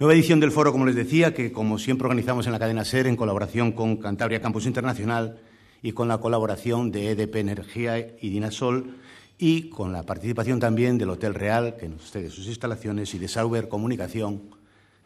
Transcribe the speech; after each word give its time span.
Nueva 0.00 0.14
edición 0.14 0.38
del 0.38 0.52
foro, 0.52 0.70
como 0.70 0.86
les 0.86 0.94
decía, 0.94 1.34
que 1.34 1.50
como 1.50 1.76
siempre 1.76 2.04
organizamos 2.04 2.46
en 2.46 2.52
la 2.52 2.60
cadena 2.60 2.84
SER 2.84 3.08
en 3.08 3.16
colaboración 3.16 3.72
con 3.72 3.96
Cantabria 3.96 4.40
Campus 4.40 4.64
Internacional 4.64 5.40
y 5.82 5.90
con 5.90 6.06
la 6.06 6.18
colaboración 6.18 6.92
de 6.92 7.10
EDP 7.10 7.34
Energía 7.34 7.98
y 8.20 8.28
Dinasol 8.28 8.94
y 9.38 9.70
con 9.70 9.92
la 9.92 10.04
participación 10.04 10.60
también 10.60 10.98
del 10.98 11.10
Hotel 11.10 11.34
Real, 11.34 11.74
que 11.76 11.88
nos 11.88 12.12
cede 12.12 12.30
sus 12.30 12.46
instalaciones, 12.46 13.12
y 13.14 13.18
de 13.18 13.26
Sauber 13.26 13.68
Comunicación, 13.68 14.42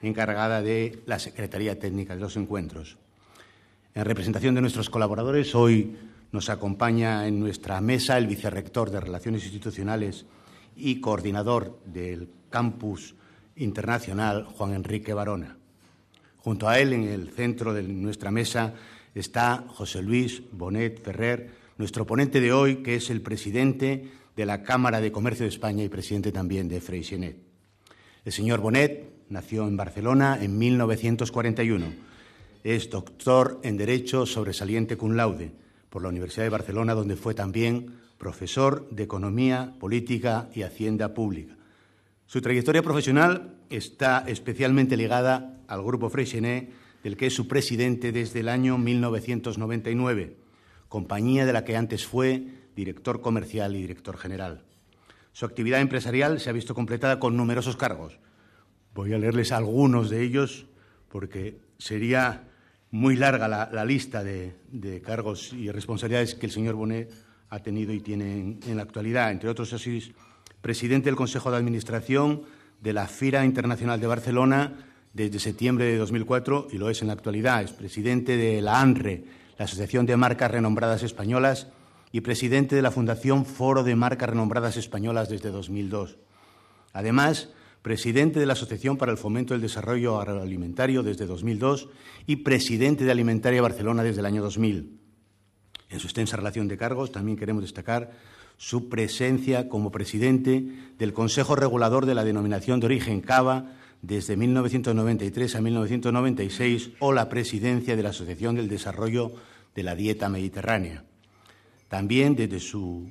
encargada 0.03 0.61
de 0.61 1.03
la 1.07 1.19
Secretaría 1.19 1.79
Técnica 1.79 2.15
de 2.15 2.21
los 2.21 2.37
encuentros. 2.37 2.99
En 3.95 4.05
representación 4.05 4.55
de 4.55 4.61
nuestros 4.61 4.91
colaboradores, 4.91 5.55
hoy 5.55 5.97
nos 6.33 6.51
acompaña 6.51 7.27
en 7.27 7.41
nuestra 7.41 7.81
mesa 7.81 8.19
el 8.19 8.27
vicerrector 8.27 8.91
de 8.91 9.01
Relaciones 9.01 9.43
Institucionales 9.45 10.27
y 10.77 11.01
coordinador 11.01 11.79
del 11.87 12.29
campus 12.51 13.15
internacional, 13.57 14.45
Juan 14.45 14.75
Enrique 14.75 15.15
Barona. 15.15 15.57
Junto 16.39 16.69
a 16.69 16.79
él, 16.79 16.93
en 16.93 17.05
el 17.05 17.31
centro 17.31 17.73
de 17.73 17.83
nuestra 17.83 18.31
mesa, 18.31 18.75
está 19.15 19.65
José 19.69 20.03
Luis 20.03 20.43
Bonet 20.51 21.03
Ferrer, 21.03 21.51
nuestro 21.79 22.07
ponente 22.07 22.41
de 22.41 22.53
hoy, 22.53 22.77
que 22.77 22.97
es 22.97 23.11
el 23.11 23.23
presidente 23.23 24.11
de 24.37 24.47
la 24.47 24.63
Cámara 24.63 25.01
de 25.01 25.13
Comercio 25.13 25.45
de 25.45 25.51
España 25.51 25.85
y 25.85 25.89
presidente 25.89 26.33
también 26.33 26.69
de 26.69 26.81
Freixenet. 26.81 27.37
El 28.25 28.33
señor 28.33 28.61
Bonet 28.61 29.13
nació 29.29 29.67
en 29.67 29.77
Barcelona 29.77 30.39
en 30.41 30.59
1941. 30.59 31.87
Es 32.65 32.91
doctor 32.91 33.61
en 33.63 33.77
Derecho 33.77 34.27
sobresaliente 34.27 34.97
cum 34.97 35.13
laude 35.13 35.53
por 35.91 36.03
la 36.03 36.09
Universidad 36.09 36.45
de 36.45 36.51
Barcelona, 36.51 36.95
donde 36.95 37.17
fue 37.17 37.35
también 37.35 37.99
profesor 38.19 38.89
de 38.91 39.03
Economía, 39.03 39.75
Política 39.81 40.49
y 40.55 40.63
Hacienda 40.63 41.13
Pública. 41.13 41.57
Su 42.33 42.41
trayectoria 42.41 42.83
profesional 42.83 43.59
está 43.69 44.25
especialmente 44.27 44.97
ligada 44.97 45.61
al 45.69 45.83
Grupo 45.83 46.09
Freixenet, 46.09 46.73
del 47.03 47.19
que 47.19 47.27
es 47.27 47.35
su 47.35 47.47
presidente 47.47 48.11
desde 48.11 48.41
el 48.41 48.49
año 48.49 48.79
1999, 48.79 50.39
compañía 50.89 51.45
de 51.45 51.53
la 51.53 51.67
que 51.67 51.77
antes 51.77 52.07
fue 52.07 52.47
director 52.75 53.21
comercial 53.21 53.77
y 53.77 53.83
director 53.83 54.17
general. 54.17 54.65
Su 55.33 55.45
actividad 55.45 55.83
empresarial 55.83 56.41
se 56.41 56.49
ha 56.49 56.55
visto 56.55 56.75
completada 56.75 57.21
con 57.21 57.37
numerosos 57.37 57.77
cargos. 57.77 58.19
Voy 58.95 59.13
a 59.13 59.19
leerles 59.19 59.53
algunos 59.53 60.09
de 60.09 60.23
ellos 60.23 60.65
porque 61.11 61.61
sería 61.77 62.49
muy 62.91 63.17
larga 63.17 63.47
la, 63.47 63.85
lista 63.85 64.25
de, 64.25 65.03
cargos 65.05 65.53
y 65.53 65.71
responsabilidades 65.71 66.35
que 66.35 66.47
el 66.47 66.53
señor 66.53 66.77
Bonet 66.77 67.13
ha 67.51 67.59
tenido 67.59 67.93
y 67.93 68.01
tiene 68.01 68.59
en, 68.67 68.77
la 68.79 68.85
actualidad. 68.85 69.33
Entre 69.33 69.51
otros, 69.51 69.75
así 69.75 70.15
presidente 70.63 71.11
del 71.11 71.17
Consejo 71.17 71.51
de 71.51 71.59
Administración 71.59 72.43
de 72.81 72.93
la 72.93 73.07
FIRA 73.07 73.45
Internacional 73.45 74.01
de 74.01 74.07
Barcelona 74.07 74.87
desde 75.13 75.39
septiembre 75.39 75.85
de 75.85 75.99
2004 75.99 76.69
y 76.71 76.79
lo 76.79 76.89
es 76.89 77.03
en 77.03 77.09
la 77.09 77.13
actualidad. 77.13 77.63
Es 77.63 77.73
presidente 77.73 78.37
de 78.37 78.63
la 78.63 78.81
ANRE, 78.81 79.25
la 79.59 79.67
Asociación 79.67 80.07
de 80.07 80.17
Marcas 80.17 80.51
Renombradas 80.51 81.03
Españolas, 81.03 81.69
y 82.13 82.21
presidente 82.21 82.77
de 82.77 82.83
la 82.83 82.91
Fundación 82.91 83.47
Foro 83.47 83.83
de 83.83 83.97
Marcas 83.97 84.29
Renombradas 84.29 84.77
Españolas 84.77 85.31
desde 85.31 85.51
2002. 85.51 86.19
Además, 86.93 87.49
presidente 87.81 88.39
de 88.39 88.47
la 88.47 88.53
Asociación 88.53 88.99
para 88.99 89.13
el 89.13 89.19
Fomento 89.19 89.55
del 89.55 89.63
Desarrollo 89.63 90.21
Agroalimentario 90.21 91.03
desde 91.03 91.27
2002 91.27 91.89
y 92.27 92.37
presidente 92.37 93.05
de 93.05 93.11
Alimentaria 93.11 93.63
Barcelona 93.63 94.03
desde 94.03 94.21
el 94.21 94.27
año 94.27 94.43
2000. 94.43 95.01
En 95.89 95.99
su 95.99 96.07
extensa 96.07 96.37
relación 96.37 96.69
de 96.69 96.77
cargos 96.77 97.13
también 97.13 97.39
queremos 97.39 97.63
destacar 97.63 98.13
su 98.63 98.89
presencia 98.89 99.69
como 99.69 99.91
presidente 99.91 100.65
del 100.97 101.13
Consejo 101.13 101.57
Regulador 101.57 102.07
de 102.07 102.15
la 102.15 102.23
Denominación 102.23 102.79
de 102.79 102.87
Origen 102.87 103.21
Cava 103.21 103.73
desde 104.03 104.37
1993 104.37 105.57
a 105.57 105.61
1996 105.61 106.91
o 107.01 107.13
la 107.13 107.29
presidencia 107.29 107.97
de 107.97 108.05
la 108.05 108.11
Asociación 108.11 108.55
del 108.55 108.69
Desarrollo 108.69 109.33
de 109.75 109.83
la 109.83 109.97
Dieta 109.97 110.29
Mediterránea. 110.29 111.03
También 111.89 112.37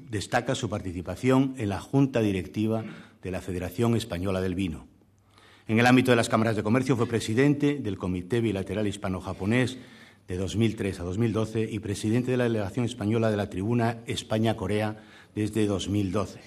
destaca 0.10 0.56
su 0.56 0.70
participación 0.70 1.54
en 1.58 1.68
la 1.68 1.82
Junta 1.82 2.22
Directiva 2.22 2.86
de 3.22 3.32
la 3.32 3.42
Federación 3.42 3.98
Española 3.98 4.40
del 4.40 4.56
Vino. 4.56 4.88
En 5.68 5.80
el 5.80 5.86
ámbito 5.86 6.12
de 6.14 6.16
las 6.16 6.30
cámaras 6.30 6.56
de 6.56 6.64
comercio 6.64 6.96
fue 6.96 7.08
presidente 7.08 7.76
del 7.76 7.98
Comité 7.98 8.40
Bilateral 8.40 8.88
Hispano-Japonés 8.88 9.78
de 10.30 10.38
2003 10.38 11.02
a 11.02 11.04
2012 11.04 11.68
y 11.70 11.80
presidente 11.80 12.32
de 12.32 12.38
la 12.38 12.46
Delegación 12.46 12.86
Española 12.86 13.30
de 13.30 13.36
la 13.36 13.50
Tribuna 13.50 13.98
España-Corea 14.06 15.04
desde 15.36 15.66
2012. 15.66 16.40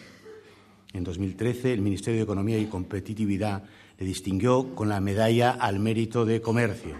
En 0.92 1.04
2013, 1.04 1.72
el 1.72 1.80
Ministerio 1.80 2.18
de 2.18 2.24
Economía 2.24 2.58
y 2.58 2.66
Competitividad 2.66 3.64
le 3.98 4.06
distinguió 4.06 4.74
con 4.74 4.88
la 4.88 5.00
Medalla 5.00 5.50
al 5.50 5.78
Mérito 5.78 6.24
de 6.24 6.40
Comercio. 6.40 6.96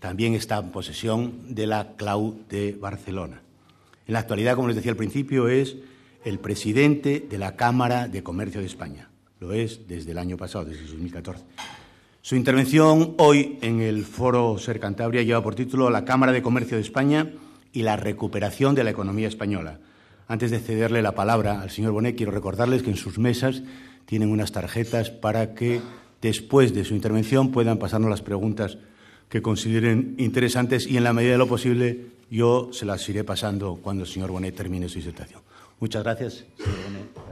También 0.00 0.34
está 0.34 0.58
en 0.58 0.70
posesión 0.70 1.54
de 1.54 1.66
la 1.66 1.94
CLAU 1.96 2.40
de 2.48 2.72
Barcelona. 2.72 3.42
En 4.06 4.12
la 4.12 4.20
actualidad, 4.20 4.54
como 4.54 4.68
les 4.68 4.76
decía 4.76 4.92
al 4.92 4.96
principio, 4.96 5.48
es 5.48 5.76
el 6.24 6.38
presidente 6.38 7.26
de 7.28 7.38
la 7.38 7.56
Cámara 7.56 8.08
de 8.08 8.22
Comercio 8.22 8.60
de 8.60 8.66
España. 8.66 9.10
Lo 9.40 9.52
es 9.52 9.86
desde 9.86 10.12
el 10.12 10.18
año 10.18 10.36
pasado, 10.36 10.64
desde 10.64 10.84
2014. 10.86 11.44
Su 12.22 12.34
intervención 12.34 13.14
hoy 13.18 13.58
en 13.62 13.80
el 13.80 14.04
Foro 14.04 14.58
Ser 14.58 14.80
Cantabria 14.80 15.22
lleva 15.22 15.42
por 15.42 15.54
título 15.54 15.90
La 15.90 16.04
Cámara 16.04 16.32
de 16.32 16.42
Comercio 16.42 16.76
de 16.76 16.82
España 16.82 17.30
y 17.72 17.82
la 17.82 17.96
recuperación 17.96 18.74
de 18.74 18.82
la 18.82 18.90
economía 18.90 19.28
española. 19.28 19.78
Antes 20.28 20.50
de 20.50 20.58
cederle 20.58 21.02
la 21.02 21.14
palabra 21.14 21.60
al 21.60 21.70
señor 21.70 21.92
Bonet, 21.92 22.16
quiero 22.16 22.32
recordarles 22.32 22.82
que 22.82 22.90
en 22.90 22.96
sus 22.96 23.18
mesas 23.18 23.62
tienen 24.06 24.30
unas 24.30 24.52
tarjetas 24.52 25.10
para 25.10 25.54
que 25.54 25.80
después 26.20 26.74
de 26.74 26.84
su 26.84 26.94
intervención 26.94 27.52
puedan 27.52 27.78
pasarnos 27.78 28.10
las 28.10 28.22
preguntas 28.22 28.78
que 29.28 29.42
consideren 29.42 30.14
interesantes 30.18 30.86
y 30.86 30.96
en 30.96 31.04
la 31.04 31.12
medida 31.12 31.32
de 31.32 31.38
lo 31.38 31.48
posible 31.48 32.06
yo 32.30 32.70
se 32.72 32.86
las 32.86 33.08
iré 33.08 33.22
pasando 33.22 33.76
cuando 33.76 34.04
el 34.04 34.10
señor 34.10 34.30
Bonet 34.30 34.56
termine 34.56 34.88
su 34.88 34.96
disertación. 34.96 35.42
Muchas 35.78 36.02
gracias, 36.02 36.44
señor 36.56 36.78
Bonet. 36.84 37.25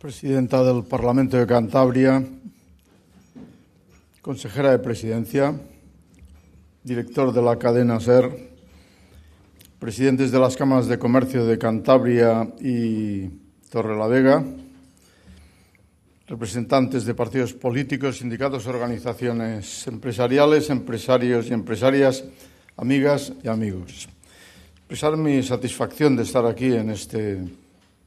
Presidenta 0.00 0.64
del 0.64 0.82
Parlamento 0.84 1.36
de 1.36 1.46
Cantabria, 1.46 2.24
consejera 4.22 4.70
de 4.70 4.78
Presidencia, 4.78 5.52
director 6.82 7.34
de 7.34 7.42
la 7.42 7.58
cadena 7.58 8.00
SER, 8.00 8.32
presidentes 9.78 10.32
de 10.32 10.38
las 10.38 10.56
cámaras 10.56 10.86
de 10.86 10.98
comercio 10.98 11.44
de 11.44 11.58
Cantabria 11.58 12.48
y 12.60 13.28
Torrelavega, 13.68 14.42
representantes 16.28 17.04
de 17.04 17.14
partidos 17.14 17.52
políticos, 17.52 18.20
sindicatos, 18.20 18.66
organizaciones 18.66 19.86
empresariales, 19.86 20.70
empresarios 20.70 21.48
y 21.48 21.52
empresarias, 21.52 22.24
amigas 22.78 23.34
y 23.44 23.48
amigos. 23.48 24.08
Expresar 24.76 25.18
mi 25.18 25.42
satisfacción 25.42 26.16
de 26.16 26.22
estar 26.22 26.46
aquí 26.46 26.72
en 26.72 26.88
este 26.88 27.38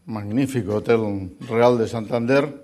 magnífico 0.05 0.75
Hotel 0.75 1.31
Real 1.47 1.77
de 1.77 1.87
Santander, 1.87 2.63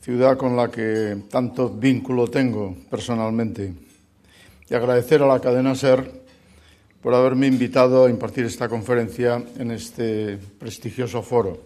ciudad 0.00 0.36
con 0.36 0.56
la 0.56 0.70
que 0.70 1.24
tanto 1.30 1.68
vínculo 1.68 2.28
tengo 2.28 2.76
personalmente. 2.90 3.74
Y 4.70 4.74
agradecer 4.74 5.22
a 5.22 5.26
la 5.26 5.40
cadena 5.40 5.74
SER 5.74 6.10
por 7.02 7.14
haberme 7.14 7.46
invitado 7.46 8.04
a 8.04 8.10
impartir 8.10 8.44
esta 8.44 8.68
conferencia 8.68 9.42
en 9.56 9.70
este 9.70 10.38
prestigioso 10.58 11.22
foro. 11.22 11.58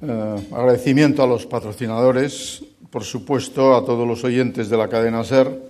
Eh, 0.00 0.48
agradecimiento 0.52 1.22
a 1.22 1.26
los 1.26 1.46
patrocinadores, 1.46 2.64
por 2.90 3.02
supuesto 3.02 3.74
a 3.74 3.84
todos 3.84 4.06
los 4.06 4.22
oyentes 4.24 4.68
de 4.68 4.76
la 4.76 4.88
cadena 4.88 5.24
SER 5.24 5.60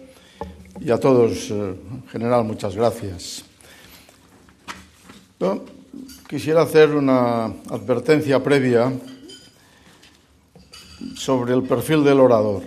y 0.80 0.90
a 0.90 0.98
todos, 0.98 1.50
eh, 1.50 1.54
en 1.54 2.06
general, 2.08 2.44
muchas 2.44 2.76
gracias 2.76 3.44
quisiera 6.28 6.60
hacer 6.60 6.90
una 6.94 7.46
advertencia 7.46 8.42
previa 8.42 8.92
sobre 11.16 11.54
el 11.54 11.62
perfil 11.62 12.04
del 12.04 12.20
orador. 12.20 12.62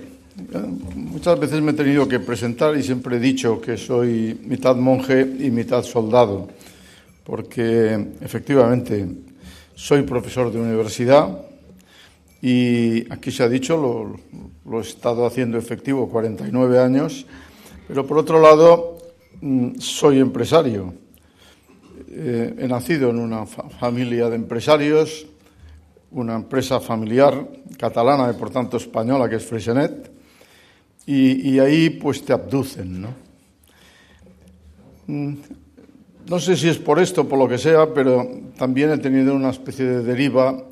Muchas 0.95 1.39
veces 1.39 1.61
me 1.61 1.71
he 1.71 1.75
tenido 1.75 2.07
que 2.07 2.19
presentar 2.19 2.75
y 2.75 2.81
siempre 2.81 3.17
he 3.17 3.19
dicho 3.19 3.61
que 3.61 3.77
soy 3.77 4.39
mitad 4.43 4.75
monje 4.75 5.21
y 5.21 5.51
mitad 5.51 5.83
soldado, 5.83 6.47
porque 7.23 8.13
efectivamente 8.21 9.07
soy 9.75 10.01
profesor 10.01 10.51
de 10.51 10.59
universidad 10.59 11.45
y 12.41 13.11
aquí 13.13 13.29
se 13.29 13.43
ha 13.43 13.49
dicho, 13.49 13.77
lo, 13.77 14.19
lo 14.65 14.79
he 14.79 14.81
estado 14.81 15.27
haciendo 15.27 15.59
efectivo 15.59 16.09
49 16.09 16.79
años, 16.79 17.27
pero 17.87 18.07
por 18.07 18.17
otro 18.17 18.41
lado 18.41 18.97
mm, 19.41 19.75
soy 19.77 20.17
empresario. 20.17 20.95
Eh, 22.13 22.55
he 22.59 22.67
nacido 22.67 23.09
en 23.09 23.19
una 23.19 23.45
familia 23.45 24.29
de 24.29 24.35
empresarios, 24.35 25.25
una 26.11 26.35
empresa 26.35 26.81
familiar 26.81 27.47
catalana 27.77 28.29
y 28.29 28.37
por 28.37 28.49
tanto 28.49 28.75
española 28.75 29.29
que 29.29 29.37
es 29.37 29.45
Freixenet, 29.45 30.11
y, 31.05 31.57
ahí 31.59 31.89
pues 31.89 32.23
te 32.23 32.33
abducen, 32.33 33.01
¿no? 33.01 33.15
Mm, 35.07 35.35
no 36.27 36.39
sé 36.39 36.57
si 36.57 36.67
es 36.67 36.77
por 36.77 36.99
esto 36.99 37.27
por 37.29 37.39
lo 37.39 37.47
que 37.47 37.57
sea, 37.57 37.93
pero 37.93 38.27
también 38.57 38.91
he 38.91 38.97
tenido 38.97 39.33
una 39.33 39.49
especie 39.49 39.85
de 39.85 40.03
deriva 40.03 40.65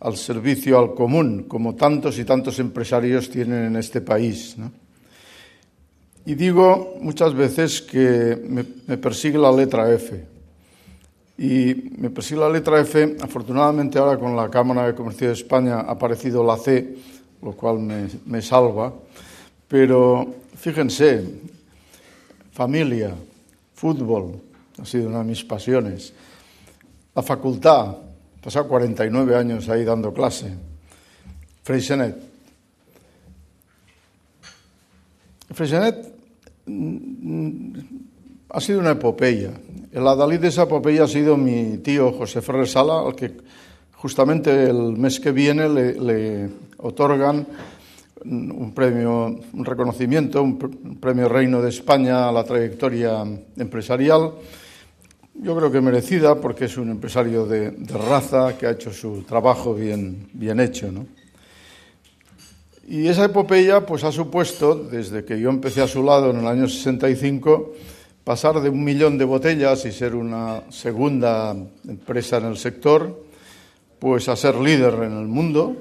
al 0.00 0.16
servicio 0.16 0.78
al 0.78 0.94
común, 0.94 1.44
como 1.46 1.74
tantos 1.74 2.18
y 2.18 2.24
tantos 2.24 2.58
empresarios 2.58 3.28
tienen 3.28 3.66
en 3.66 3.76
este 3.76 4.00
país. 4.00 4.56
¿no? 4.56 4.72
Y 6.24 6.34
digo 6.34 6.96
muchas 7.02 7.34
veces 7.34 7.82
que 7.82 8.36
me 8.88 8.96
persigue 8.96 9.38
la 9.38 9.52
letra 9.52 9.92
F. 9.92 10.35
Y 11.38 11.92
me 11.98 12.10
persigue 12.10 12.40
la 12.40 12.48
letra 12.48 12.80
F. 12.80 13.16
Afortunadamente 13.20 13.98
ahora 13.98 14.18
con 14.18 14.34
la 14.34 14.48
Cámara 14.48 14.86
de 14.86 14.94
Comercio 14.94 15.28
de 15.28 15.34
España 15.34 15.80
ha 15.80 15.92
aparecido 15.92 16.44
la 16.44 16.56
C, 16.56 16.96
lo 17.42 17.52
cual 17.52 17.78
me, 17.78 18.08
me 18.24 18.40
salva. 18.40 18.92
Pero 19.68 20.34
fíjense, 20.56 21.24
familia, 22.52 23.14
fútbol, 23.74 24.40
ha 24.80 24.84
sido 24.84 25.08
una 25.08 25.18
de 25.18 25.24
mis 25.24 25.44
pasiones. 25.44 26.12
La 27.14 27.22
facultad, 27.22 27.96
he 28.38 28.42
pasado 28.42 28.68
49 28.68 29.36
años 29.36 29.68
ahí 29.68 29.84
dando 29.84 30.12
clase. 30.12 30.52
Freixenet. 31.62 32.16
Freixenet 35.52 36.14
mm, 36.66 37.78
ha 38.50 38.60
sido 38.60 38.80
una 38.80 38.92
epopeya. 38.92 39.50
El 39.96 40.06
adalid 40.06 40.40
de 40.40 40.48
esa 40.48 40.64
epopeya 40.64 41.04
ha 41.04 41.08
sido 41.08 41.38
mi 41.38 41.78
tío 41.78 42.12
José 42.12 42.42
Ferrer 42.42 42.68
Sala, 42.68 43.00
al 43.00 43.16
que 43.16 43.32
justamente 43.94 44.68
el 44.68 44.92
mes 44.92 45.18
que 45.18 45.32
viene 45.32 45.70
le, 45.70 46.50
otorgan 46.76 47.46
un 48.22 48.74
premio, 48.74 49.40
un 49.54 49.64
reconocimiento, 49.64 50.42
un 50.42 50.98
premio 51.00 51.30
Reino 51.30 51.62
de 51.62 51.70
España 51.70 52.28
a 52.28 52.32
la 52.32 52.44
trayectoria 52.44 53.24
empresarial. 53.56 54.32
Yo 55.32 55.56
creo 55.56 55.72
que 55.72 55.80
merecida 55.80 56.38
porque 56.42 56.66
es 56.66 56.76
un 56.76 56.90
empresario 56.90 57.46
de, 57.46 57.70
raza 57.88 58.54
que 58.58 58.66
ha 58.66 58.72
hecho 58.72 58.92
su 58.92 59.22
trabajo 59.22 59.72
bien, 59.72 60.28
bien 60.34 60.60
hecho. 60.60 60.92
¿no? 60.92 61.06
Y 62.86 63.06
esa 63.06 63.24
epopeya 63.24 63.86
pues, 63.86 64.04
ha 64.04 64.12
supuesto, 64.12 64.74
desde 64.74 65.24
que 65.24 65.40
yo 65.40 65.48
empecé 65.48 65.80
a 65.80 65.88
su 65.88 66.02
lado 66.02 66.32
en 66.32 66.40
el 66.40 66.46
año 66.46 66.68
65, 66.68 67.72
pasar 68.26 68.60
de 68.60 68.68
un 68.68 68.82
millón 68.82 69.18
de 69.18 69.24
botellas 69.24 69.84
y 69.84 69.92
ser 69.92 70.16
una 70.16 70.64
segunda 70.68 71.54
empresa 71.86 72.38
en 72.38 72.46
el 72.46 72.56
sector, 72.56 73.22
pues 74.00 74.28
a 74.28 74.34
ser 74.34 74.56
líder 74.56 74.94
en 74.94 75.12
el 75.12 75.28
mundo 75.28 75.76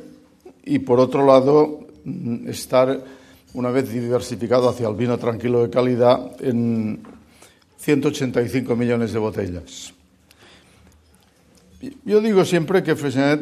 y 0.64 0.78
por 0.78 1.00
otro 1.00 1.26
lado 1.26 1.88
mm, 2.04 2.48
estar 2.48 3.04
una 3.56 3.72
vez 3.72 3.92
diversificado 3.92 4.70
hacia 4.70 4.88
el 4.88 4.94
vino 4.94 5.18
tranquilo 5.18 5.64
de 5.64 5.72
calidad 5.72 6.40
en 6.40 7.02
185 7.80 8.76
millones 8.76 9.12
de 9.12 9.18
botellas. 9.18 9.92
Yo 12.06 12.22
digo 12.22 12.46
siempre 12.46 12.84
que 12.84 12.96
Fresnet 12.96 13.42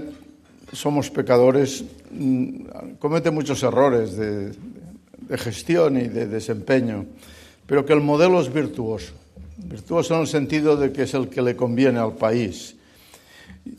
somos 0.71 1.09
pecadores, 1.09 1.83
mm, 2.09 2.95
comete 2.99 3.31
muchos 3.31 3.61
errores 3.63 4.15
de 4.15 4.55
gestión 5.37 5.97
y 5.97 6.07
de 6.07 6.25
desempeño 6.25 7.05
pero 7.65 7.85
que 7.85 7.93
el 7.93 8.01
modelo 8.01 8.41
es 8.41 8.51
virtuoso. 8.51 9.13
Virtuoso 9.57 10.15
en 10.15 10.21
el 10.21 10.27
sentido 10.27 10.75
de 10.75 10.91
que 10.91 11.03
es 11.03 11.13
el 11.13 11.29
que 11.29 11.41
le 11.41 11.55
conviene 11.55 11.99
al 11.99 12.13
país. 12.13 12.75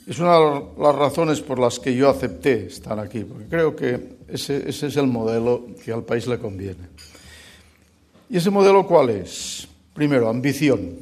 Es 0.07 0.19
una 0.19 0.39
de 0.39 0.63
las 0.79 0.95
razones 0.95 1.41
por 1.41 1.59
las 1.59 1.79
que 1.79 1.95
yo 1.95 2.09
acepté 2.09 2.67
estar 2.67 2.99
aquí, 2.99 3.25
porque 3.25 3.47
creo 3.47 3.77
que 3.77 4.17
ese, 4.29 4.69
ese 4.69 4.87
es 4.87 4.97
el 4.97 5.07
modelo 5.07 5.67
que 5.85 5.93
al 5.93 6.05
país 6.05 6.27
le 6.27 6.39
conviene. 6.39 6.89
¿Y 8.31 8.39
ese 8.39 8.51
modelo 8.51 8.87
cuál 8.87 9.11
es? 9.11 9.69
Primero, 9.93 10.29
ambición. 10.29 10.97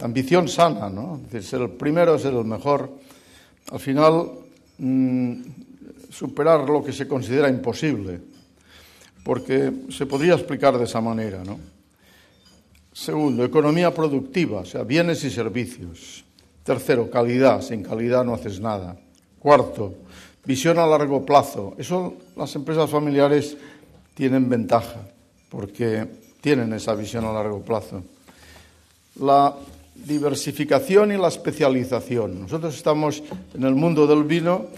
Ambición 0.00 0.48
sana, 0.48 0.88
¿no? 0.88 1.16
Es 1.16 1.32
decir, 1.32 1.50
ser 1.50 1.60
el 1.62 1.70
primero, 1.70 2.18
ser 2.18 2.34
el 2.34 2.44
mejor. 2.44 2.90
Al 3.70 3.80
final, 3.80 4.30
mmm, 4.78 5.34
superar 6.10 6.68
lo 6.68 6.82
que 6.82 6.92
se 6.92 7.06
considera 7.06 7.50
imposible, 7.50 8.20
porque 9.22 9.72
se 9.90 10.06
podría 10.06 10.34
explicar 10.34 10.78
de 10.78 10.84
esa 10.84 11.00
manera, 11.00 11.44
¿no? 11.44 11.58
Segundo, 12.96 13.44
economía 13.44 13.92
productiva, 13.92 14.60
o 14.60 14.64
sea, 14.64 14.82
bienes 14.82 15.22
y 15.22 15.30
servicios. 15.30 16.24
Tercero, 16.64 17.10
calidad. 17.10 17.60
Sin 17.60 17.82
calidad 17.82 18.24
no 18.24 18.32
haces 18.32 18.58
nada. 18.58 18.96
Cuarto, 19.38 19.92
visión 20.46 20.78
a 20.78 20.86
largo 20.86 21.20
plazo. 21.22 21.74
Eso 21.76 22.14
las 22.36 22.56
empresas 22.56 22.88
familiares 22.88 23.54
tienen 24.14 24.48
ventaja, 24.48 25.06
porque 25.50 26.06
tienen 26.40 26.72
esa 26.72 26.94
visión 26.94 27.26
a 27.26 27.34
largo 27.34 27.60
plazo. 27.60 28.02
La 29.20 29.54
diversificación 29.94 31.12
y 31.12 31.18
la 31.18 31.28
especialización. 31.28 32.40
Nosotros 32.40 32.74
estamos 32.74 33.22
en 33.52 33.64
el 33.64 33.74
mundo 33.74 34.06
del 34.06 34.24
vino 34.24 34.68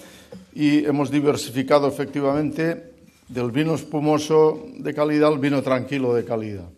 y 0.57 0.85
hemos 0.85 1.13
diversificado 1.13 1.87
efectivamente 1.87 2.95
del 3.29 3.53
vino 3.53 3.77
espumoso 3.77 4.67
de 4.77 4.93
calidad 4.93 5.29
al 5.29 5.39
vino 5.39 5.63
tranquilo 5.63 6.15
de 6.15 6.25
calidad 6.25 6.69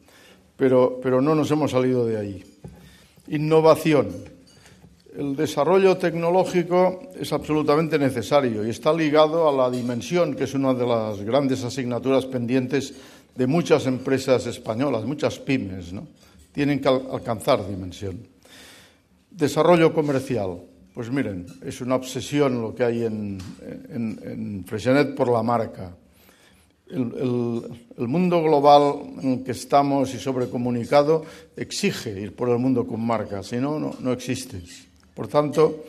pero, 0.61 1.01
pero 1.03 1.23
no 1.23 1.35
nos 1.35 1.51
hemos 1.51 1.71
salido 1.71 2.05
de 2.05 2.19
ahí. 2.19 2.45
Innovación. 3.29 4.09
El 5.17 5.35
desarrollo 5.35 5.97
tecnológico 5.97 7.09
es 7.19 7.33
absolutamente 7.33 7.99
necesario 7.99 8.67
y 8.67 8.69
está 8.69 8.93
ligado 8.93 9.49
a 9.49 9.53
la 9.53 9.75
dimensión, 9.75 10.37
que 10.37 10.45
es 10.45 10.53
una 10.53 10.75
de 10.75 10.87
las 10.87 11.23
grandes 11.23 11.65
asignaturas 11.65 12.27
pendientes 12.27 12.93
de 13.35 13.47
muchas 13.47 13.87
empresas 13.87 14.45
españolas, 14.47 15.07
muchas 15.07 15.39
pymes, 15.39 15.95
¿no? 15.95 16.07
Tienen 16.53 16.79
que 16.79 16.89
alcanzar 16.89 17.67
dimensión. 17.67 18.21
Desarrollo 19.31 19.95
comercial. 19.95 20.61
Pues 20.93 21.11
miren, 21.11 21.47
es 21.65 21.81
una 21.81 21.95
obsesión 21.95 22.61
lo 22.61 22.75
que 22.75 22.85
hay 22.85 23.05
en, 23.05 23.39
en, 23.89 24.65
por 25.17 25.33
la 25.33 25.43
marca 25.43 25.97
el, 26.91 28.09
mundo 28.09 28.43
global 28.43 29.03
en 29.23 29.45
que 29.45 29.53
estamos 29.53 30.13
y 30.15 30.19
sobrecomunicado 30.19 31.25
exige 31.57 32.21
ir 32.21 32.35
por 32.35 32.49
el 32.49 32.59
mundo 32.59 32.87
con 32.87 33.05
marca, 33.05 33.43
si 33.43 33.57
no, 33.57 33.79
no, 33.79 34.13
existe. 34.13 34.61
Por 35.15 35.29
tanto, 35.29 35.85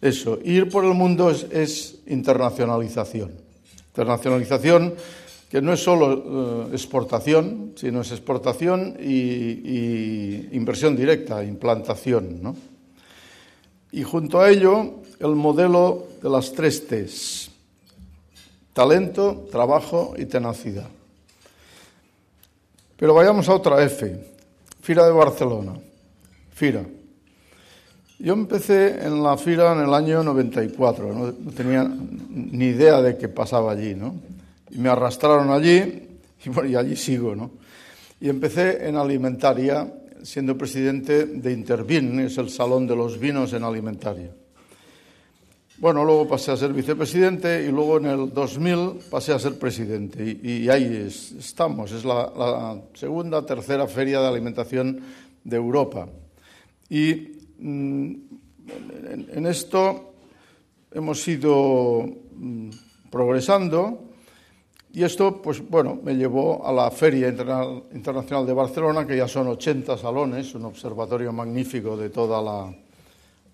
eso, 0.00 0.38
ir 0.44 0.68
por 0.68 0.84
el 0.84 0.94
mundo 0.94 1.30
es, 1.30 2.00
internacionalización. 2.06 3.32
Internacionalización 3.88 4.94
que 5.50 5.62
no 5.62 5.72
es 5.72 5.80
solo 5.80 6.66
eh, 6.68 6.72
exportación, 6.72 7.72
sino 7.74 8.02
es 8.02 8.12
exportación 8.12 8.96
y, 9.00 10.48
inversión 10.52 10.94
directa, 10.94 11.42
implantación. 11.42 12.42
¿no? 12.42 12.54
Y 13.92 14.02
junto 14.02 14.40
a 14.40 14.50
ello, 14.50 15.00
el 15.20 15.34
modelo 15.34 16.06
de 16.22 16.28
las 16.28 16.52
tres 16.52 16.86
T's 16.86 17.47
talento, 18.72 19.46
trabajo 19.50 20.14
y 20.16 20.26
tenacidad. 20.26 20.88
Pero 22.96 23.14
vayamos 23.14 23.48
a 23.48 23.54
otra 23.54 23.82
F, 23.84 24.16
Fira 24.80 25.06
de 25.06 25.12
Barcelona. 25.12 25.74
Fira. 26.52 26.84
Yo 28.18 28.32
empecé 28.32 29.06
en 29.06 29.22
la 29.22 29.36
Fira 29.36 29.72
en 29.72 29.86
el 29.86 29.94
año 29.94 30.24
94, 30.24 31.14
no, 31.14 31.32
tenía 31.52 31.88
ni 32.30 32.66
idea 32.66 33.00
de 33.00 33.16
qué 33.16 33.28
pasaba 33.28 33.70
allí, 33.70 33.94
¿no? 33.94 34.16
Y 34.70 34.78
me 34.78 34.88
arrastraron 34.88 35.50
allí 35.50 36.08
y, 36.44 36.48
bueno, 36.48 36.68
y 36.68 36.74
allí 36.74 36.96
sigo, 36.96 37.36
¿no? 37.36 37.52
Y 38.20 38.28
empecé 38.28 38.88
en 38.88 38.96
alimentaria, 38.96 39.92
siendo 40.24 40.58
presidente 40.58 41.26
de 41.26 41.52
Intervin, 41.52 42.18
es 42.18 42.36
el 42.38 42.50
salón 42.50 42.88
de 42.88 42.96
los 42.96 43.20
vinos 43.20 43.52
en 43.52 43.62
alimentaria. 43.62 44.32
Bueno, 45.80 46.04
luego 46.04 46.26
pasé 46.26 46.50
a 46.50 46.56
ser 46.56 46.72
vicepresidente 46.72 47.64
y 47.64 47.70
luego 47.70 47.98
en 47.98 48.06
el 48.06 48.34
2000 48.34 48.98
pasé 49.08 49.32
a 49.32 49.38
ser 49.38 49.60
presidente. 49.60 50.24
Y, 50.24 50.68
ahí 50.68 51.06
estamos, 51.38 51.92
es 51.92 52.04
la, 52.04 52.32
la, 52.36 52.82
segunda, 52.94 53.46
tercera 53.46 53.86
feria 53.86 54.20
de 54.20 54.26
alimentación 54.26 55.00
de 55.44 55.56
Europa. 55.56 56.08
Y 56.90 57.14
mm, 57.60 58.14
en, 59.34 59.46
esto 59.46 60.14
hemos 60.90 61.28
ido 61.28 62.08
mm, 62.34 62.70
progresando 63.08 64.00
y 64.92 65.04
esto, 65.04 65.40
pues 65.40 65.60
bueno, 65.60 66.00
me 66.02 66.16
llevó 66.16 66.66
a 66.66 66.72
la 66.72 66.90
Feria 66.90 67.28
Internacional 67.28 68.44
de 68.44 68.52
Barcelona, 68.52 69.06
que 69.06 69.16
ya 69.16 69.28
son 69.28 69.46
80 69.46 69.96
salones, 69.96 70.52
un 70.56 70.64
observatorio 70.64 71.32
magnífico 71.32 71.96
de 71.96 72.10
toda 72.10 72.42
la, 72.42 72.74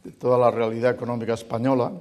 de 0.03 0.13
toda 0.13 0.39
la 0.39 0.51
realidad 0.51 0.93
económica 0.93 1.35
española, 1.35 1.93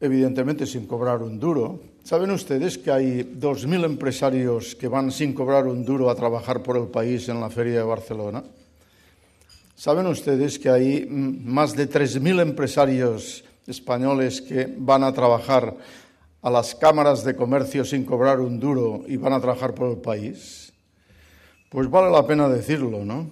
evidentemente 0.00 0.66
sin 0.66 0.86
cobrar 0.86 1.22
un 1.22 1.38
duro. 1.38 1.80
¿Saben 2.04 2.30
ustedes 2.30 2.78
que 2.78 2.90
hay 2.90 3.22
2.000 3.22 3.84
empresarios 3.84 4.74
que 4.74 4.88
van 4.88 5.10
sin 5.10 5.32
cobrar 5.32 5.66
un 5.66 5.84
duro 5.84 6.10
a 6.10 6.14
trabajar 6.14 6.62
por 6.62 6.76
el 6.76 6.86
país 6.86 7.28
en 7.28 7.40
la 7.40 7.50
Feria 7.50 7.78
de 7.78 7.82
Barcelona? 7.82 8.44
¿Saben 9.74 10.06
ustedes 10.06 10.58
que 10.58 10.70
hay 10.70 11.06
más 11.06 11.74
de 11.76 11.88
3.000 11.88 12.40
empresarios 12.40 13.44
españoles 13.66 14.40
que 14.40 14.72
van 14.78 15.02
a 15.02 15.12
trabajar 15.12 15.76
a 16.42 16.50
las 16.50 16.74
cámaras 16.74 17.24
de 17.24 17.34
comercio 17.34 17.84
sin 17.84 18.04
cobrar 18.04 18.40
un 18.40 18.60
duro 18.60 19.02
y 19.06 19.16
van 19.16 19.32
a 19.32 19.40
trabajar 19.40 19.74
por 19.74 19.90
el 19.90 19.98
país? 19.98 20.72
Pues 21.68 21.90
vale 21.90 22.10
la 22.10 22.26
pena 22.26 22.48
decirlo, 22.48 23.04
¿no? 23.04 23.28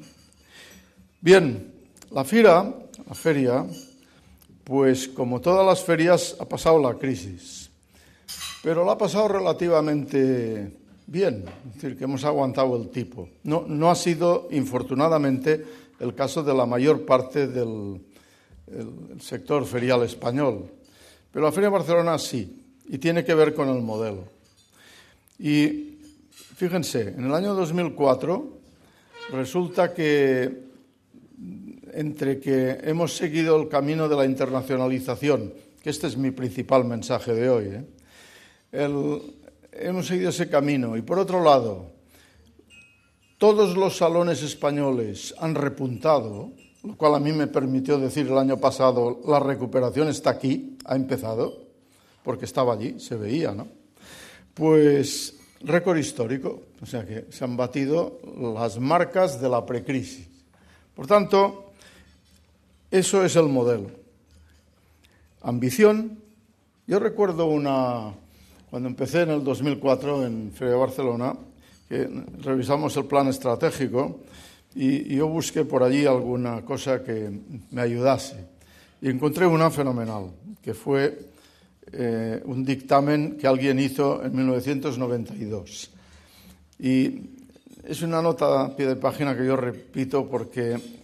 Bien, 1.21 1.73
la 2.11 2.25
FIRA, 2.25 2.75
la 3.09 3.15
feria, 3.15 3.65
pues 4.65 5.09
como 5.09 5.41
todas 5.41 5.67
las 5.67 5.83
ferias 5.85 6.37
ha 6.41 6.47
pasado 6.47 6.81
la 6.81 6.95
crisis, 6.95 7.71
pero 8.63 8.85
la 8.85 8.93
ha 8.93 8.99
pasado 8.99 9.29
relativamente 9.29 10.73
bien, 11.07 11.45
es 11.69 11.75
decir, 11.75 11.99
que 11.99 12.05
hemos 12.05 12.25
aguantado 12.25 12.77
el 12.77 12.89
tipo. 12.89 13.29
No, 13.43 13.65
no 13.69 13.91
ha 13.91 13.95
sido, 13.95 14.49
infortunadamente, 14.51 15.65
el 16.01 16.15
caso 16.15 16.43
de 16.43 16.55
la 16.55 16.67
mayor 16.67 17.05
parte 17.05 17.47
del 17.47 18.01
sector 19.21 19.67
ferial 19.67 20.03
español, 20.03 20.65
pero 21.31 21.45
la 21.45 21.53
Feria 21.53 21.69
de 21.69 21.77
Barcelona 21.77 22.19
sí, 22.19 22.65
y 22.89 22.99
tiene 22.99 23.25
que 23.25 23.35
ver 23.35 23.55
con 23.55 23.69
el 23.69 23.83
modelo. 23.83 24.25
Y 25.39 25.99
fíjense, 26.57 27.09
en 27.09 27.27
el 27.27 27.35
año 27.35 27.55
2004 27.55 28.49
resulta 29.33 29.93
que 29.93 30.65
entre 31.95 32.41
que 32.41 32.79
hemos 32.83 33.17
seguido 33.17 33.61
el 33.61 33.69
camino 33.69 34.09
de 34.09 34.17
la 34.17 34.25
internacionalización, 34.25 35.55
que 35.83 35.91
este 35.91 36.09
es 36.09 36.17
mi 36.17 36.31
principal 36.33 36.85
mensaje 36.85 37.33
de 37.33 37.49
hoy, 37.49 37.65
¿eh? 37.67 37.85
hemos 39.73 40.07
seguido 40.07 40.31
ese 40.31 40.49
camino, 40.49 40.97
y 40.97 41.03
por 41.03 41.19
otro 41.19 41.43
lado, 41.43 41.93
todos 43.39 43.77
los 43.77 43.97
salones 43.97 44.43
españoles 44.43 45.35
han 45.39 45.55
repuntado, 45.55 46.53
lo 46.83 46.97
cual 46.97 47.15
a 47.15 47.21
mí 47.21 47.33
me 47.33 47.47
permitió 47.47 47.99
decir 47.99 48.27
el 48.27 48.39
año 48.39 48.59
pasado, 48.59 49.21
la 49.27 49.39
recuperación 49.39 50.09
está 50.09 50.31
aquí, 50.31 50.77
ha 50.85 50.97
empezado, 50.97 51.65
porque 52.23 52.45
estaba 52.45 52.75
allí, 52.75 52.99
se 52.99 53.17
veía, 53.17 53.53
¿no? 53.53 53.69
Pues 54.53 55.39
récord 55.61 55.99
histórico, 55.99 56.63
o 56.81 56.87
sea 56.87 57.05
que 57.05 57.27
se 57.31 57.45
han 57.45 57.57
batido 57.57 58.21
las 58.55 58.79
marcas 58.79 59.41
de 59.41 59.49
la 59.49 59.65
precrisis. 59.65 60.29
Por 60.95 61.07
tanto, 61.07 61.64
eso 62.95 63.25
es 63.25 63.35
el 63.35 63.49
modelo. 63.49 63.91
Ambición. 65.43 66.17
Yo 66.87 67.01
recuerdo 67.01 67.47
una, 67.47 68.15
cuando 68.71 68.89
empecé 68.89 69.23
en 69.23 69.31
el 69.31 69.43
2004 69.43 70.25
en 70.25 70.53
Feria 70.53 70.75
de 70.75 70.79
Barcelona, 70.79 71.35
que 71.89 72.09
revisamos 72.41 72.97
el 72.97 73.07
plan 73.07 73.27
estratégico 73.27 74.21
y, 74.77 75.17
yo 75.17 75.27
busqué 75.27 75.65
por 75.65 75.83
allí 75.83 76.07
alguna 76.07 76.65
cosa 76.65 77.03
que 77.03 77.37
me 77.73 77.83
ayudase. 77.83 78.47
Y 79.03 79.11
encontré 79.11 79.45
una 79.45 79.73
fenomenal, 79.73 80.31
que 80.63 80.73
fue 80.73 81.19
eh, 81.91 82.41
un 82.45 82.65
dictamen 82.65 83.37
que 83.37 83.49
alguien 83.49 83.81
hizo 83.81 84.23
en 84.25 84.37
1992. 84.37 85.91
Y 86.79 87.23
es 87.83 88.03
una 88.03 88.23
nota 88.23 88.63
a 88.63 88.77
pie 88.77 88.87
de 88.87 88.95
página 88.95 89.37
que 89.37 89.45
yo 89.45 89.57
repito 89.57 90.31
porque 90.31 91.04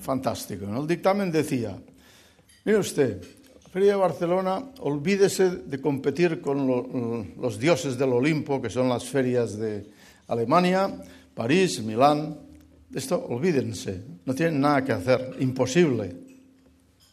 fantástico. 0.00 0.64
El 0.64 0.86
dictamen 0.86 1.30
decía, 1.30 1.76
mire 2.64 2.78
usted, 2.78 3.22
Feria 3.70 3.92
de 3.92 3.98
Barcelona, 4.02 4.64
olvídese 4.80 5.62
de 5.62 5.80
competir 5.80 6.40
con 6.40 6.66
los 7.38 7.58
dioses 7.58 7.96
del 7.96 8.12
Olimpo, 8.12 8.60
que 8.60 8.68
son 8.68 8.88
las 8.88 9.04
ferias 9.04 9.56
de 9.56 9.86
Alemania, 10.26 10.90
París, 11.34 11.80
Milán. 11.80 12.36
Esto, 12.92 13.24
olvídense, 13.28 14.02
no 14.26 14.34
tienen 14.34 14.60
nada 14.60 14.84
que 14.84 14.90
hacer, 14.90 15.36
imposible. 15.38 16.16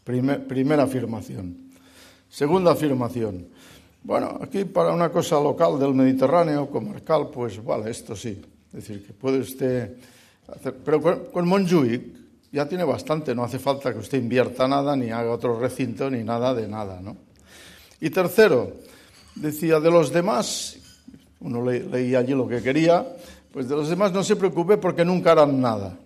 primera 0.03 0.83
afirmación. 0.83 1.69
Segunda 2.27 2.71
afirmación. 2.71 3.49
Bueno, 4.01 4.39
aquí 4.41 4.65
para 4.65 4.93
una 4.93 5.11
cosa 5.11 5.39
local 5.39 5.77
del 5.77 5.93
Mediterráneo, 5.93 6.71
comarcal, 6.71 7.29
pues 7.29 7.63
vale, 7.63 7.91
esto 7.91 8.15
sí. 8.15 8.41
Es 8.73 8.73
decir, 8.73 9.05
que 9.05 9.13
puede 9.13 9.39
usted 9.39 9.95
hacer. 10.47 10.73
Pero 10.83 11.01
con, 11.01 11.25
con 11.25 11.47
Montjuic, 11.47 12.16
ya 12.51 12.67
tiene 12.67 12.83
bastante, 12.83 13.35
no 13.35 13.43
hace 13.43 13.59
falta 13.59 13.93
que 13.93 13.99
usted 13.99 14.17
invierta 14.17 14.67
nada, 14.67 14.95
ni 14.95 15.11
haga 15.11 15.31
otro 15.31 15.59
recinto, 15.59 16.09
ni 16.09 16.23
nada 16.23 16.53
de 16.53 16.67
nada. 16.67 16.99
¿no? 17.01 17.17
Y 17.99 18.09
tercero, 18.09 18.73
decía, 19.35 19.79
de 19.79 19.91
los 19.91 20.11
demás, 20.11 20.77
uno 21.39 21.63
leía 21.63 22.19
allí 22.19 22.33
lo 22.33 22.47
que 22.47 22.61
quería, 22.61 23.05
pues 23.51 23.67
de 23.67 23.75
los 23.75 23.89
demás 23.89 24.11
no 24.11 24.23
se 24.23 24.35
preocupe 24.35 24.77
porque 24.77 25.03
nunca 25.03 25.31
harán 25.31 25.59
nada. 25.59 25.97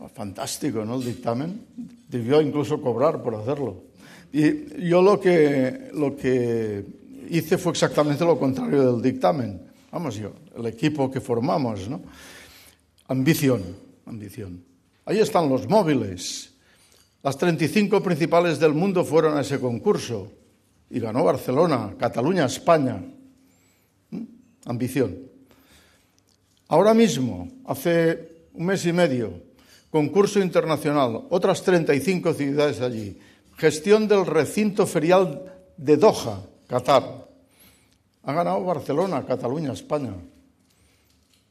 Ah, 0.00 0.08
fantástico, 0.08 0.84
¿no? 0.84 0.96
El 0.96 1.04
dictamen. 1.04 1.66
Debió 2.08 2.40
incluso 2.40 2.80
cobrar 2.80 3.22
por 3.22 3.34
hacerlo. 3.34 3.82
Y 4.32 4.88
yo 4.88 5.02
lo 5.02 5.20
que, 5.20 5.90
lo 5.92 6.16
que 6.16 6.84
hice 7.28 7.58
fue 7.58 7.72
exactamente 7.72 8.24
lo 8.24 8.38
contrario 8.38 8.92
del 8.92 9.02
dictamen. 9.02 9.60
Vamos, 9.90 10.16
yo, 10.16 10.32
el 10.56 10.66
equipo 10.66 11.10
que 11.10 11.20
formamos, 11.20 11.88
¿no? 11.88 12.00
Ambición, 13.08 13.62
ambición. 14.06 14.69
Ahí 15.10 15.18
están 15.18 15.48
los 15.48 15.68
móviles. 15.68 16.52
Las 17.24 17.36
35 17.36 18.00
principales 18.00 18.60
del 18.60 18.74
mundo 18.74 19.04
fueron 19.04 19.36
a 19.36 19.40
ese 19.40 19.58
concurso 19.58 20.30
y 20.88 21.00
ganó 21.00 21.24
Barcelona, 21.24 21.96
Cataluña, 21.98 22.44
España. 22.44 23.02
¿Mm? 24.10 24.22
Ambición. 24.66 25.18
Ahora 26.68 26.94
mismo, 26.94 27.48
hace 27.66 28.46
un 28.54 28.66
mes 28.66 28.86
y 28.86 28.92
medio, 28.92 29.32
concurso 29.90 30.38
internacional, 30.38 31.26
otras 31.30 31.60
35 31.64 32.32
ciudades 32.32 32.80
allí. 32.80 33.18
Gestión 33.56 34.06
del 34.06 34.24
recinto 34.24 34.86
ferial 34.86 35.42
de 35.76 35.96
Doha, 35.96 36.40
Qatar. 36.68 37.26
Ha 38.22 38.32
ganado 38.32 38.62
Barcelona, 38.62 39.26
Cataluña, 39.26 39.72
España. 39.72 40.14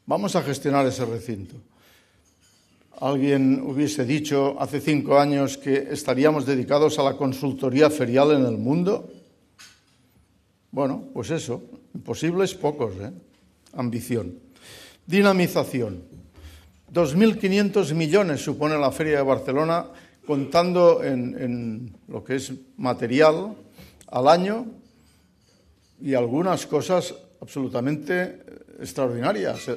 Vamos 0.06 0.34
a 0.38 0.44
gestionar 0.44 0.86
ese 0.86 1.04
recinto. 1.04 1.58
Alguien 3.02 3.62
hubiese 3.62 4.04
dicho 4.04 4.58
hace 4.60 4.82
cinco 4.82 5.18
años 5.18 5.58
que 5.58 5.88
estaríamos 5.92 6.46
dedicados 6.46 7.00
a 7.00 7.04
la 7.04 7.16
consultoría 7.16 7.90
ferial 7.90 8.32
en 8.32 8.46
el 8.46 8.58
mundo. 8.58 9.10
Bueno, 10.72 11.06
pues 11.14 11.32
eso, 11.32 11.64
imposibles 11.96 12.54
pocos, 12.56 12.96
¿eh? 13.00 13.12
Ambición. 13.74 14.40
Dinamización. 15.06 16.04
2.500 16.94 17.94
millones 17.94 18.42
supone 18.42 18.78
la 18.78 18.92
Feria 18.92 19.18
de 19.18 19.24
Barcelona, 19.24 19.86
contando 20.26 21.02
en, 21.02 21.38
en 21.40 21.98
lo 22.10 22.22
que 22.24 22.36
es 22.36 22.52
material 22.76 23.56
al 24.08 24.28
año 24.28 24.66
y 26.02 26.16
algunas 26.16 26.66
cosas 26.66 27.16
absolutamente 27.40 28.44
extraordinarias. 28.80 29.70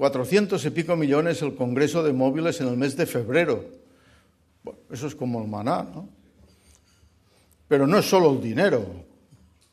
400 0.00 0.64
y 0.64 0.70
pico 0.70 0.96
millones 0.96 1.42
el 1.42 1.54
Congreso 1.54 2.02
de 2.02 2.14
Móviles 2.14 2.58
en 2.62 2.68
el 2.68 2.76
mes 2.78 2.96
de 2.96 3.04
febrero. 3.04 3.66
eso 4.90 5.06
es 5.06 5.14
como 5.14 5.42
el 5.42 5.46
maná, 5.46 5.82
¿no? 5.82 6.08
Pero 7.68 7.86
no 7.86 7.98
es 7.98 8.08
solo 8.08 8.32
el 8.32 8.40
dinero, 8.40 8.82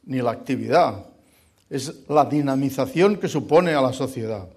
ni 0.04 0.22
la 0.22 0.32
actividad, 0.32 1.06
es 1.70 2.10
la 2.10 2.26
dinamización 2.26 3.16
que 3.16 3.30
supone 3.30 3.74
a 3.74 3.80
la 3.80 3.94
sociedad. 3.94 4.50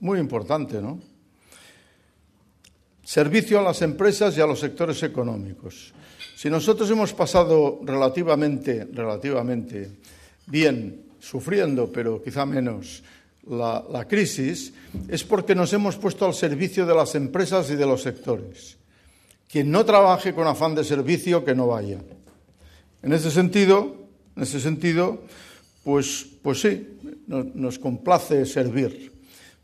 Muy 0.00 0.18
importante, 0.18 0.82
¿no? 0.82 1.00
Servicio 3.02 3.60
a 3.60 3.62
las 3.62 3.80
empresas 3.80 4.36
y 4.36 4.42
a 4.42 4.46
los 4.46 4.60
sectores 4.60 5.02
económicos. 5.02 5.94
Si 6.36 6.50
nosotros 6.50 6.90
hemos 6.90 7.14
pasado 7.14 7.80
relativamente, 7.84 8.86
relativamente 8.92 9.92
bien, 10.46 11.06
sufriendo, 11.20 11.90
pero 11.90 12.22
quizá 12.22 12.44
menos, 12.44 13.02
la, 13.48 14.06
crisis 14.08 14.72
es 15.08 15.24
porque 15.24 15.54
nos 15.54 15.72
hemos 15.72 15.96
puesto 15.96 16.26
al 16.26 16.34
servicio 16.34 16.86
de 16.86 16.94
las 16.94 17.14
empresas 17.14 17.70
y 17.70 17.76
de 17.76 17.86
los 17.86 18.02
sectores. 18.02 18.76
Quien 19.48 19.70
no 19.70 19.84
trabaje 19.84 20.34
con 20.34 20.46
afán 20.46 20.74
de 20.74 20.84
servicio, 20.84 21.44
que 21.44 21.54
no 21.54 21.68
vaya. 21.68 21.98
En 23.02 23.12
ese 23.12 23.30
sentido, 23.30 23.96
en 24.36 24.42
ese 24.42 24.60
sentido 24.60 25.22
pues, 25.84 26.26
pues 26.42 26.62
sí, 26.62 26.98
nos, 27.26 27.78
complace 27.78 28.46
servir. 28.46 29.12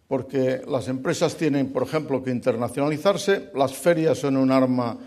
porque 0.06 0.60
las 0.68 0.88
empresas 0.88 1.36
tienen, 1.36 1.72
por 1.72 1.84
ejemplo, 1.84 2.22
que 2.22 2.30
internacionalizarse, 2.30 3.50
las 3.54 3.72
ferias 3.74 4.18
son 4.18 4.36
un 4.36 4.50
arma 4.50 4.98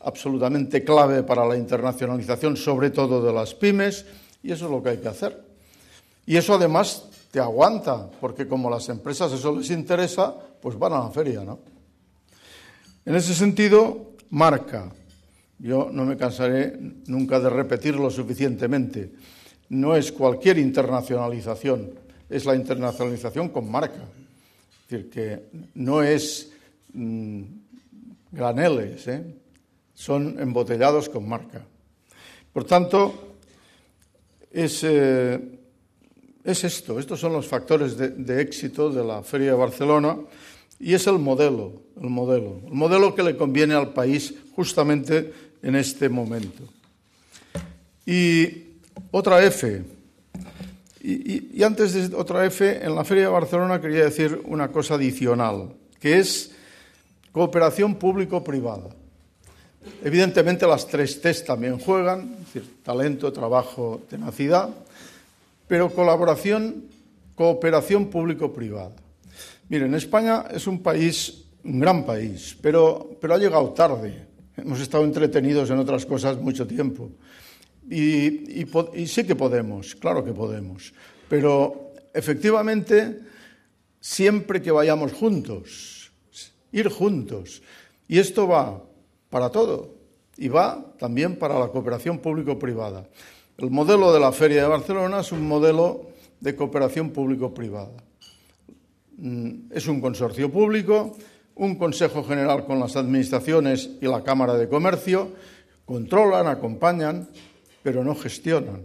absolutamente 0.00 0.84
clave 0.84 1.24
para 1.24 1.44
la 1.46 1.56
internacionalización, 1.56 2.56
sobre 2.56 2.90
todo 2.90 3.20
de 3.22 3.32
las 3.32 3.54
pymes, 3.54 4.06
y 4.42 4.52
eso 4.52 4.66
es 4.66 4.70
lo 4.70 4.82
que 4.82 4.90
hay 4.90 4.98
que 4.98 5.08
hacer. 5.08 5.38
Y 6.26 6.36
eso 6.36 6.54
además 6.54 7.08
te 7.32 7.40
aguanta, 7.40 8.10
porque 8.20 8.46
como 8.46 8.68
las 8.68 8.90
empresas 8.90 9.32
eso 9.32 9.56
les 9.56 9.70
interesa, 9.70 10.36
pues 10.60 10.78
van 10.78 10.92
a 10.92 10.98
la 10.98 11.10
feria, 11.10 11.42
¿no? 11.42 11.60
En 13.06 13.14
ese 13.14 13.34
sentido, 13.34 14.12
marca. 14.28 14.92
Yo 15.58 15.88
no 15.90 16.04
me 16.04 16.18
cansaré 16.18 16.76
nunca 17.06 17.40
de 17.40 17.48
repetirlo 17.48 18.10
suficientemente. 18.10 19.12
No 19.70 19.96
es 19.96 20.12
cualquier 20.12 20.58
internacionalización, 20.58 21.94
es 22.28 22.44
la 22.44 22.54
internacionalización 22.54 23.48
con 23.48 23.70
marca. 23.70 24.04
Es 24.82 24.90
decir, 24.90 25.08
que 25.08 25.46
no 25.76 26.02
es 26.02 26.52
mmm, 26.92 27.44
graneles, 28.30 29.08
¿eh? 29.08 29.24
son 29.94 30.38
embotellados 30.38 31.08
con 31.08 31.26
marca. 31.26 31.64
Por 32.52 32.64
tanto, 32.64 33.36
es, 34.50 34.84
eh, 34.84 35.61
es 36.44 36.64
esto, 36.64 36.98
estos 36.98 37.20
son 37.20 37.32
los 37.32 37.46
factores 37.46 37.96
de, 37.96 38.40
éxito 38.40 38.90
de 38.90 39.04
la 39.04 39.22
Feria 39.22 39.52
de 39.52 39.56
Barcelona 39.56 40.18
y 40.80 40.94
es 40.94 41.06
el 41.06 41.18
modelo, 41.18 41.82
el 42.00 42.10
modelo, 42.10 42.60
el 42.66 42.74
modelo 42.74 43.14
que 43.14 43.22
le 43.22 43.36
conviene 43.36 43.74
al 43.74 43.92
país 43.92 44.34
justamente 44.54 45.32
en 45.62 45.76
este 45.76 46.08
momento. 46.08 46.64
Y 48.04 48.48
otra 49.12 49.44
F, 49.44 49.84
y 51.00 51.62
antes 51.62 52.10
de 52.10 52.16
otra 52.16 52.44
F, 52.46 52.84
en 52.84 52.94
la 52.94 53.04
Feria 53.04 53.24
de 53.24 53.30
Barcelona 53.30 53.80
quería 53.80 54.04
decir 54.04 54.40
una 54.44 54.68
cosa 54.68 54.94
adicional, 54.94 55.72
que 56.00 56.18
es 56.18 56.50
cooperación 57.32 57.94
público-privada. 57.94 58.90
Evidentemente 60.04 60.66
las 60.66 60.86
tres 60.86 61.20
T's 61.20 61.44
también 61.44 61.78
juegan, 61.78 62.36
es 62.40 62.54
decir, 62.54 62.76
talento, 62.84 63.32
trabajo, 63.32 64.00
tenacidad, 64.08 64.70
pero 65.72 65.88
colaboración, 65.88 66.84
cooperación 67.34 68.12
público-privada. 68.12 68.92
Miren, 69.72 69.96
España 69.96 70.44
es 70.52 70.66
un 70.66 70.84
país, 70.84 71.48
un 71.64 71.80
gran 71.80 72.04
país, 72.04 72.54
pero, 72.60 73.16
pero 73.18 73.32
ha 73.32 73.38
llegado 73.38 73.72
tarde. 73.72 74.28
Hemos 74.54 74.80
estado 74.80 75.02
entretenidos 75.04 75.70
en 75.70 75.78
otras 75.78 76.04
cosas 76.04 76.36
mucho 76.36 76.66
tiempo. 76.66 77.08
Y, 77.88 78.60
y, 78.60 78.68
y 78.92 79.06
sí 79.06 79.24
que 79.24 79.34
podemos, 79.34 79.94
claro 79.94 80.22
que 80.22 80.34
podemos, 80.34 80.92
pero 81.26 81.94
efectivamente 82.12 83.20
siempre 83.98 84.60
que 84.60 84.72
vayamos 84.72 85.14
juntos, 85.14 86.12
ir 86.70 86.90
juntos. 86.90 87.62
Y 88.08 88.18
esto 88.18 88.46
va 88.46 88.84
para 89.30 89.48
todo 89.48 89.94
y 90.36 90.48
va 90.48 90.92
también 90.98 91.36
para 91.36 91.58
la 91.58 91.68
cooperación 91.68 92.18
público-privada. 92.18 93.08
El 93.58 93.70
modelo 93.70 94.12
de 94.12 94.20
la 94.20 94.32
Feria 94.32 94.62
de 94.62 94.68
Barcelona 94.68 95.20
es 95.20 95.30
un 95.30 95.46
modelo 95.46 96.08
de 96.40 96.56
cooperación 96.56 97.10
público-privada. 97.10 97.92
Mm, 99.18 99.70
es 99.70 99.86
un 99.86 100.00
consorcio 100.00 100.50
público, 100.50 101.16
un 101.54 101.76
Consejo 101.76 102.24
General 102.24 102.64
con 102.64 102.80
las 102.80 102.96
administraciones 102.96 103.90
y 104.00 104.06
la 104.06 104.24
Cámara 104.24 104.54
de 104.54 104.68
Comercio, 104.68 105.32
controlan, 105.84 106.46
acompañan, 106.46 107.28
pero 107.82 108.02
no 108.02 108.14
gestionan. 108.14 108.82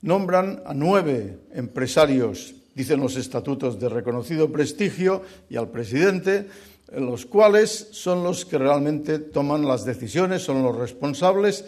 Nombran 0.00 0.62
a 0.64 0.72
nueve 0.72 1.38
empresarios, 1.52 2.54
dicen 2.74 3.00
los 3.00 3.16
estatutos, 3.16 3.78
de 3.78 3.88
reconocido 3.90 4.50
prestigio 4.50 5.22
y 5.50 5.56
al 5.56 5.68
presidente, 5.68 6.48
los 6.96 7.26
cuales 7.26 7.88
son 7.92 8.24
los 8.24 8.46
que 8.46 8.56
realmente 8.56 9.18
toman 9.18 9.66
las 9.66 9.84
decisiones, 9.84 10.42
son 10.42 10.62
los 10.62 10.74
responsables 10.74 11.64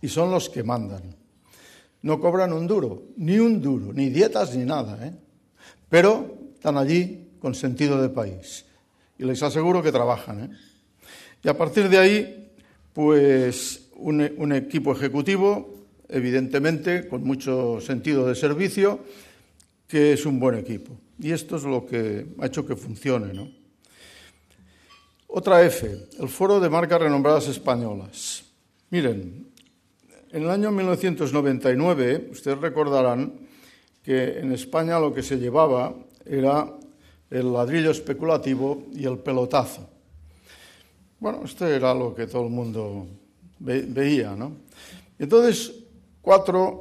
y 0.00 0.08
son 0.08 0.30
los 0.30 0.48
que 0.48 0.62
mandan. 0.62 1.21
No 2.02 2.20
cobran 2.20 2.52
un 2.52 2.66
duro, 2.66 3.02
ni 3.16 3.38
un 3.38 3.60
duro, 3.60 3.92
ni 3.92 4.10
dietas 4.10 4.54
ni 4.54 4.64
nada, 4.64 5.06
¿eh? 5.06 5.14
pero 5.88 6.36
están 6.54 6.76
allí 6.76 7.28
con 7.38 7.54
sentido 7.54 8.00
de 8.00 8.08
país. 8.08 8.64
Y 9.18 9.24
les 9.24 9.42
aseguro 9.42 9.82
que 9.82 9.92
trabajan. 9.92 10.44
¿eh? 10.44 10.50
Y 11.44 11.48
a 11.48 11.56
partir 11.56 11.88
de 11.88 11.98
ahí, 11.98 12.52
pues 12.92 13.88
un, 13.96 14.28
un 14.36 14.52
equipo 14.52 14.92
ejecutivo, 14.92 15.86
evidentemente, 16.08 17.06
con 17.06 17.22
mucho 17.22 17.80
sentido 17.80 18.26
de 18.26 18.34
servicio, 18.34 19.00
que 19.86 20.14
es 20.14 20.26
un 20.26 20.40
buen 20.40 20.56
equipo. 20.56 20.96
Y 21.18 21.30
esto 21.30 21.56
es 21.56 21.62
lo 21.62 21.86
que 21.86 22.26
ha 22.40 22.46
hecho 22.46 22.66
que 22.66 22.74
funcione, 22.74 23.32
¿no? 23.32 23.48
Otra 25.28 25.62
F, 25.64 26.08
el 26.18 26.28
Foro 26.28 26.60
de 26.60 26.68
Marcas 26.68 27.00
Renombradas 27.00 27.48
Españolas. 27.48 28.44
Miren, 28.90 29.51
en 30.32 30.44
el 30.44 30.50
año 30.50 30.72
1999, 30.72 32.28
ustedes 32.32 32.58
recordarán 32.58 33.34
que 34.02 34.38
en 34.38 34.52
España 34.52 34.98
lo 34.98 35.12
que 35.12 35.22
se 35.22 35.36
llevaba 35.36 35.94
era 36.24 36.72
el 37.30 37.52
ladrillo 37.52 37.90
especulativo 37.90 38.84
y 38.94 39.04
el 39.04 39.18
pelotazo. 39.18 39.88
Bueno, 41.20 41.42
esto 41.44 41.66
era 41.66 41.92
lo 41.92 42.14
que 42.14 42.26
todo 42.26 42.44
el 42.44 42.50
mundo 42.50 43.06
ve 43.58 43.84
veía, 43.86 44.34
¿no? 44.34 44.56
Entonces, 45.18 45.72
cuatro, 46.22 46.80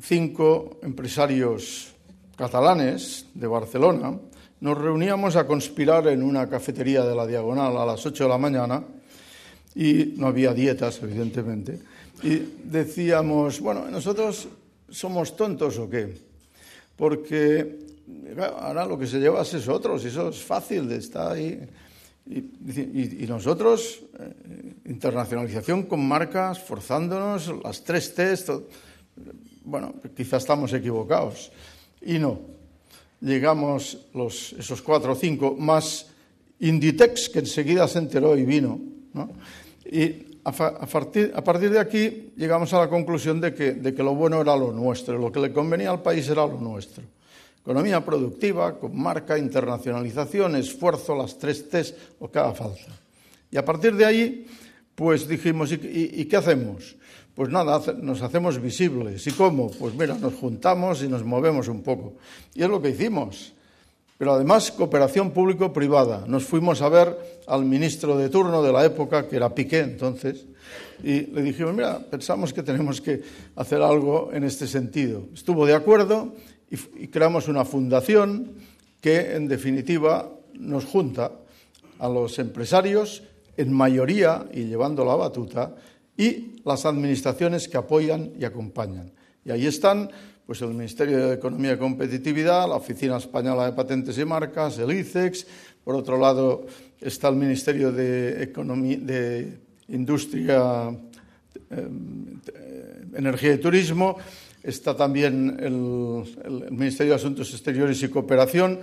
cinco 0.00 0.78
empresarios 0.82 1.92
catalanes 2.36 3.26
de 3.34 3.46
Barcelona 3.46 4.16
nos 4.60 4.78
reuníamos 4.78 5.36
a 5.36 5.46
conspirar 5.46 6.06
en 6.06 6.22
una 6.22 6.48
cafetería 6.48 7.02
de 7.02 7.14
la 7.16 7.26
Diagonal 7.26 7.76
a 7.76 7.84
las 7.84 8.06
8 8.06 8.24
de 8.24 8.30
la 8.30 8.38
mañana 8.38 8.84
y 9.74 10.14
no 10.16 10.28
había 10.28 10.54
dietas, 10.54 11.00
evidentemente. 11.02 11.80
Y 12.22 12.36
decíamos, 12.64 13.60
bueno, 13.60 13.90
¿nosotros 13.90 14.48
somos 14.90 15.36
tontos 15.36 15.78
o 15.78 15.88
qué? 15.88 16.14
Porque 16.96 17.78
ahora 18.58 18.84
lo 18.84 18.98
que 18.98 19.06
se 19.06 19.18
lleva 19.18 19.40
es 19.42 19.68
otros, 19.68 20.04
y 20.04 20.08
eso 20.08 20.28
es 20.28 20.42
fácil 20.42 20.90
estar 20.92 21.32
ahí. 21.32 21.60
Y 22.26 23.26
nosotros, 23.26 24.02
eh, 24.18 24.74
internacionalización 24.86 25.84
con 25.84 26.06
marcas, 26.06 26.60
forzándonos, 26.60 27.52
las 27.64 27.82
tres 27.82 28.14
T's, 28.14 28.52
bueno, 29.64 29.94
quizás 30.14 30.42
estamos 30.42 30.72
equivocados. 30.72 31.50
Y 32.02 32.18
no, 32.18 32.40
llegamos 33.20 34.06
los, 34.14 34.52
esos 34.52 34.82
cuatro 34.82 35.12
o 35.12 35.16
cinco, 35.16 35.56
más 35.58 36.06
Inditex, 36.60 37.30
que 37.30 37.40
enseguida 37.40 37.88
se 37.88 37.98
enteró 37.98 38.36
y 38.36 38.44
vino. 38.44 38.78
¿no? 39.14 39.30
Y 39.84 40.29
a, 40.44 40.52
partir, 40.86 41.70
de 41.70 41.78
aquí 41.78 42.32
llegamos 42.36 42.72
a 42.72 42.78
la 42.78 42.88
conclusión 42.88 43.40
de 43.40 43.54
que, 43.54 43.72
de 43.72 43.94
que 43.94 44.02
lo 44.02 44.14
bueno 44.14 44.40
era 44.40 44.56
lo 44.56 44.72
nuestro, 44.72 45.18
lo 45.18 45.30
que 45.30 45.40
le 45.40 45.52
convenía 45.52 45.90
al 45.90 46.02
país 46.02 46.28
era 46.28 46.46
lo 46.46 46.58
nuestro. 46.58 47.04
Economía 47.60 48.04
productiva, 48.04 48.78
con 48.78 48.98
marca, 48.98 49.36
internacionalización, 49.36 50.56
esfuerzo, 50.56 51.14
las 51.14 51.38
tres 51.38 51.68
T's, 51.68 51.94
lo 52.20 52.30
que 52.30 52.38
haga 52.38 52.54
falta. 52.54 52.98
Y 53.50 53.58
a 53.58 53.64
partir 53.64 53.94
de 53.94 54.06
ahí, 54.06 54.46
pues 54.94 55.28
dijimos, 55.28 55.70
¿y, 55.72 55.74
y, 55.74 56.20
y 56.22 56.24
qué 56.24 56.36
hacemos? 56.36 56.96
Pues 57.34 57.50
nada, 57.50 57.80
nos 58.00 58.22
hacemos 58.22 58.60
visibles. 58.60 59.26
¿Y 59.26 59.32
cómo? 59.32 59.70
Pues 59.70 59.94
mira, 59.94 60.14
nos 60.14 60.34
juntamos 60.34 61.02
y 61.02 61.08
nos 61.08 61.22
movemos 61.24 61.68
un 61.68 61.82
poco. 61.82 62.14
Y 62.54 62.62
es 62.62 62.68
lo 62.68 62.80
que 62.80 62.90
hicimos. 62.90 63.52
Pero 64.20 64.34
además, 64.34 64.70
cooperación 64.70 65.30
público-privada. 65.30 66.26
Nos 66.26 66.44
fuimos 66.44 66.82
a 66.82 66.90
ver 66.90 67.40
al 67.46 67.64
ministro 67.64 68.18
de 68.18 68.28
turno 68.28 68.62
de 68.62 68.70
la 68.70 68.84
época, 68.84 69.26
que 69.26 69.36
era 69.36 69.54
Piqué 69.54 69.78
entonces, 69.78 70.44
y 71.02 71.22
le 71.22 71.40
dijimos, 71.40 71.72
mira, 71.72 71.98
pensamos 72.00 72.52
que 72.52 72.62
tenemos 72.62 73.00
que 73.00 73.22
hacer 73.56 73.80
algo 73.80 74.28
en 74.34 74.44
este 74.44 74.66
sentido. 74.66 75.24
Estuvo 75.32 75.64
de 75.64 75.72
acuerdo 75.72 76.34
y, 76.70 77.06
creamos 77.06 77.48
una 77.48 77.64
fundación 77.64 78.56
que, 79.00 79.36
en 79.36 79.48
definitiva, 79.48 80.30
nos 80.52 80.84
junta 80.84 81.32
a 81.98 82.06
los 82.06 82.38
empresarios, 82.38 83.22
en 83.56 83.72
mayoría, 83.72 84.44
y 84.52 84.64
llevando 84.64 85.02
la 85.02 85.14
batuta, 85.14 85.76
y 86.18 86.60
las 86.66 86.84
administraciones 86.84 87.68
que 87.68 87.78
apoyan 87.78 88.32
y 88.38 88.44
acompañan. 88.44 89.12
Y 89.46 89.50
ahí 89.50 89.66
están 89.66 90.10
pues, 90.50 90.62
el 90.62 90.70
Ministerio 90.70 91.28
de 91.28 91.34
Economía 91.34 91.74
y 91.74 91.76
Competitividad, 91.76 92.68
la 92.68 92.74
Oficina 92.74 93.18
Española 93.18 93.66
de 93.66 93.72
Patentes 93.72 94.18
y 94.18 94.24
Marcas, 94.24 94.80
el 94.80 94.90
ICEX, 94.90 95.46
por 95.84 95.94
otro 95.94 96.18
lado 96.18 96.66
está 97.00 97.28
el 97.28 97.36
Ministerio 97.36 97.92
de, 97.92 98.42
Economía, 98.42 98.98
de 99.00 99.58
Industria, 99.90 100.90
eh, 101.70 101.88
Energía 103.14 103.54
y 103.54 103.58
Turismo, 103.58 104.16
está 104.60 104.96
también 104.96 105.56
el, 105.60 106.68
Ministerio 106.72 107.12
de 107.12 107.20
Asuntos 107.20 107.52
Exteriores 107.52 108.02
y 108.02 108.08
Cooperación, 108.08 108.80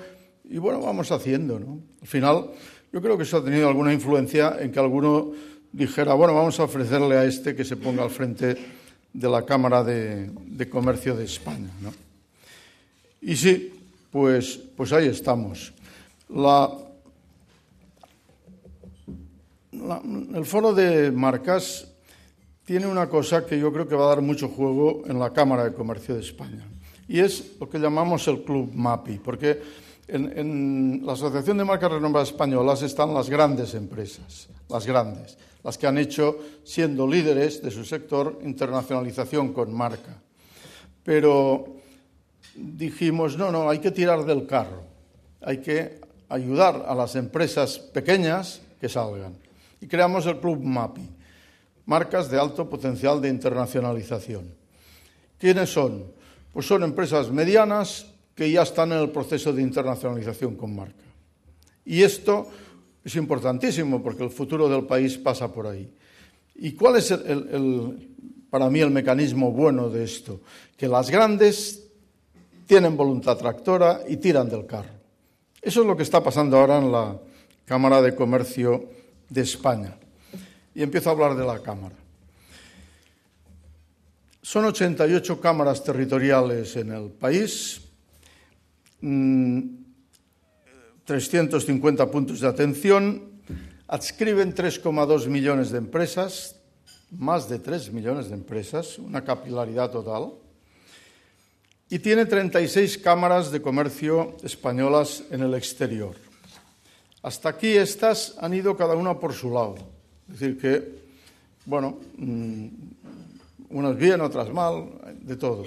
y 0.49 0.59
bueno, 0.59 0.79
vamos 0.79 1.11
haciendo. 1.11 1.57
Al 1.57 2.07
final, 2.07 2.45
yo 2.93 3.01
creo 3.01 3.17
que 3.17 3.23
eso 3.23 3.39
ha 3.39 3.43
tenido 3.43 3.67
alguna 3.67 3.91
influencia 3.91 4.55
en 4.57 4.71
que 4.71 4.79
alguno 4.79 5.33
dijera, 5.73 6.13
bueno, 6.13 6.33
vamos 6.33 6.57
a 6.61 6.63
ofrecerle 6.63 7.17
a 7.17 7.25
este 7.25 7.53
que 7.57 7.65
se 7.65 7.75
ponga 7.75 8.03
al 8.03 8.09
frente 8.09 8.55
de 9.13 9.29
la 9.29 9.45
Cámara 9.45 9.83
de, 9.83 10.29
de 10.45 10.69
Comercio 10.69 11.15
de 11.15 11.25
España. 11.25 11.71
¿no? 11.81 11.91
Y 13.21 13.35
sí, 13.35 13.73
pues, 14.11 14.59
pues 14.75 14.93
ahí 14.93 15.07
estamos. 15.07 15.73
el 19.71 20.45
foro 20.45 20.73
de 20.73 21.11
marcas 21.11 21.87
tiene 22.65 22.87
una 22.87 23.07
cosa 23.07 23.45
que 23.45 23.59
yo 23.59 23.71
creo 23.71 23.87
que 23.87 23.95
va 23.95 24.05
a 24.05 24.09
dar 24.09 24.21
mucho 24.21 24.49
juego 24.49 25.03
en 25.07 25.19
la 25.19 25.31
Cámara 25.31 25.63
de 25.63 25.73
Comercio 25.73 26.15
de 26.15 26.21
España, 26.21 26.65
y 27.07 27.19
es 27.19 27.57
lo 27.59 27.69
que 27.69 27.79
llamamos 27.79 28.27
el 28.27 28.43
Club 28.43 28.71
MAPI, 28.73 29.19
porque 29.19 29.61
en, 30.07 31.01
la 31.05 31.13
Asociación 31.13 31.57
de 31.57 31.65
Marcas 31.65 31.91
Renombradas 31.91 32.29
Españolas 32.29 32.81
están 32.81 33.13
las 33.13 33.29
grandes 33.29 33.73
empresas, 33.73 34.49
las 34.69 34.85
grandes, 34.85 35.37
las 35.63 35.77
que 35.77 35.87
han 35.87 35.97
hecho, 35.97 36.37
siendo 36.63 37.07
líderes 37.07 37.61
de 37.61 37.71
su 37.71 37.83
sector, 37.83 38.39
internacionalización 38.43 39.53
con 39.53 39.73
marca. 39.73 40.21
Pero 41.03 41.77
dijimos, 42.55 43.37
no, 43.37 43.51
no, 43.51 43.69
hay 43.69 43.79
que 43.79 43.91
tirar 43.91 44.25
del 44.25 44.45
carro, 44.45 44.83
hay 45.41 45.57
que 45.57 46.01
ayudar 46.29 46.85
a 46.87 46.95
las 46.95 47.15
empresas 47.15 47.79
pequeñas 47.79 48.61
que 48.79 48.89
salgan. 48.89 49.35
Y 49.81 49.87
creamos 49.87 50.25
el 50.25 50.39
Club 50.39 50.63
MAPI 50.63 51.17
marcas 51.87 52.29
de 52.29 52.37
alto 52.37 52.69
potencial 52.69 53.19
de 53.21 53.29
internacionalización. 53.29 54.53
¿Quiénes 55.39 55.71
son? 55.71 56.05
Pues 56.53 56.67
son 56.67 56.83
empresas 56.83 57.31
medianas 57.31 58.05
que 58.35 58.51
ya 58.51 58.61
están 58.61 58.91
en 58.91 58.99
el 58.99 59.09
proceso 59.09 59.51
de 59.53 59.61
internacionalización 59.61 60.55
con 60.55 60.75
marca. 60.75 61.07
Y 61.85 62.03
esto 62.03 62.47
es 63.07 63.15
importantísimo 63.15 64.03
porque 64.03 64.25
el 64.25 64.29
futuro 64.29 64.67
del 64.67 64.83
país 64.85 65.17
pasa 65.17 65.49
por 65.49 65.65
ahí. 65.65 65.89
¿Y 66.55 66.73
cuál 66.73 66.97
es 66.97 67.13
para 68.49 68.69
mí 68.69 68.81
el 68.81 68.91
mecanismo 68.91 69.53
bueno 69.53 69.89
de 69.89 70.03
esto? 70.03 70.41
Que 70.75 70.89
las 70.89 71.09
grandes 71.09 71.87
tienen 72.65 72.97
voluntad 72.97 73.37
tractora 73.37 74.01
y 74.09 74.17
tiran 74.17 74.49
del 74.49 74.65
carro. 74.65 74.89
Eso 75.61 75.81
es 75.81 75.87
lo 75.87 75.95
que 75.95 76.03
está 76.03 76.21
pasando 76.21 76.57
ahora 76.57 76.79
en 76.79 76.91
la 76.91 77.17
Cámara 77.63 78.01
de 78.01 78.13
Comercio 78.13 78.89
de 79.29 79.41
España 79.41 79.95
y 80.75 80.83
empiezo 80.83 81.09
a 81.09 81.13
hablar 81.13 81.37
de 81.37 81.45
la 81.45 81.63
Cámara. 81.63 81.95
Son 84.41 84.65
88 84.65 85.39
cámaras 85.39 85.81
territoriales 85.81 86.75
en 86.75 86.91
el 86.91 87.09
país, 87.11 87.81
350 91.07 92.05
mm, 92.05 92.11
puntos 92.11 92.41
de 92.41 92.47
atención, 92.47 93.39
adscriben 93.87 94.53
3,2 94.53 95.27
millones 95.27 95.71
de 95.71 95.77
empresas, 95.77 96.59
más 97.11 97.47
de 97.47 97.59
3 97.59 97.93
millones 97.93 98.27
de 98.27 98.35
empresas, 98.35 98.99
una 98.99 99.23
capilaridad 99.23 99.89
total, 99.89 100.33
y 101.89 101.99
tiene 101.99 102.25
36 102.25 102.97
cámaras 102.97 103.51
de 103.51 103.61
comercio 103.61 104.35
españolas 104.43 105.23
en 105.31 105.43
el 105.43 105.53
exterior. 105.53 106.15
Hasta 107.23 107.49
aquí 107.49 107.77
estas 107.77 108.35
han 108.39 108.53
ido 108.53 108.75
cada 108.75 108.95
una 108.95 109.17
por 109.17 109.31
su 109.31 109.49
lado. 109.49 109.75
Es 110.27 110.39
decir, 110.39 110.59
que, 110.59 111.07
bueno, 111.65 111.99
mm, 112.17 112.67
unas 113.69 113.95
bien, 113.95 114.19
otras 114.19 114.51
mal, 114.51 114.89
de 115.21 115.37
todo. 115.37 115.63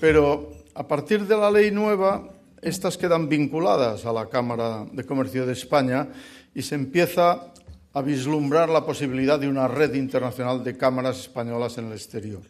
Pero 0.00 0.50
a 0.74 0.86
partir 0.86 1.24
de 1.24 1.36
la 1.36 1.52
ley 1.52 1.70
nueva, 1.70 2.35
estas 2.62 2.96
quedan 2.96 3.28
vinculadas 3.28 4.06
a 4.06 4.12
la 4.12 4.26
Cámara 4.28 4.86
de 4.90 5.04
Comercio 5.04 5.46
de 5.46 5.52
España 5.52 6.08
y 6.54 6.62
se 6.62 6.74
empieza 6.74 7.52
a 7.92 8.02
vislumbrar 8.02 8.68
la 8.68 8.84
posibilidad 8.84 9.38
de 9.38 9.48
una 9.48 9.68
red 9.68 9.94
internacional 9.94 10.62
de 10.62 10.76
cámaras 10.76 11.20
españolas 11.20 11.78
en 11.78 11.86
el 11.86 11.92
exterior. 11.92 12.42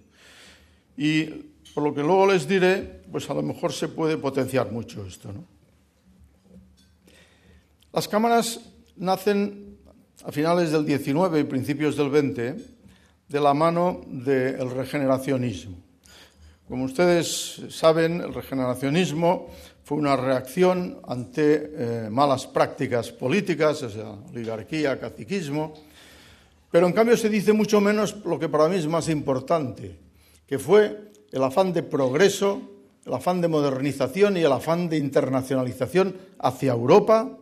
Y 0.96 1.24
por 1.74 1.84
lo 1.84 1.94
que 1.94 2.00
luego 2.00 2.26
les 2.26 2.48
diré, 2.48 3.02
pues 3.12 3.28
a 3.30 3.34
lo 3.34 3.42
mejor 3.42 3.72
se 3.72 3.88
puede 3.88 4.16
potenciar 4.16 4.72
mucho 4.72 5.06
esto. 5.06 5.30
Las 7.92 8.08
cámaras 8.08 8.60
nacen 8.96 9.78
a 10.24 10.32
finales 10.32 10.72
del 10.72 10.84
19 10.84 11.40
y 11.40 11.44
principios 11.44 11.96
del 11.96 12.10
20 12.10 12.56
de 13.28 13.40
la 13.40 13.54
mano 13.54 14.00
del 14.06 14.70
regeneracionismo. 14.70 15.76
Como 16.68 16.84
ustedes 16.84 17.62
saben, 17.68 18.20
el 18.20 18.34
regeneracionismo 18.34 19.48
fue 19.86 19.98
una 19.98 20.16
reacción 20.16 20.98
ante 21.06 21.70
eh, 21.76 22.10
malas 22.10 22.44
prácticas 22.48 23.12
políticas, 23.12 23.84
o 23.84 23.88
sea, 23.88 24.10
oligarquía, 24.32 24.98
caciquismo, 24.98 25.74
pero 26.72 26.88
en 26.88 26.92
cambio 26.92 27.16
se 27.16 27.28
dice 27.28 27.52
mucho 27.52 27.80
menos 27.80 28.16
lo 28.24 28.36
que 28.36 28.48
para 28.48 28.68
mí 28.68 28.74
es 28.74 28.88
más 28.88 29.08
importante, 29.08 29.96
que 30.44 30.58
fue 30.58 31.12
el 31.30 31.40
afán 31.40 31.72
de 31.72 31.84
progreso, 31.84 32.62
el 33.04 33.14
afán 33.14 33.40
de 33.40 33.46
modernización 33.46 34.36
y 34.36 34.40
el 34.40 34.50
afán 34.50 34.88
de 34.88 34.96
internacionalización 34.96 36.16
hacia 36.40 36.72
Europa 36.72 37.38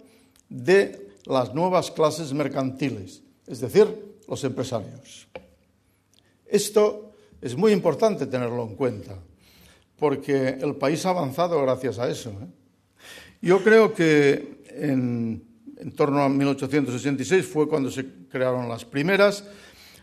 de 0.50 1.16
las 1.24 1.54
nuevas 1.54 1.90
clases 1.92 2.35
mercantiles, 2.35 3.22
es 3.46 3.61
decir, 3.61 4.18
los 4.28 4.44
empresarios. 4.44 5.28
Esto 6.44 7.14
es 7.40 7.57
muy 7.57 7.72
importante 7.72 8.26
tenerlo 8.26 8.64
en 8.64 8.74
cuenta, 8.74 9.16
porque 9.98 10.48
el 10.61 10.76
país 10.76 11.04
ha 11.07 11.11
avanzado 11.11 11.61
gracias 11.62 11.98
a 11.98 12.09
eso. 12.09 12.30
¿eh? 12.30 12.46
Yo 13.42 13.62
creo 13.62 13.92
que 13.92 14.62
en, 14.70 15.44
en 15.76 15.92
torno 15.92 16.22
a 16.22 16.28
1866 16.28 17.46
fue 17.46 17.68
cuando 17.68 17.90
se 17.90 18.07
crearon 18.28 18.68
las 18.68 18.85
primeras. 18.85 19.44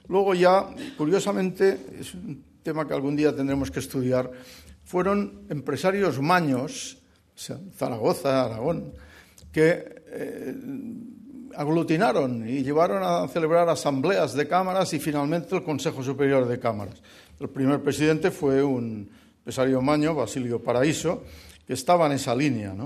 Luego 0.08 0.34
ya, 0.34 0.67
curiosamente, 0.97 1.77
es 1.99 2.13
un 2.13 2.43
tema 2.63 2.88
que 2.88 2.93
algún 2.93 3.15
día 3.15 3.36
tendremos 3.36 3.71
que 3.71 3.80
estudiar, 3.80 4.32
fueron 4.84 5.45
empresarios 5.49 6.19
maños, 6.21 6.97
Zaragoza, 7.75 8.45
Aragón, 8.45 8.93
que 9.51 10.04
eh, 10.08 10.56
aglutinaron 11.56 12.47
y 12.47 12.63
llevaron 12.63 13.01
a 13.04 13.27
celebrar 13.27 13.69
asambleas 13.69 14.34
de 14.34 14.47
cámaras 14.47 14.93
y 14.93 14.99
finalmente 14.99 15.56
el 15.56 15.63
Consejo 15.63 16.04
Superior 16.04 16.47
de 16.47 16.60
Cámaras. 16.60 17.01
El 17.39 17.49
primer 17.49 17.82
presidente 17.82 18.32
fue 18.32 18.62
un 18.63 19.10
empresario 19.41 19.82
maño, 19.82 20.13
Basilio 20.13 20.62
Paraíso, 20.62 21.23
que 21.65 21.73
estaba 21.73 22.06
en 22.06 22.12
esa 22.12 22.36
línea. 22.36 22.77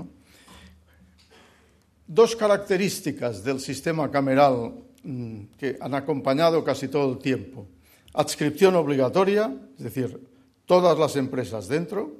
Dos 2.06 2.34
características 2.34 3.44
del 3.44 3.60
sistema 3.60 4.10
cameral 4.10 4.72
mm, 5.02 5.52
que 5.58 5.76
han 5.78 5.92
acompañado 5.92 6.64
casi 6.64 6.88
todo 6.88 7.12
el 7.12 7.18
tiempo. 7.18 7.68
Adscripción 8.14 8.74
obligatoria, 8.74 9.54
es 9.76 9.84
decir, 9.84 10.18
todas 10.64 10.98
las 10.98 11.16
empresas 11.16 11.68
dentro. 11.68 12.16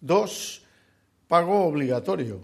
Dos, 0.00 0.62
pago 1.26 1.66
obligatorio, 1.66 2.38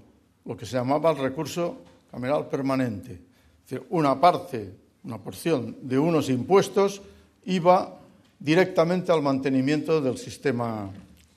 lo 0.45 0.57
que 0.57 0.67
se 0.67 0.77
llamaba 0.77 1.13
el 1.13 1.19
recurso 1.19 1.79
cameral 2.11 2.49
permanente. 2.49 3.13
Es 3.13 3.71
decir, 3.71 3.87
una 3.91 4.21
parte, 4.21 4.75
una 5.05 5.19
porción 5.19 5.77
de 5.83 5.97
unos 5.97 6.29
impuestos 6.29 7.03
iba 7.45 8.01
directamente 8.39 9.11
al 9.13 9.23
mantenimiento 9.23 10.01
del 10.01 10.17
sistema 10.17 10.91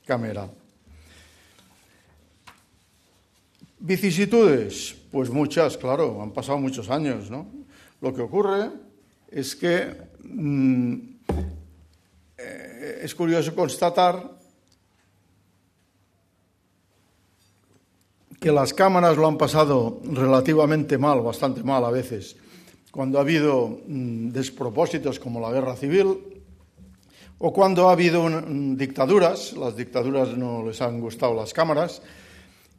cameral. 0.05 0.51
Vicisitudes, 3.79 4.95
pues 5.11 5.29
muchas, 5.29 5.77
claro, 5.77 6.21
han 6.21 6.31
pasado 6.31 6.59
muchos 6.59 6.89
años, 6.89 7.31
¿no? 7.31 7.47
Lo 7.99 8.13
que 8.13 8.21
ocurre 8.21 8.69
es 9.29 9.55
que 9.55 9.97
mm, 10.23 10.95
eh, 12.37 12.99
es 13.01 13.15
curioso 13.15 13.55
constatar 13.55 14.37
que 18.39 18.51
las 18.51 18.73
cámaras 18.73 19.17
lo 19.17 19.27
han 19.27 19.37
pasado 19.37 20.01
relativamente 20.03 20.97
mal, 20.97 21.21
bastante 21.21 21.63
mal 21.63 21.85
a 21.85 21.91
veces, 21.91 22.35
cuando 22.91 23.17
ha 23.17 23.21
habido 23.21 23.81
mm, 23.87 24.29
despropósitos 24.29 25.19
como 25.19 25.39
la 25.39 25.51
guerra 25.51 25.75
civil 25.75 26.40
o 27.43 27.51
cuando 27.51 27.89
ha 27.89 27.93
habido 27.93 28.29
dictaduras, 28.75 29.53
las 29.53 29.75
dictaduras 29.75 30.37
no 30.37 30.63
les 30.63 30.79
han 30.79 31.01
gustado 31.01 31.33
las 31.33 31.53
cámaras, 31.53 32.01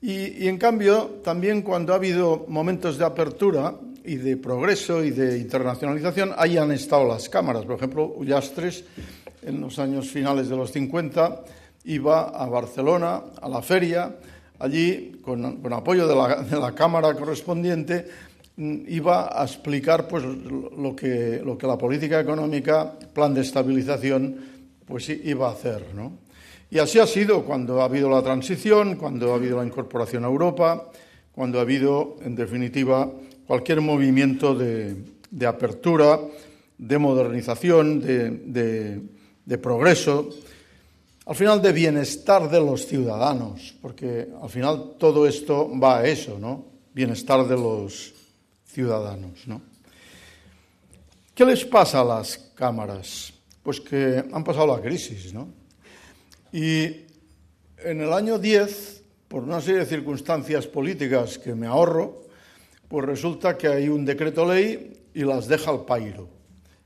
y, 0.00 0.46
en 0.46 0.56
cambio 0.56 1.20
también 1.24 1.62
cuando 1.62 1.92
ha 1.92 1.96
habido 1.96 2.44
momentos 2.46 2.96
de 2.96 3.04
apertura 3.04 3.74
y 4.04 4.16
de 4.16 4.36
progreso 4.36 5.02
y 5.02 5.10
de 5.10 5.38
internacionalización, 5.38 6.32
ahí 6.36 6.58
han 6.58 6.70
estado 6.70 7.06
las 7.06 7.28
cámaras. 7.28 7.64
Por 7.64 7.76
ejemplo, 7.76 8.06
Ullastres, 8.16 8.84
en 9.42 9.60
los 9.60 9.80
años 9.80 10.08
finales 10.08 10.48
de 10.48 10.56
los 10.56 10.70
50, 10.70 11.42
iba 11.84 12.28
a 12.28 12.46
Barcelona, 12.46 13.20
a 13.40 13.48
la 13.48 13.62
feria, 13.62 14.14
allí, 14.60 15.20
con, 15.22 15.72
apoyo 15.72 16.06
de 16.06 16.14
la, 16.56 16.72
Cámara 16.72 17.14
correspondiente, 17.14 18.06
mm, 18.56 18.82
iba 18.88 19.40
a 19.40 19.44
explicar 19.44 20.06
pues, 20.06 20.22
lo, 20.22 20.94
que, 20.94 21.42
lo 21.44 21.58
que 21.58 21.66
la 21.66 21.78
política 21.78 22.20
económica, 22.20 22.92
plan 23.12 23.34
de 23.34 23.40
estabilización, 23.40 24.51
pues 24.92 25.08
iba 25.08 25.48
a 25.48 25.52
hacer. 25.52 25.84
Y 26.70 26.78
así 26.78 27.00
ha 27.00 27.06
sido 27.06 27.44
cuando 27.44 27.82
ha 27.82 27.86
habido 27.86 28.08
la 28.08 28.22
transición, 28.22 28.94
cuando 28.94 29.32
ha 29.32 29.34
habido 29.34 29.58
la 29.58 29.66
incorporación 29.66 30.24
a 30.24 30.28
Europa, 30.28 30.88
cuando 31.34 31.58
ha 31.58 31.62
habido, 31.62 32.16
en 32.22 32.36
definitiva, 32.36 33.10
cualquier 33.46 33.80
movimiento 33.80 34.54
de, 34.54 34.94
apertura, 35.44 36.20
de 36.78 36.98
modernización, 36.98 38.00
de 38.00 39.58
progreso 39.58 40.28
al 41.24 41.36
final 41.36 41.62
de 41.62 41.72
bienestar 41.72 42.50
de 42.50 42.60
los 42.60 42.86
ciudadanos, 42.86 43.74
porque 43.80 44.28
al 44.40 44.50
final 44.50 44.94
todo 44.98 45.26
esto 45.26 45.70
va 45.78 45.98
a 45.98 46.06
eso, 46.06 46.38
¿no? 46.38 46.64
bienestar 46.92 47.46
de 47.46 47.54
los 47.54 48.12
ciudadanos. 48.66 49.46
¿no? 49.46 49.62
¿Qué 51.34 51.46
les 51.46 51.64
pasa 51.64 52.00
a 52.00 52.04
las 52.04 52.36
cámaras? 52.54 53.31
Pues 53.62 53.80
que 53.80 54.24
han 54.32 54.44
pasado 54.44 54.76
la 54.76 54.82
crisis, 54.82 55.32
¿no? 55.32 55.48
Y 56.52 56.84
en 57.78 58.00
el 58.00 58.12
año 58.12 58.38
10, 58.38 59.02
por 59.28 59.42
una 59.44 59.60
serie 59.60 59.80
de 59.80 59.86
circunstancias 59.86 60.66
políticas 60.66 61.38
que 61.38 61.54
me 61.54 61.66
ahorro, 61.66 62.26
pues 62.88 63.06
resulta 63.06 63.56
que 63.56 63.68
hay 63.68 63.88
un 63.88 64.04
decreto 64.04 64.44
ley 64.44 65.04
y 65.14 65.20
las 65.20 65.48
deja 65.48 65.70
al 65.70 65.84
pairo. 65.84 66.28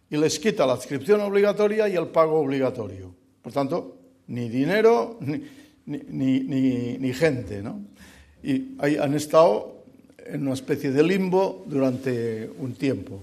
Y 0.08 0.16
les 0.16 0.38
quita 0.38 0.66
la 0.66 0.74
adscripción 0.74 1.20
obligatoria 1.20 1.88
y 1.88 1.96
el 1.96 2.06
pago 2.08 2.38
obligatorio. 2.38 3.12
Por 3.42 3.52
tanto, 3.52 3.96
ni 4.28 4.48
dinero 4.48 5.18
ni, 5.20 5.42
ni, 5.86 6.98
ni, 6.98 7.12
gente, 7.12 7.62
¿no? 7.62 7.80
Y 8.42 8.76
han 8.80 9.14
estado 9.14 9.84
en 10.24 10.42
una 10.42 10.54
especie 10.54 10.90
de 10.92 11.02
limbo 11.02 11.64
durante 11.66 12.50
un 12.58 12.74
tiempo. 12.74 13.20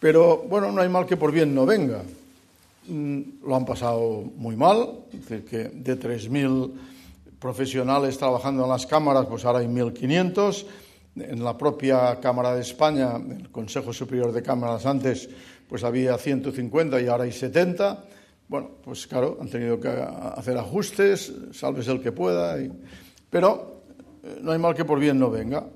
Pero 0.00 0.38
bueno, 0.48 0.72
no 0.72 0.80
hay 0.80 0.88
mal 0.88 1.06
que 1.06 1.16
por 1.16 1.32
bien 1.32 1.54
no 1.54 1.66
venga. 1.66 2.02
Mm, 2.88 3.44
lo 3.46 3.54
han 3.54 3.66
pasado 3.66 4.24
muy 4.36 4.56
mal, 4.56 5.04
es 5.12 5.28
decir, 5.28 5.44
que 5.44 5.68
de 5.68 6.00
3.000 6.00 6.72
profesionales 7.38 8.16
trabajando 8.16 8.64
en 8.64 8.70
las 8.70 8.86
cámaras, 8.86 9.26
pues 9.26 9.44
ahora 9.44 9.58
hay 9.58 9.66
1.500. 9.66 10.66
En 11.16 11.44
la 11.44 11.58
propia 11.58 12.18
Cámara 12.20 12.54
de 12.54 12.62
España, 12.62 13.16
el 13.16 13.50
Consejo 13.50 13.92
Superior 13.92 14.32
de 14.32 14.42
Cámaras 14.42 14.86
antes, 14.86 15.28
pues 15.68 15.84
había 15.84 16.16
150 16.16 17.00
y 17.00 17.08
ahora 17.08 17.24
hay 17.24 17.32
70. 17.32 18.04
Bueno, 18.48 18.70
pues 18.82 19.06
claro, 19.06 19.36
han 19.40 19.48
tenido 19.48 19.78
que 19.78 19.88
hacer 19.88 20.56
ajustes, 20.56 21.32
salves 21.52 21.88
el 21.88 22.00
que 22.00 22.12
pueda. 22.12 22.56
Pero 23.28 23.82
eh, 24.22 24.38
no 24.40 24.52
hay 24.52 24.58
mal 24.58 24.74
que 24.74 24.84
por 24.84 24.98
bien 24.98 25.18
no 25.18 25.30
venga. 25.30 25.66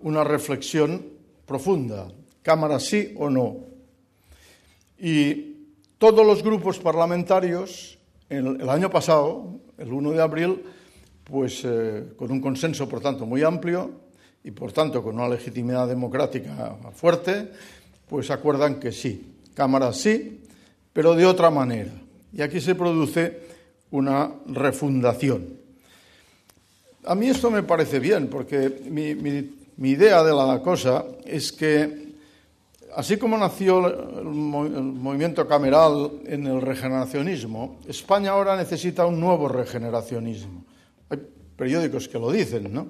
Una 0.00 0.24
reflexión 0.24 1.02
profunda 1.46 2.08
Cámara 2.42 2.78
sí 2.80 3.14
o 3.16 3.30
no. 3.30 3.56
Y 4.98 5.49
todos 6.00 6.26
los 6.26 6.42
grupos 6.42 6.78
parlamentarios, 6.78 7.98
el, 8.30 8.70
año 8.70 8.88
pasado, 8.88 9.60
el 9.76 9.92
1 9.92 10.12
de 10.12 10.22
abril, 10.22 10.62
pues 11.24 11.60
eh, 11.62 12.14
con 12.16 12.32
un 12.32 12.40
consenso, 12.40 12.88
por 12.88 13.00
tanto, 13.00 13.26
muy 13.26 13.42
amplio 13.42 13.90
y, 14.42 14.50
por 14.50 14.72
tanto, 14.72 15.02
con 15.02 15.16
una 15.16 15.28
legitimidad 15.28 15.86
democrática 15.86 16.74
fuerte, 16.94 17.50
pues 18.08 18.30
acuerdan 18.30 18.80
que 18.80 18.92
sí, 18.92 19.34
Cámara 19.52 19.92
sí, 19.92 20.40
pero 20.90 21.14
de 21.14 21.26
otra 21.26 21.50
manera. 21.50 21.92
Y 22.32 22.40
aquí 22.40 22.62
se 22.62 22.74
produce 22.74 23.38
una 23.90 24.32
refundación. 24.46 25.48
A 27.04 27.14
mí 27.14 27.28
esto 27.28 27.50
me 27.50 27.62
parece 27.62 27.98
bien, 27.98 28.28
porque 28.28 28.70
mi 28.90 29.90
idea 29.90 30.24
de 30.24 30.32
la 30.32 30.62
cosa 30.62 31.04
es 31.26 31.52
que 31.52 32.09
Así 32.94 33.16
como 33.16 33.38
nació 33.38 33.86
el, 33.86 34.24
movimiento 34.24 35.46
cameral 35.46 36.10
en 36.26 36.46
el 36.46 36.60
regeneracionismo, 36.60 37.78
España 37.86 38.30
ahora 38.30 38.56
necesita 38.56 39.06
un 39.06 39.20
nuevo 39.20 39.48
regeneracionismo. 39.48 40.64
Hay 41.08 41.18
periódicos 41.56 42.08
que 42.08 42.18
lo 42.18 42.30
dicen, 42.30 42.72
¿no? 42.72 42.88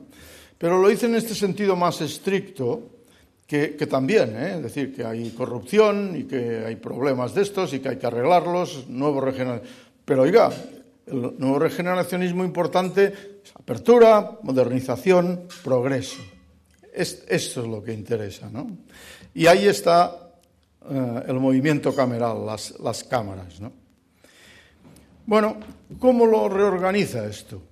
Pero 0.57 0.81
lo 0.81 0.89
dicen 0.89 1.11
en 1.11 1.17
este 1.17 1.35
sentido 1.35 1.77
más 1.77 2.01
estricto 2.01 3.01
que, 3.47 3.69
también, 3.89 4.37
¿eh? 4.37 4.55
es 4.57 4.63
decir, 4.63 4.95
que 4.95 5.05
hay 5.05 5.31
corrupción 5.31 6.15
y 6.17 6.25
que 6.25 6.65
hay 6.65 6.77
problemas 6.77 7.35
de 7.35 7.43
estos 7.43 7.73
y 7.75 7.81
que 7.81 7.89
hay 7.89 7.97
que 7.97 8.07
arreglarlos, 8.07 8.87
nuevo 8.89 9.25
Pero 10.05 10.23
oiga, 10.23 10.51
el 11.07 11.35
nuevo 11.37 11.59
regeneracionismo 11.59 12.45
importante 12.45 13.13
es 13.43 13.53
apertura, 13.57 14.39
modernización, 14.43 15.49
progreso. 15.65 16.21
Es, 16.93 17.25
esto 17.29 17.63
es 17.63 17.69
lo 17.69 17.83
que 17.83 17.93
interesa, 17.93 18.49
¿no? 18.51 18.79
Y 19.35 19.47
ahí 19.47 19.67
está 19.67 20.31
eh, 20.89 21.23
el 21.29 21.35
movimiento 21.35 21.95
cameral, 21.95 22.45
las, 22.45 22.79
las 22.81 23.05
cámaras. 23.05 23.61
¿no? 23.61 23.73
Bueno, 25.27 25.57
¿cómo 25.99 26.27
lo 26.27 26.49
reorganiza 26.49 27.27
esto? 27.27 27.63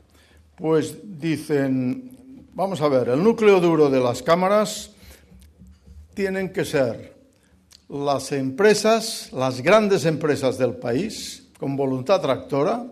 Pues 0.54 0.96
dicen, 1.18 2.46
vamos 2.54 2.80
a 2.80 2.88
ver, 2.88 3.08
el 3.08 3.22
núcleo 3.22 3.60
duro 3.60 3.88
de 3.88 4.00
las 4.00 4.22
cámaras 4.22 4.90
tienen 6.14 6.52
que 6.52 6.64
ser 6.64 7.16
las 7.88 8.32
empresas, 8.32 9.30
las 9.32 9.62
grandes 9.62 10.04
empresas 10.04 10.58
del 10.58 10.74
país, 10.74 11.48
con 11.58 11.76
voluntad 11.76 12.20
tractora, 12.20 12.84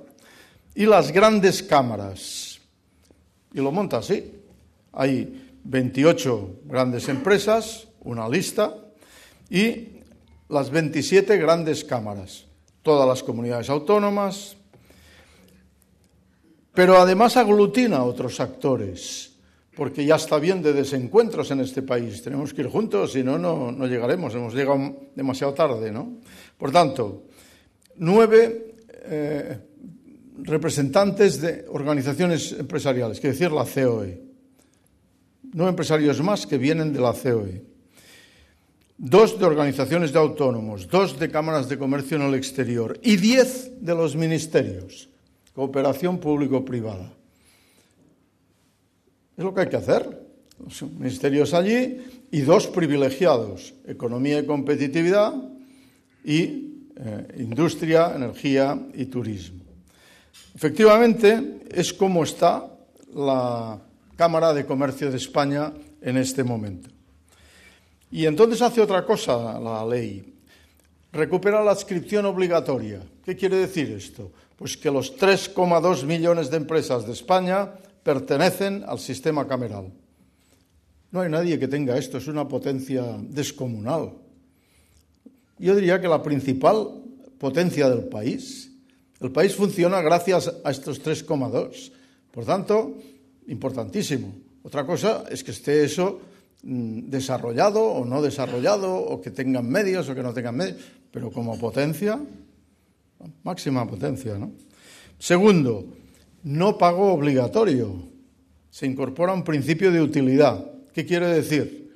y 0.74 0.86
las 0.86 1.12
grandes 1.12 1.62
cámaras. 1.62 2.60
Y 3.52 3.58
lo 3.58 3.72
monta 3.72 3.98
así. 3.98 4.32
Hay 4.92 5.45
28 5.68 6.60
grandes 6.64 7.08
empresas, 7.08 7.88
una 8.00 8.28
lista, 8.28 8.74
y 9.50 10.00
las 10.48 10.70
27 10.70 11.36
grandes 11.38 11.84
cámaras, 11.84 12.46
todas 12.82 13.08
las 13.08 13.22
comunidades 13.22 13.68
autónomas, 13.68 14.56
pero 16.72 16.98
además 16.98 17.36
aglutina 17.36 17.98
a 17.98 18.04
otros 18.04 18.38
actores, 18.38 19.32
porque 19.74 20.04
ya 20.04 20.16
está 20.16 20.38
bien 20.38 20.62
de 20.62 20.72
desencuentros 20.72 21.50
en 21.50 21.60
este 21.60 21.82
país. 21.82 22.22
Tenemos 22.22 22.54
que 22.54 22.62
ir 22.62 22.68
juntos, 22.68 23.12
si 23.12 23.22
no, 23.22 23.38
no 23.38 23.86
llegaremos. 23.86 24.34
Hemos 24.34 24.54
llegado 24.54 25.08
demasiado 25.14 25.52
tarde, 25.52 25.90
¿no? 25.90 26.18
Por 26.56 26.70
tanto, 26.70 27.24
nueve 27.96 28.74
eh, 29.08 29.58
representantes 30.42 31.40
de 31.40 31.64
organizaciones 31.68 32.52
empresariales, 32.52 33.20
que 33.20 33.28
decir 33.28 33.50
la 33.52 33.64
COE. 33.64 34.25
Nueve 35.56 35.70
empresarios 35.70 36.20
más 36.20 36.44
que 36.44 36.60
vienen 36.60 36.92
de 36.92 37.00
la 37.00 37.16
COE 37.16 37.64
dos 38.98 39.38
de 39.38 39.44
organizaciones 39.44 40.12
de 40.12 40.18
autónomos, 40.18 40.88
dos 40.88 41.18
de 41.18 41.30
cámaras 41.30 41.68
de 41.68 41.78
comercio 41.78 42.16
en 42.16 42.24
el 42.24 42.34
exterior 42.34 42.98
y 43.02 43.16
diez 43.16 43.72
de 43.80 43.94
los 43.94 44.16
ministerios, 44.16 45.08
cooperación 45.54 46.18
público-privada. 46.18 47.12
Es 49.36 49.44
lo 49.44 49.52
que 49.52 49.60
hay 49.60 49.68
que 49.68 49.76
hacer. 49.76 50.24
Los 50.58 50.82
ministerios 50.82 51.52
allí 51.52 52.00
y 52.30 52.40
dos 52.40 52.66
privilegiados, 52.68 53.74
economía 53.86 54.38
y 54.38 54.46
competitividad 54.46 55.34
y 56.24 56.88
eh, 56.96 57.28
industria, 57.36 58.12
energía 58.16 58.80
y 58.94 59.04
turismo. 59.04 59.60
Efectivamente, 60.54 61.60
es 61.70 61.92
como 61.92 62.24
está 62.24 62.64
la 63.14 63.78
Cámara 64.16 64.52
de 64.52 64.64
Comercio 64.64 65.10
de 65.10 65.18
España 65.18 65.72
en 66.00 66.16
este 66.16 66.42
momento. 66.42 66.88
Y 68.10 68.26
entonces 68.26 68.62
hace 68.62 68.80
otra 68.80 69.04
cosa 69.04 69.60
la 69.60 69.84
ley. 69.84 70.34
Recupera 71.12 71.62
la 71.62 71.72
adscripción 71.72 72.24
obligatoria. 72.26 73.02
¿Qué 73.24 73.36
quiere 73.36 73.56
decir 73.56 73.90
esto? 73.92 74.32
Pues 74.56 74.76
que 74.76 74.90
los 74.90 75.16
3,2 75.18 76.04
millones 76.04 76.50
de 76.50 76.56
empresas 76.56 77.06
de 77.06 77.12
España 77.12 77.72
pertenecen 78.02 78.84
al 78.86 78.98
sistema 78.98 79.46
cameral. 79.46 79.92
No 81.10 81.20
hay 81.20 81.30
nadie 81.30 81.58
que 81.58 81.68
tenga 81.68 81.96
esto, 81.96 82.18
es 82.18 82.26
una 82.26 82.48
potencia 82.48 83.04
descomunal. 83.20 84.12
Yo 85.58 85.74
diría 85.74 86.00
que 86.00 86.08
la 86.08 86.22
principal 86.22 87.02
potencia 87.38 87.88
del 87.88 88.04
país. 88.04 88.70
El 89.20 89.32
país 89.32 89.54
funciona 89.54 90.00
gracias 90.02 90.52
a 90.64 90.70
estos 90.70 91.02
3,2. 91.02 91.92
Por 92.30 92.44
tanto, 92.44 92.96
importantísimo. 93.48 94.34
Otra 94.62 94.84
cosa 94.84 95.24
es 95.30 95.44
que 95.44 95.52
esté 95.52 95.84
eso 95.84 96.20
Mm, 96.66 97.10
desarrollado 97.10 97.84
o 97.84 98.04
no 98.04 98.18
desarrollado, 98.18 98.90
o 98.90 99.20
que 99.22 99.30
tengan 99.30 99.70
medios 99.70 100.10
o 100.10 100.18
que 100.18 100.24
no 100.24 100.34
tengan 100.34 100.58
medios, 100.58 100.82
pero 101.14 101.30
como 101.30 101.54
potencia, 101.54 102.18
máxima 103.46 103.86
potencia. 103.86 104.34
¿no? 104.34 104.50
Segundo, 105.14 105.86
no 106.42 106.74
pago 106.74 107.14
obligatorio. 107.14 108.10
Se 108.68 108.84
incorpora 108.84 109.32
un 109.32 109.44
principio 109.44 109.92
de 109.92 110.02
utilidad. 110.02 110.58
¿Qué 110.92 111.06
quiere 111.06 111.28
decir? 111.28 111.94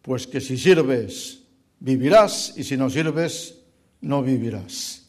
Pues 0.00 0.28
que 0.28 0.40
si 0.40 0.56
sirves, 0.56 1.42
vivirás 1.80 2.54
y 2.56 2.62
si 2.62 2.76
no 2.76 2.90
sirves, 2.90 3.58
no 4.02 4.22
vivirás. 4.22 5.02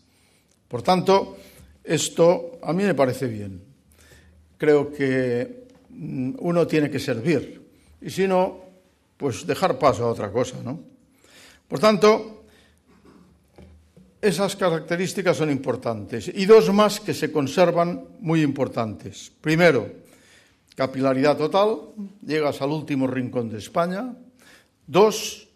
Por 0.68 0.82
tanto, 0.82 1.38
esto 1.84 2.58
a 2.64 2.74
mí 2.74 2.82
me 2.82 2.96
parece 2.96 3.28
bien. 3.28 3.62
Creo 4.58 4.92
que 4.92 5.63
uno 6.40 6.68
tiene 6.68 6.90
que 6.90 7.00
servir. 7.00 7.62
Y 8.02 8.10
si 8.10 8.28
no, 8.28 8.62
pues 9.18 9.46
dejar 9.46 9.80
paso 9.80 10.06
a 10.06 10.12
otra 10.12 10.32
cosa, 10.32 10.58
¿no? 10.64 10.80
Por 11.68 11.80
tanto, 11.80 12.44
esas 14.22 14.56
características 14.56 15.38
son 15.38 15.52
importantes. 15.52 16.32
Y 16.34 16.46
dos 16.46 16.74
más 16.74 17.00
que 17.00 17.14
se 17.14 17.32
conservan 17.32 18.06
muy 18.20 18.42
importantes. 18.42 19.32
Primero, 19.42 19.92
capilaridad 20.76 21.38
total, 21.38 21.94
llegas 22.26 22.62
al 22.62 22.72
último 22.72 23.08
rincón 23.08 23.50
de 23.50 23.58
España. 23.58 24.16
Dos, 24.88 25.48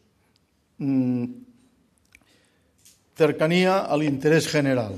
mmm, 0.77 1.25
cercanía 3.15 3.79
al 3.79 4.03
interés 4.03 4.47
general. 4.47 4.93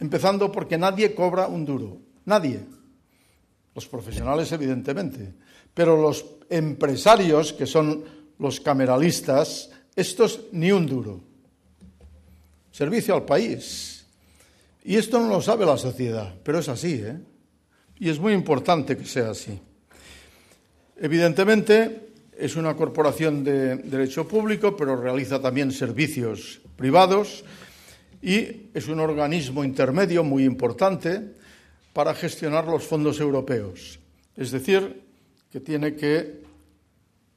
Empezando 0.00 0.52
porque 0.52 0.76
nadie 0.76 1.14
cobra 1.14 1.48
un 1.48 1.64
duro. 1.64 1.98
Nadie. 2.24 2.75
Los 3.76 3.86
profesionales, 3.86 4.50
evidentemente 4.52 5.34
Pero 5.74 6.00
los 6.00 6.24
empresarios, 6.48 7.52
que 7.52 7.66
son 7.66 8.02
los 8.38 8.60
cameralistas, 8.60 9.70
estos 9.94 10.40
ni 10.52 10.72
un 10.72 10.86
duro. 10.86 11.20
Servicio 12.72 13.14
al 13.14 13.24
país. 13.24 14.06
Y 14.84 14.96
esto 14.96 15.20
no 15.20 15.28
lo 15.28 15.42
sabe 15.42 15.66
la 15.66 15.76
sociedad, 15.76 16.34
pero 16.42 16.60
es 16.60 16.68
así, 16.68 17.02
¿eh? 17.04 17.18
Y 17.98 18.08
es 18.08 18.18
muy 18.18 18.32
importante 18.32 18.96
que 18.96 19.04
sea 19.04 19.30
así. 19.30 19.58
Evidentemente, 20.96 22.08
es 22.38 22.56
una 22.56 22.74
corporación 22.76 23.44
de 23.44 23.76
derecho 23.76 24.26
público, 24.26 24.76
pero 24.76 24.96
realiza 24.96 25.40
también 25.40 25.72
servicios 25.72 26.60
privados 26.76 27.44
y 28.22 28.70
es 28.72 28.88
un 28.88 29.00
organismo 29.00 29.64
intermedio 29.64 30.24
muy 30.24 30.44
importante 30.44 31.34
para 31.96 32.12
gestionar 32.12 32.68
los 32.68 32.84
fondos 32.84 33.18
europeos. 33.20 33.98
Es 34.36 34.50
decir, 34.50 35.00
que 35.50 35.60
tiene 35.60 35.96
que 35.96 36.44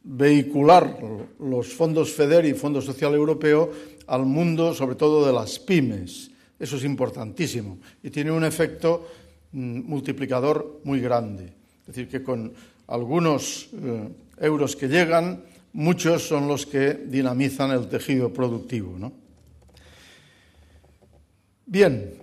vehicular 0.04 1.00
los 1.40 1.72
fondos 1.72 2.12
FEDER 2.12 2.44
y 2.44 2.54
Fondo 2.54 2.82
Social 2.82 3.16
Europeo 3.16 3.72
al 4.08 4.26
mundo, 4.26 4.74
sobre 4.74 4.98
todo 4.98 5.26
de 5.26 5.32
las 5.32 5.60
pymes. 5.60 6.32
Eso 6.60 6.76
es 6.76 6.84
importantísimo 6.84 7.78
y 8.04 8.10
tiene 8.10 8.32
un 8.32 8.44
efecto 8.44 9.08
mm, 9.54 9.80
multiplicador 9.88 10.82
muy 10.84 11.00
grande. 11.00 11.54
Es 11.80 11.96
decir, 11.96 12.10
que 12.10 12.22
con 12.22 12.52
algunos 12.88 13.70
eh, 13.72 14.10
euros 14.42 14.76
que 14.76 14.90
llegan, 14.90 15.42
muchos 15.72 16.28
son 16.28 16.50
los 16.50 16.66
que 16.66 16.96
dinamizan 16.96 17.72
el 17.72 17.88
tejido 17.88 18.34
productivo. 18.34 19.00
¿no? 19.00 19.14
Bien, 21.66 22.19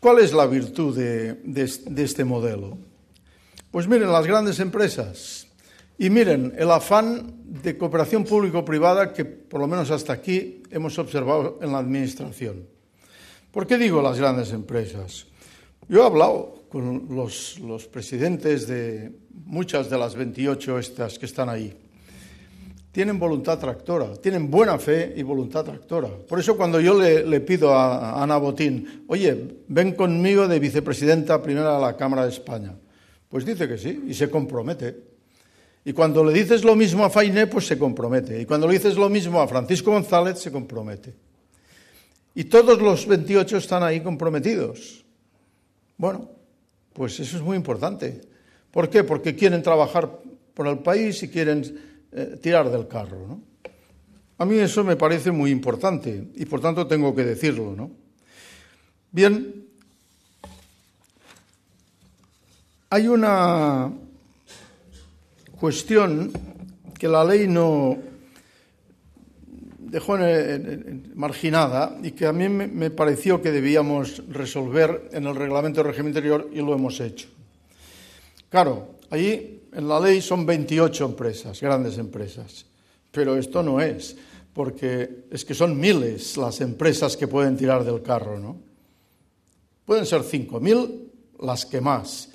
¿cuál 0.00 0.18
es 0.18 0.32
la 0.32 0.46
virtud 0.46 0.96
de, 0.96 2.02
este 2.02 2.24
modelo? 2.24 2.78
Pues 3.70 3.86
miren, 3.86 4.10
las 4.10 4.26
grandes 4.26 4.58
empresas 4.58 5.46
y 5.98 6.10
miren 6.10 6.54
el 6.56 6.70
afán 6.70 7.34
de 7.44 7.76
cooperación 7.76 8.24
público-privada 8.24 9.12
que 9.12 9.24
por 9.24 9.60
lo 9.60 9.68
menos 9.68 9.90
hasta 9.90 10.12
aquí 10.12 10.62
hemos 10.70 10.98
observado 10.98 11.58
en 11.62 11.72
la 11.72 11.78
Administración. 11.78 12.66
¿Por 13.52 13.66
qué 13.66 13.76
digo 13.78 14.00
las 14.00 14.18
grandes 14.18 14.52
empresas? 14.52 15.26
Yo 15.88 16.02
he 16.02 16.06
hablado 16.06 16.64
con 16.68 17.08
los, 17.10 17.58
los, 17.58 17.86
presidentes 17.86 18.66
de 18.68 19.12
muchas 19.44 19.90
de 19.90 19.98
las 19.98 20.14
28 20.14 20.78
estas 20.78 21.18
que 21.18 21.26
están 21.26 21.48
ahí. 21.48 21.76
Tienen 22.92 23.20
voluntad 23.20 23.58
tractora, 23.58 24.16
tienen 24.16 24.50
buena 24.50 24.76
fe 24.78 25.12
y 25.16 25.22
voluntad 25.22 25.64
tractora. 25.64 26.08
Por 26.28 26.40
eso 26.40 26.56
cuando 26.56 26.80
yo 26.80 26.98
le, 26.98 27.40
pido 27.40 27.72
a, 27.72 28.20
Ana 28.20 28.36
Botín, 28.36 29.04
oye, 29.06 29.58
ven 29.68 29.92
conmigo 29.94 30.48
de 30.48 30.58
vicepresidenta 30.58 31.40
primera 31.40 31.76
de 31.76 31.80
la 31.80 31.96
Cámara 31.96 32.24
de 32.24 32.30
España, 32.30 32.74
pues 33.28 33.44
dice 33.44 33.68
que 33.68 33.78
sí 33.78 34.04
y 34.08 34.14
se 34.14 34.28
compromete. 34.28 35.10
Y 35.84 35.92
cuando 35.92 36.24
le 36.24 36.32
dices 36.32 36.64
lo 36.64 36.74
mismo 36.74 37.04
a 37.04 37.10
Fainé, 37.10 37.46
pues 37.46 37.66
se 37.66 37.78
compromete. 37.78 38.40
Y 38.40 38.44
cuando 38.44 38.66
le 38.66 38.74
dices 38.74 38.96
lo 38.96 39.08
mismo 39.08 39.40
a 39.40 39.46
Francisco 39.46 39.92
González, 39.92 40.38
se 40.40 40.50
compromete. 40.50 41.14
Y 42.34 42.44
todos 42.44 42.82
los 42.82 43.06
28 43.06 43.56
están 43.56 43.82
ahí 43.82 44.00
comprometidos. 44.00 45.04
Bueno, 45.96 46.28
pues 46.92 47.20
eso 47.20 47.36
es 47.36 47.42
muy 47.42 47.56
importante. 47.56 48.20
¿Por 48.70 48.90
qué? 48.90 49.04
Porque 49.04 49.36
quieren 49.36 49.62
trabajar 49.62 50.10
por 50.54 50.66
el 50.66 50.78
país 50.78 51.22
y 51.22 51.28
quieren 51.28 51.89
eh, 52.12 52.38
tirar 52.42 52.70
del 52.70 52.88
carro. 52.88 53.26
¿no? 53.26 53.42
A 54.38 54.44
mí 54.44 54.56
eso 54.58 54.82
me 54.84 54.96
parece 54.96 55.30
muy 55.30 55.50
importante 55.50 56.28
y 56.34 56.44
por 56.46 56.60
tanto 56.60 56.86
tengo 56.86 57.14
que 57.14 57.24
decirlo. 57.24 57.74
¿no? 57.76 57.90
Bien, 59.12 59.66
hay 62.90 63.08
una 63.08 63.92
cuestión 65.58 66.32
que 66.98 67.08
la 67.08 67.24
ley 67.24 67.46
no, 67.48 67.96
dejó 69.90 70.16
marginada 71.14 71.98
y 72.02 72.12
que 72.12 72.26
a 72.26 72.32
mí 72.32 72.48
me 72.48 72.90
pareció 72.90 73.42
que 73.42 73.50
debíamos 73.50 74.22
resolver 74.28 75.08
en 75.12 75.26
el 75.26 75.34
reglamento 75.34 75.82
de 75.82 75.88
régimen 75.90 76.10
interior 76.10 76.48
y 76.52 76.58
lo 76.58 76.74
hemos 76.74 77.00
hecho. 77.00 77.28
Claro, 78.48 78.94
allí 79.10 79.59
en 79.72 79.88
la 79.88 80.00
ley 80.00 80.20
son 80.20 80.44
28 80.44 81.04
empresas, 81.04 81.60
grandes 81.60 81.98
empresas, 81.98 82.66
pero 83.10 83.36
esto 83.36 83.62
no 83.62 83.80
es, 83.80 84.16
porque 84.52 85.24
es 85.30 85.44
que 85.44 85.54
son 85.54 85.78
miles 85.78 86.36
las 86.36 86.60
empresas 86.60 87.16
que 87.16 87.28
pueden 87.28 87.56
tirar 87.56 87.84
del 87.84 88.02
carro, 88.02 88.38
¿no? 88.38 88.56
Pueden 89.84 90.06
ser 90.06 90.22
5.000 90.22 91.10
las 91.40 91.66
que 91.66 91.80
más, 91.80 92.28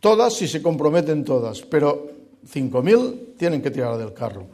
todas 0.00 0.34
si 0.34 0.48
se 0.48 0.62
comprometen 0.62 1.24
todas, 1.24 1.62
pero 1.62 2.10
5.000 2.46 3.36
tienen 3.36 3.62
que 3.62 3.70
tirar 3.70 3.98
del 3.98 4.12
carro. 4.12 4.48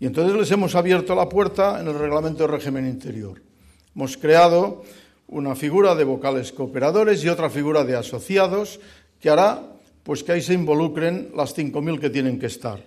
Y 0.00 0.06
entonces 0.06 0.36
les 0.36 0.50
hemos 0.50 0.74
abierto 0.74 1.14
la 1.14 1.28
puerta 1.28 1.80
en 1.80 1.88
el 1.88 1.98
reglamento 1.98 2.44
de 2.44 2.48
régimen 2.48 2.86
interior. 2.86 3.40
Hemos 3.94 4.16
creado 4.16 4.82
una 5.28 5.54
figura 5.54 5.94
de 5.94 6.04
vocales 6.04 6.52
cooperadores 6.52 7.24
y 7.24 7.28
otra 7.28 7.48
figura 7.48 7.84
de 7.84 7.96
asociados 7.96 8.80
que 9.20 9.30
hará 9.30 9.73
pues 10.04 10.22
que 10.22 10.32
ahí 10.32 10.42
se 10.42 10.54
involucren 10.54 11.32
las 11.34 11.56
5.000 11.56 11.98
que 11.98 12.10
tienen 12.10 12.38
que 12.38 12.46
estar. 12.46 12.80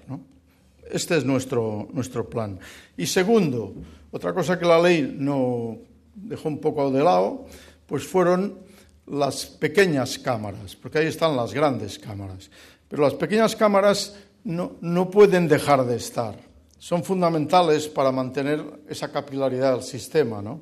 Este 0.89 1.17
es 1.17 1.25
nuestro, 1.25 1.89
nuestro 1.91 2.29
plan. 2.29 2.57
Y 2.95 3.05
segundo, 3.05 3.73
otra 4.11 4.33
cosa 4.33 4.57
que 4.57 4.65
la 4.65 4.81
ley 4.81 5.15
no 5.19 5.77
dejó 6.15 6.47
un 6.47 6.59
poco 6.59 6.89
de 6.89 7.03
lado, 7.03 7.45
pues 7.85 8.07
fueron 8.07 8.59
las 9.07 9.45
pequeñas 9.45 10.17
cámaras, 10.17 10.77
porque 10.77 10.99
ahí 10.99 11.07
están 11.07 11.35
las 11.35 11.53
grandes 11.53 11.99
cámaras. 11.99 12.49
Pero 12.87 13.03
las 13.03 13.15
pequeñas 13.15 13.53
cámaras 13.57 14.15
no, 14.45 14.77
no 14.79 15.11
pueden 15.11 15.49
dejar 15.49 15.85
de 15.85 15.97
estar 15.97 16.47
son 16.79 17.03
fundamentales 17.03 17.87
para 17.87 18.11
mantener 18.11 18.63
esa 18.87 19.11
capilaridad 19.11 19.73
del 19.73 19.83
sistema. 19.83 20.41
¿no? 20.41 20.61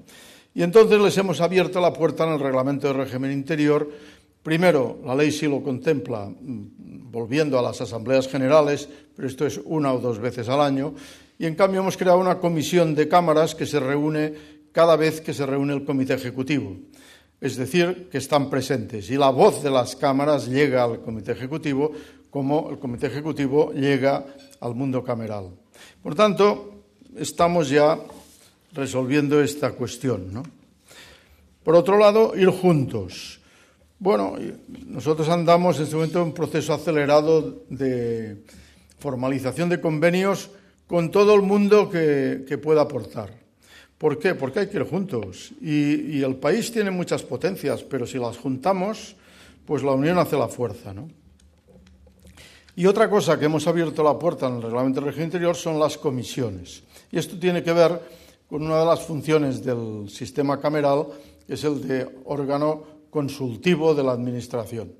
Y 0.53 0.63
entonces 0.63 0.99
les 0.99 1.17
hemos 1.17 1.41
abierto 1.41 1.81
la 1.81 1.93
puerta 1.93 2.23
en 2.25 2.33
el 2.33 2.39
reglamento 2.39 2.87
de 2.87 2.93
régimen 2.93 3.31
interior. 3.31 3.89
Primero, 4.45 5.01
la 5.03 5.15
ley 5.15 5.31
sí 5.31 5.47
lo 5.47 5.63
contempla, 5.63 6.29
mm, 6.29 7.09
volviendo 7.09 7.57
a 7.57 7.63
las 7.63 7.81
asambleas 7.81 8.27
generales, 8.27 8.87
pero 9.15 9.27
esto 9.27 9.43
es 9.47 9.59
una 9.65 9.91
o 9.91 9.97
dos 9.97 10.19
veces 10.19 10.47
al 10.49 10.61
año. 10.61 10.93
Y 11.39 11.47
en 11.47 11.55
cambio 11.55 11.81
hemos 11.81 11.97
creado 11.97 12.19
una 12.19 12.37
comisión 12.37 12.93
de 12.93 13.07
cámaras 13.07 13.55
que 13.55 13.65
se 13.65 13.79
reúne 13.79 14.33
cada 14.71 14.97
vez 14.97 15.19
que 15.19 15.33
se 15.33 15.47
reúne 15.47 15.73
el 15.73 15.83
comité 15.83 16.13
ejecutivo. 16.13 16.77
Es 17.41 17.55
decir, 17.55 18.07
que 18.11 18.19
están 18.19 18.51
presentes. 18.51 19.09
Y 19.09 19.17
la 19.17 19.31
voz 19.31 19.63
de 19.63 19.71
las 19.71 19.95
cámaras 19.95 20.45
llega 20.45 20.83
al 20.83 21.01
comité 21.01 21.31
ejecutivo 21.31 21.91
como 22.29 22.69
el 22.69 22.77
comité 22.77 23.07
ejecutivo 23.07 23.73
llega 23.73 24.27
al 24.59 24.75
mundo 24.75 25.03
cameral. 25.03 25.49
Por 26.03 26.13
tanto, 26.13 26.83
estamos 27.17 27.67
ya 27.67 27.97
resolviendo 28.73 29.41
esta 29.41 29.71
cuestión. 29.71 30.43
Por 31.63 31.73
otro 31.73 31.97
lado, 31.97 32.33
ir 32.37 32.49
juntos. 32.49 33.41
Bueno, 34.05 34.35
nosotros 34.85 35.27
andamos 35.29 35.77
en 35.77 35.85
este 35.85 35.95
momento 35.95 36.19
en 36.19 36.25
un 36.25 36.33
proceso 36.35 36.75
acelerado 36.75 37.63
de 37.71 38.37
formalización 38.99 39.67
de 39.67 39.81
convenios 39.81 40.51
con 40.85 41.09
todo 41.09 41.33
el 41.33 41.41
mundo 41.41 41.89
que, 41.89 42.59
pueda 42.61 42.81
aportar. 42.81 43.33
¿Por 43.97 44.19
qué? 44.19 44.35
Porque 44.35 44.59
hay 44.59 44.67
que 44.67 44.77
ir 44.77 44.83
juntos. 44.83 45.53
Y, 45.59 46.17
y, 46.17 46.21
el 46.21 46.35
país 46.35 46.71
tiene 46.71 46.91
muchas 46.91 47.23
potencias, 47.23 47.81
pero 47.81 48.05
si 48.05 48.19
las 48.19 48.37
juntamos, 48.37 49.15
pues 49.65 49.81
la 49.81 49.93
unión 49.93 50.19
hace 50.19 50.37
la 50.37 50.49
fuerza, 50.49 50.93
¿no? 50.93 51.09
Y 52.75 52.85
otra 52.85 53.09
cosa 53.09 53.39
que 53.39 53.45
hemos 53.45 53.65
abierto 53.65 54.03
la 54.03 54.19
puerta 54.19 54.45
en 54.45 54.57
el 54.57 54.61
reglamento 54.61 55.01
de 55.01 55.07
régimen 55.07 55.29
interior 55.29 55.55
son 55.55 55.79
las 55.79 55.97
comisiones. 55.97 56.83
Y 57.11 57.17
esto 57.17 57.39
tiene 57.39 57.63
que 57.63 57.73
ver 57.73 57.99
con 58.47 58.61
una 58.61 58.81
de 58.81 58.85
las 58.85 59.01
funciones 59.01 59.65
del 59.65 60.07
sistema 60.11 60.59
cameral, 60.59 61.07
que 61.47 61.55
es 61.55 61.63
el 61.63 61.87
de 61.87 62.07
órgano 62.25 62.94
consultivo 63.15 63.95
de 63.95 64.03
la 64.03 64.11
Administración. 64.11 64.91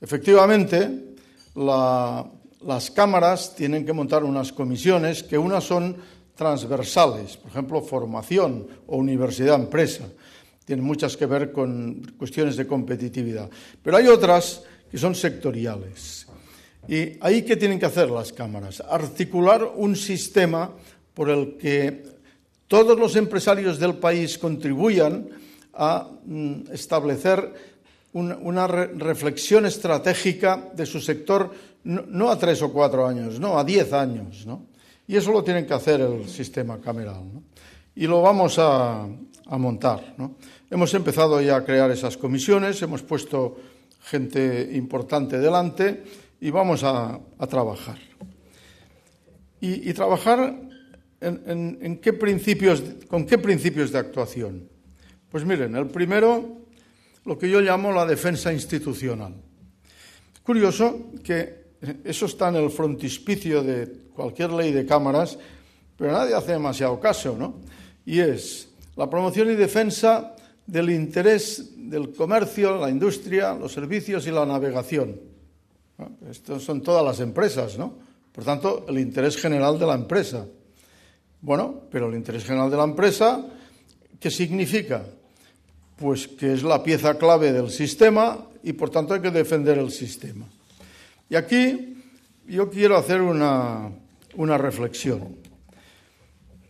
Efectivamente, 0.00 1.16
las 1.56 2.90
cámaras 2.94 3.56
tienen 3.56 3.84
que 3.84 3.92
montar 3.92 4.22
unas 4.22 4.52
comisiones 4.52 5.24
que 5.24 5.36
unas 5.36 5.64
son 5.64 5.96
transversales, 6.36 7.36
por 7.36 7.50
ejemplo, 7.50 7.82
formación 7.82 8.64
o 8.86 8.96
universidad-empresa. 8.96 10.06
Tienen 10.64 10.86
muchas 10.86 11.16
que 11.16 11.26
ver 11.26 11.50
con 11.50 12.14
cuestiones 12.16 12.56
de 12.56 12.64
competitividad. 12.68 13.50
Pero 13.82 13.96
hay 13.96 14.06
otras 14.06 14.62
que 14.88 14.96
son 14.96 15.16
sectoriales. 15.16 16.28
¿Y 16.86 17.18
ahí 17.18 17.42
qué 17.42 17.56
tienen 17.56 17.80
que 17.80 17.86
hacer 17.86 18.08
las 18.08 18.32
cámaras? 18.32 18.84
Articular 18.88 19.66
un 19.74 19.96
sistema 19.96 20.70
por 21.12 21.28
el 21.28 21.56
que 21.56 22.04
todos 22.68 22.96
los 22.96 23.16
empresarios 23.16 23.80
del 23.80 23.96
país 23.96 24.38
contribuyan 24.38 25.47
a 25.78 26.10
mm, 26.24 26.72
establecer 26.72 27.54
una, 28.12 28.66
reflexión 28.66 29.64
estratégica 29.64 30.70
de 30.74 30.84
su 30.84 31.00
sector, 31.00 31.50
no, 31.84 32.30
a 32.30 32.38
tres 32.38 32.60
o 32.62 32.72
cuatro 32.72 33.06
años, 33.06 33.38
no, 33.38 33.58
a 33.58 33.64
diez 33.64 33.92
años. 33.92 34.46
Y 35.06 35.16
eso 35.16 35.32
lo 35.32 35.44
tienen 35.44 35.64
que 35.64 35.74
hacer 35.74 36.00
el 36.00 36.28
sistema 36.28 36.80
cameral. 36.80 37.22
Y 37.94 38.06
lo 38.06 38.20
vamos 38.20 38.58
a, 38.58 39.06
a 39.48 39.58
montar. 39.58 40.14
Hemos 40.70 40.92
empezado 40.94 41.40
ya 41.40 41.56
a 41.56 41.64
crear 41.64 41.90
esas 41.90 42.16
comisiones, 42.16 42.82
hemos 42.82 43.02
puesto 43.02 43.56
gente 44.02 44.70
importante 44.74 45.38
delante 45.38 46.04
y 46.40 46.50
vamos 46.50 46.82
a, 46.84 47.18
trabajar. 47.48 47.98
Y, 49.60 49.92
trabajar 49.92 50.60
en, 51.20 51.98
qué 52.00 52.12
principios, 52.12 52.82
con 53.08 53.26
qué 53.26 53.38
principios 53.38 53.90
de 53.90 53.98
actuación. 53.98 54.68
Pues 55.30 55.44
miren, 55.44 55.76
el 55.76 55.86
primero, 55.88 56.62
lo 57.24 57.38
que 57.38 57.50
yo 57.50 57.60
llamo 57.60 57.92
la 57.92 58.06
defensa 58.06 58.52
institucional. 58.52 59.34
Curioso 60.42 61.12
que 61.22 61.68
eso 62.04 62.26
está 62.26 62.48
en 62.48 62.56
el 62.56 62.70
frontispicio 62.70 63.62
de 63.62 64.08
cualquier 64.14 64.52
ley 64.52 64.72
de 64.72 64.86
cámaras, 64.86 65.38
pero 65.96 66.12
nadie 66.12 66.34
hace 66.34 66.52
demasiado 66.52 66.98
caso, 66.98 67.36
¿no? 67.36 67.60
Y 68.06 68.20
es 68.20 68.70
la 68.96 69.10
promoción 69.10 69.50
y 69.50 69.54
defensa 69.54 70.34
del 70.66 70.90
interés 70.90 71.72
del 71.76 72.14
comercio, 72.14 72.78
la 72.78 72.88
industria, 72.88 73.52
los 73.52 73.72
servicios 73.72 74.26
y 74.26 74.30
la 74.30 74.46
navegación. 74.46 75.20
Estos 76.30 76.64
son 76.64 76.82
todas 76.82 77.04
las 77.04 77.20
empresas, 77.20 77.76
¿no? 77.76 77.98
Por 78.32 78.44
tanto, 78.44 78.86
el 78.88 78.98
interés 78.98 79.36
general 79.36 79.78
de 79.78 79.86
la 79.86 79.94
empresa. 79.94 80.46
Bueno, 81.40 81.82
pero 81.90 82.08
el 82.08 82.14
interés 82.14 82.44
general 82.44 82.70
de 82.70 82.76
la 82.76 82.84
empresa, 82.84 83.44
¿qué 84.18 84.30
significa? 84.30 85.04
Pues 85.98 86.28
que 86.28 86.52
es 86.52 86.62
la 86.62 86.82
pieza 86.82 87.18
clave 87.18 87.52
del 87.52 87.70
sistema 87.70 88.38
y 88.62 88.72
por 88.72 88.90
tanto 88.90 89.14
hay 89.14 89.20
que 89.20 89.30
defender 89.30 89.78
el 89.78 89.90
sistema. 89.90 90.46
Y 91.28 91.34
aquí 91.34 92.02
yo 92.46 92.70
quiero 92.70 92.96
hacer 92.96 93.20
una, 93.20 93.90
una 94.36 94.56
reflexión. 94.56 95.36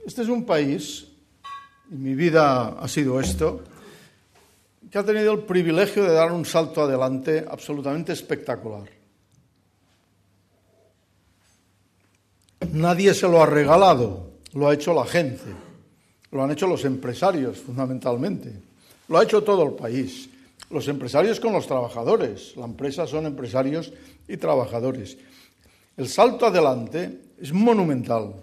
Este 0.06 0.22
es 0.22 0.28
un 0.28 0.44
país, 0.44 1.06
y 1.90 1.94
mi 1.94 2.14
vida 2.14 2.68
ha 2.80 2.88
sido 2.88 3.20
esto, 3.20 3.62
que 4.90 4.98
ha 4.98 5.04
tenido 5.04 5.32
el 5.34 5.40
privilegio 5.40 6.02
de 6.04 6.14
dar 6.14 6.32
un 6.32 6.44
salto 6.44 6.82
adelante 6.82 7.44
absolutamente 7.48 8.12
espectacular. 8.12 8.88
Nadie 12.72 13.14
se 13.14 13.28
lo 13.28 13.42
ha 13.42 13.46
regalado, 13.46 14.30
lo 14.54 14.68
ha 14.68 14.74
hecho 14.74 14.94
la 14.94 15.04
gente, 15.04 15.52
lo 16.30 16.42
han 16.42 16.50
hecho 16.50 16.66
los 16.66 16.84
empresarios 16.84 17.58
fundamentalmente, 17.58 18.67
lo 19.08 19.18
ha 19.18 19.24
hecho 19.24 19.42
todo 19.42 19.64
el 19.64 19.72
país. 19.72 20.28
Los 20.70 20.86
empresarios 20.88 21.40
con 21.40 21.52
los 21.52 21.66
trabajadores, 21.66 22.54
la 22.56 22.66
empresa 22.66 23.06
son 23.06 23.26
empresarios 23.26 23.92
y 24.28 24.36
trabajadores. 24.36 25.16
El 25.96 26.08
salto 26.08 26.46
adelante 26.46 27.20
es 27.40 27.52
monumental 27.52 28.34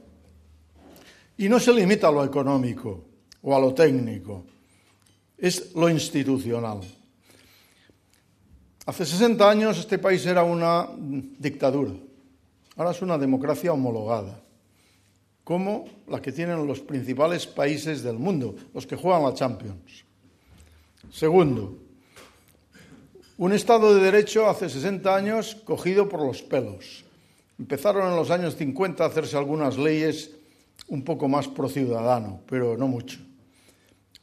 y 1.38 1.48
no 1.48 1.60
se 1.60 1.72
limita 1.72 2.08
a 2.08 2.12
lo 2.12 2.24
económico 2.24 3.04
o 3.42 3.56
a 3.56 3.60
lo 3.60 3.74
técnico, 3.74 4.44
es 5.38 5.76
lo 5.76 5.88
institucional. 5.90 6.82
Hace 8.88 9.06
60 9.06 9.50
años 9.50 9.80
este 9.80 10.00
país 10.00 10.26
era 10.26 10.44
una 10.44 10.88
dictadura, 10.98 11.92
ahora 12.76 12.92
es 12.92 13.02
una 13.02 13.18
democracia 13.18 13.74
homologada, 13.74 14.42
como 15.44 15.86
la 16.08 16.22
que 16.22 16.32
tienen 16.32 16.66
los 16.66 16.80
principales 16.80 17.46
países 17.46 18.02
del 18.02 18.18
mundo, 18.18 18.56
los 18.74 18.88
que 18.88 18.96
juegan 18.96 19.24
la 19.24 19.34
Champions. 19.34 20.05
Segundo, 21.12 21.78
un 23.38 23.54
Estado 23.54 23.96
de 23.96 24.02
Derecho 24.02 24.50
hace 24.50 24.70
60 24.70 25.16
años 25.16 25.56
cogido 25.64 26.10
por 26.10 26.22
los 26.22 26.42
pelos. 26.42 27.06
Empezaron 27.60 28.10
en 28.10 28.16
los 28.16 28.32
años 28.32 28.56
50 28.56 29.04
a 29.04 29.08
hacerse 29.08 29.38
algunas 29.38 29.78
leyes 29.78 30.32
un 30.88 31.04
poco 31.04 31.28
más 31.28 31.48
pro 31.48 31.70
ciudadano, 31.70 32.42
pero 32.48 32.78
no 32.78 32.88
mucho. 32.88 33.20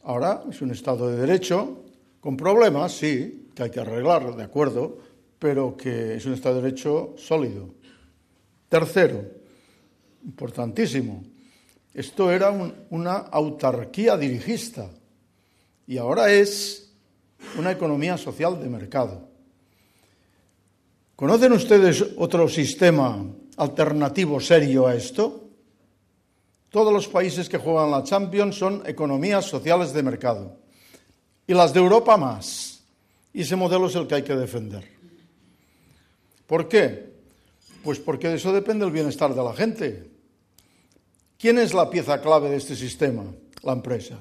Ahora 0.03 0.43
es 0.49 0.61
un 0.61 0.71
Estado 0.71 1.09
de 1.09 1.17
Derecho 1.17 1.83
con 2.19 2.37
problemas, 2.37 2.91
sí, 2.91 3.49
que 3.55 3.63
hay 3.63 3.69
que 3.69 3.79
arreglar, 3.79 4.35
de 4.35 4.43
acuerdo, 4.43 4.97
pero 5.39 5.75
que 5.75 6.15
es 6.15 6.25
un 6.25 6.33
Estado 6.33 6.55
de 6.55 6.63
Derecho 6.63 7.15
sólido. 7.17 7.69
Tercero, 8.69 9.23
importantísimo, 10.25 11.23
esto 11.93 12.31
era 12.31 12.51
una 12.89 13.17
autarquía 13.17 14.17
dirigista 14.17 14.89
y 15.87 15.97
ahora 15.97 16.31
es 16.31 16.91
una 17.57 17.71
economía 17.71 18.17
social 18.17 18.59
de 18.61 18.69
mercado. 18.69 19.27
¿Conocen 21.15 21.53
ustedes 21.53 22.03
otro 22.17 22.49
sistema 22.49 23.23
alternativo 23.57 24.39
serio 24.39 24.87
a 24.87 24.95
esto? 24.95 25.49
Todos 26.69 26.91
los 26.91 27.07
países 27.07 27.47
que 27.47 27.57
juegan 27.57 27.91
la 27.91 28.03
Champions 28.03 28.57
son 28.57 28.81
economías 28.85 29.45
sociales 29.45 29.93
de 29.93 30.03
mercado. 30.03 30.57
Y 31.45 31.53
las 31.53 31.73
de 31.73 31.79
Europa 31.79 32.17
más. 32.17 32.83
Y 33.31 33.41
ese 33.41 33.55
modelo 33.55 33.87
es 33.87 33.95
el 33.95 34.07
que 34.07 34.15
hay 34.15 34.23
que 34.23 34.35
defender. 34.35 34.83
¿Por 36.47 36.67
qué? 36.67 37.13
Pues 37.83 37.99
porque 37.99 38.29
de 38.29 38.35
eso 38.35 38.51
depende 38.51 38.85
el 38.85 38.91
bienestar 38.91 39.35
de 39.35 39.43
la 39.43 39.53
gente. 39.53 40.09
¿Quién 41.37 41.59
es 41.59 41.73
la 41.73 41.89
pieza 41.89 42.21
clave 42.21 42.49
de 42.49 42.57
este 42.57 42.75
sistema? 42.75 43.23
La 43.61 43.73
empresa. 43.73 44.17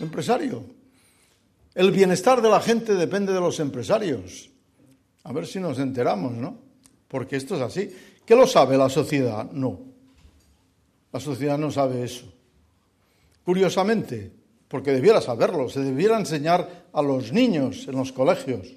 Empresario. 0.00 0.64
El 1.74 1.92
bienestar 1.92 2.42
de 2.42 2.48
la 2.48 2.60
gente 2.60 2.94
depende 2.94 3.32
de 3.32 3.40
los 3.40 3.60
empresarios. 3.60 4.50
A 5.24 5.32
ver 5.32 5.46
si 5.46 5.60
nos 5.60 5.78
enteramos, 5.78 6.32
¿no? 6.32 6.56
Porque 7.08 7.36
esto 7.36 7.56
es 7.56 7.60
así. 7.60 7.90
¿Qué 8.24 8.34
lo 8.34 8.46
sabe 8.46 8.76
la 8.76 8.88
sociedad? 8.88 9.50
No. 9.52 9.78
La 11.12 11.20
sociedad 11.20 11.58
no 11.58 11.70
sabe 11.70 12.04
eso. 12.04 12.32
Curiosamente, 13.44 14.30
porque 14.68 14.92
debiera 14.92 15.20
saberlo, 15.20 15.68
se 15.68 15.80
debiera 15.80 16.16
enseñar 16.18 16.86
a 16.92 17.02
los 17.02 17.32
niños 17.32 17.86
en 17.88 17.96
los 17.96 18.12
colegios, 18.12 18.68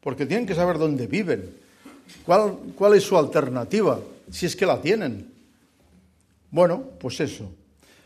porque 0.00 0.26
tienen 0.26 0.46
que 0.46 0.54
saber 0.54 0.78
dónde 0.78 1.06
viven, 1.06 1.50
cuál, 2.24 2.56
cuál 2.76 2.94
es 2.94 3.02
su 3.02 3.18
alternativa, 3.18 3.98
si 4.30 4.46
es 4.46 4.54
que 4.54 4.66
la 4.66 4.80
tienen. 4.80 5.32
Bueno, 6.50 6.84
pues 7.00 7.18
eso. 7.20 7.50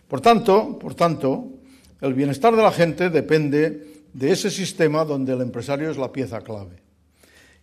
Por 0.08 0.22
tanto, 0.22 0.78
por 0.78 0.94
tanto, 0.94 1.57
el 2.00 2.14
bienestar 2.14 2.54
de 2.54 2.62
la 2.62 2.72
gente 2.72 3.10
depende 3.10 4.04
de 4.12 4.30
ese 4.30 4.50
sistema 4.50 5.04
donde 5.04 5.32
el 5.32 5.40
empresario 5.40 5.90
es 5.90 5.96
la 5.96 6.12
pieza 6.12 6.40
clave. 6.40 6.82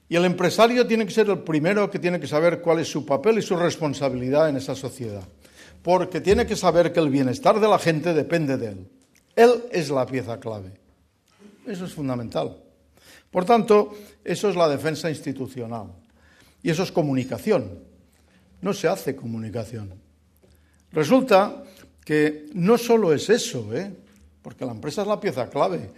Y 0.08 0.16
el 0.16 0.26
empresario 0.26 0.86
tiene 0.86 1.06
que 1.06 1.12
ser 1.12 1.30
el 1.30 1.40
primero 1.40 1.90
que 1.90 2.00
tiene 2.00 2.20
que 2.20 2.28
saber 2.28 2.62
cuál 2.62 2.80
es 2.80 2.88
su 2.88 3.06
papel 3.06 3.40
y 3.40 3.42
su 3.42 3.56
responsabilidad 3.56 4.50
en 4.50 4.58
esa 4.58 4.76
sociedad 4.76 5.24
porque 5.86 6.20
tiene 6.20 6.48
que 6.48 6.56
saber 6.56 6.92
que 6.92 7.00
el 7.00 7.12
bienestar 7.12 7.60
de 7.60 7.68
la 7.68 7.78
gente 7.78 8.16
depende 8.16 8.58
de 8.58 8.70
él. 8.70 8.88
Él 9.36 9.66
es 9.72 9.92
la 9.92 10.08
pieza 10.08 10.40
clave. 10.40 10.72
Eso 11.64 11.86
es 11.86 11.94
fundamental. 11.94 12.58
Por 13.30 13.46
tanto, 13.46 13.94
eso 14.24 14.50
es 14.50 14.56
la 14.56 14.68
defensa 14.68 15.12
institucional. 15.12 15.90
Y 16.64 16.72
eso 16.72 16.82
es 16.82 16.92
comunicación. 16.92 17.84
No 18.62 18.74
se 18.74 18.88
hace 18.88 19.16
comunicación. 19.16 19.94
Resulta 20.92 21.64
que 22.04 22.48
no 22.56 22.80
solo 22.80 23.14
es 23.14 23.30
eso, 23.30 23.72
¿eh? 23.76 23.96
Porque 24.46 24.64
la 24.64 24.74
empresa 24.74 25.02
es 25.02 25.08
la 25.08 25.20
pieza 25.20 25.50
clave, 25.50 25.90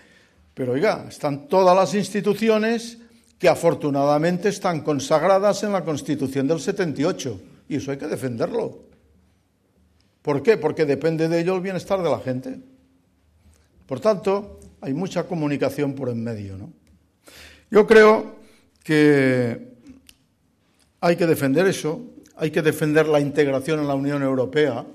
pero 0.54 0.72
oiga, 0.72 1.06
están 1.10 1.50
todas 1.50 1.76
las 1.76 1.94
instituciones 1.94 2.98
que 3.38 3.50
afortunadamente 3.50 4.48
están 4.48 4.84
consagradas 4.84 5.64
en 5.64 5.74
la 5.74 5.84
Constitución 5.84 6.48
del 6.48 6.62
78, 6.62 7.42
y 7.68 7.76
eso 7.76 7.92
hay 7.92 7.98
que 7.98 8.08
defenderlo. 8.08 8.84
¿Por 10.22 10.42
qué? 10.42 10.56
Porque 10.56 10.86
depende 10.86 11.28
de 11.28 11.42
ello 11.42 11.56
el 11.56 11.62
bienestar 11.62 12.02
de 12.02 12.10
la 12.10 12.20
gente. 12.20 12.58
Por 13.86 14.00
tanto, 14.00 14.62
hay 14.80 14.94
mucha 14.94 15.24
comunicación 15.24 15.94
por 15.94 16.08
en 16.08 16.24
medio. 16.24 16.58
¿no? 16.58 16.72
Yo 17.70 17.86
creo 17.86 18.38
que 18.82 19.74
hay 21.02 21.18
que 21.18 21.28
defender 21.28 21.68
eso, 21.68 22.02
hay 22.38 22.50
que 22.52 22.62
defender 22.62 23.10
la 23.10 23.20
integración 23.20 23.82
en 23.82 23.90
la 23.90 23.96
Unión 23.96 24.24
Europea. 24.24 24.86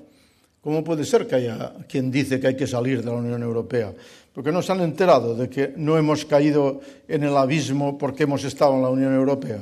¿Cómo 0.63 0.81
puede 0.81 1.03
ser 1.03 1.27
que 1.27 1.35
haya 1.35 1.73
quien 1.89 2.09
dice 2.09 2.39
que 2.39 2.47
hay 2.47 2.55
que 2.55 2.67
salir 2.67 3.03
de 3.03 3.11
la 3.11 3.17
Unión 3.17 3.43
Europea? 3.43 3.93
Porque 4.31 4.49
no 4.49 4.61
se 4.61 4.71
han 4.71 4.79
enterado 4.79 5.35
de 5.35 5.49
que 5.49 5.73
no 5.75 5.97
hemos 5.97 6.23
caído 6.23 6.79
en 7.05 7.23
el 7.23 7.35
abismo 7.35 7.97
porque 7.97 8.23
hemos 8.23 8.45
estado 8.45 8.75
en 8.75 8.81
la 8.81 8.89
Unión 8.89 9.13
Europea. 9.13 9.59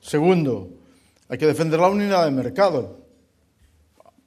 Segundo, 0.00 0.68
hay 1.28 1.38
que 1.38 1.46
defender 1.46 1.78
la 1.78 1.90
unidad 1.90 2.24
de 2.24 2.32
mercado. 2.32 2.98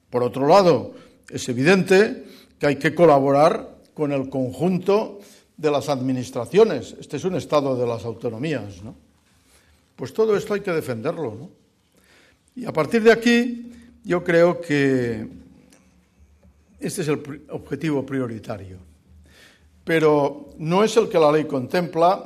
Por 0.08 0.22
otro 0.22 0.48
lado, 0.48 0.94
es 1.28 1.46
evidente 1.50 2.24
que 2.58 2.68
hay 2.68 2.76
que 2.76 2.94
colaborar 2.94 3.76
con 3.92 4.12
el 4.12 4.30
conjunto 4.30 5.20
de 5.54 5.70
las 5.70 5.90
administraciones. 5.90 6.96
Este 6.98 7.18
es 7.18 7.24
un 7.24 7.36
estado 7.36 7.76
de 7.76 7.86
las 7.86 8.06
autonomías, 8.06 8.82
¿no? 8.82 8.96
Pues 9.96 10.14
todo 10.14 10.34
esto 10.34 10.54
hay 10.54 10.60
que 10.60 10.72
defenderlo, 10.72 11.34
¿no? 11.34 11.50
Y 12.54 12.64
a 12.64 12.72
partir 12.72 13.02
de 13.02 13.12
aquí, 13.12 13.72
yo 14.06 14.22
creo 14.22 14.60
que 14.60 15.26
este 16.78 17.02
es 17.02 17.08
el 17.08 17.44
objetivo 17.50 18.06
prioritario. 18.06 18.78
Pero 19.82 20.50
no 20.58 20.84
es 20.84 20.96
el 20.96 21.08
que 21.08 21.18
la 21.18 21.32
ley 21.32 21.44
contempla 21.44 22.24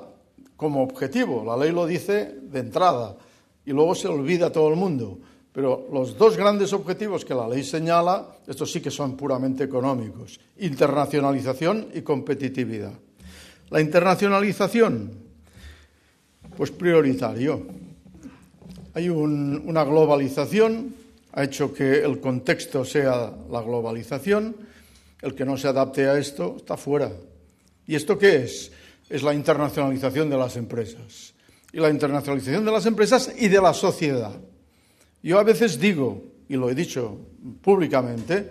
como 0.56 0.82
objetivo. 0.82 1.42
La 1.42 1.56
ley 1.56 1.72
lo 1.72 1.86
dice 1.86 2.36
de 2.42 2.60
entrada 2.60 3.16
y 3.64 3.70
luego 3.70 3.94
se 3.94 4.08
olvida 4.08 4.52
todo 4.52 4.68
el 4.68 4.76
mundo. 4.76 5.20
Pero 5.52 5.88
los 5.90 6.18
dos 6.18 6.36
grandes 6.36 6.74
objetivos 6.74 7.24
que 7.24 7.34
la 7.34 7.48
ley 7.48 7.64
señala, 7.64 8.28
estos 8.46 8.70
sí 8.70 8.82
que 8.82 8.90
son 8.90 9.16
puramente 9.16 9.64
económicos, 9.64 10.38
internacionalización 10.58 11.88
y 11.94 12.02
competitividad. 12.02 12.92
La 13.70 13.80
internacionalización, 13.80 15.12
pues 16.58 16.70
prioritario. 16.70 17.66
Hay 18.92 19.08
una 19.08 19.84
globalización, 19.84 20.99
ha 21.32 21.44
hecho 21.44 21.72
que 21.72 22.00
el 22.00 22.20
contexto 22.20 22.84
sea 22.84 23.32
la 23.50 23.62
globalización. 23.62 24.56
El 25.22 25.34
que 25.34 25.44
no 25.44 25.56
se 25.56 25.68
adapte 25.68 26.08
a 26.08 26.18
esto 26.18 26.56
está 26.56 26.76
fuera. 26.76 27.12
¿Y 27.86 27.94
esto 27.94 28.18
qué 28.18 28.36
es? 28.36 28.72
Es 29.08 29.22
la 29.22 29.34
internacionalización 29.34 30.30
de 30.30 30.36
las 30.36 30.56
empresas. 30.56 31.34
Y 31.72 31.78
la 31.78 31.90
internacionalización 31.90 32.64
de 32.64 32.72
las 32.72 32.86
empresas 32.86 33.32
y 33.36 33.48
de 33.48 33.60
la 33.60 33.74
sociedad. 33.74 34.32
Yo 35.22 35.38
a 35.38 35.44
veces 35.44 35.78
digo, 35.78 36.22
y 36.48 36.56
lo 36.56 36.70
he 36.70 36.74
dicho 36.74 37.18
públicamente, 37.60 38.50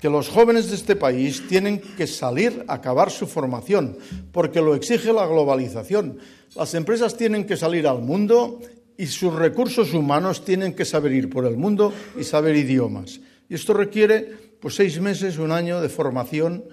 que 0.00 0.08
los 0.08 0.28
jóvenes 0.28 0.68
de 0.68 0.76
este 0.76 0.96
país 0.96 1.46
tienen 1.48 1.80
que 1.80 2.06
salir 2.06 2.64
a 2.68 2.74
acabar 2.74 3.10
su 3.10 3.26
formación, 3.26 3.96
porque 4.32 4.60
lo 4.60 4.74
exige 4.74 5.12
la 5.12 5.26
globalización. 5.26 6.18
Las 6.54 6.74
empresas 6.74 7.16
tienen 7.16 7.46
que 7.46 7.56
salir 7.56 7.86
al 7.86 8.00
mundo 8.00 8.60
y 8.98 9.06
sus 9.06 9.34
recursos 9.34 9.92
humanos 9.92 10.44
tienen 10.44 10.74
que 10.74 10.84
saber 10.84 11.12
ir 11.12 11.28
por 11.28 11.44
el 11.44 11.56
mundo 11.56 11.92
y 12.18 12.24
saber 12.24 12.56
idiomas. 12.56 13.20
Y 13.48 13.54
esto 13.54 13.74
requiere 13.74 14.46
pues 14.60 14.74
seis 14.74 15.00
meses, 15.00 15.38
un 15.38 15.52
año 15.52 15.80
de 15.80 15.88
formación 15.88 16.64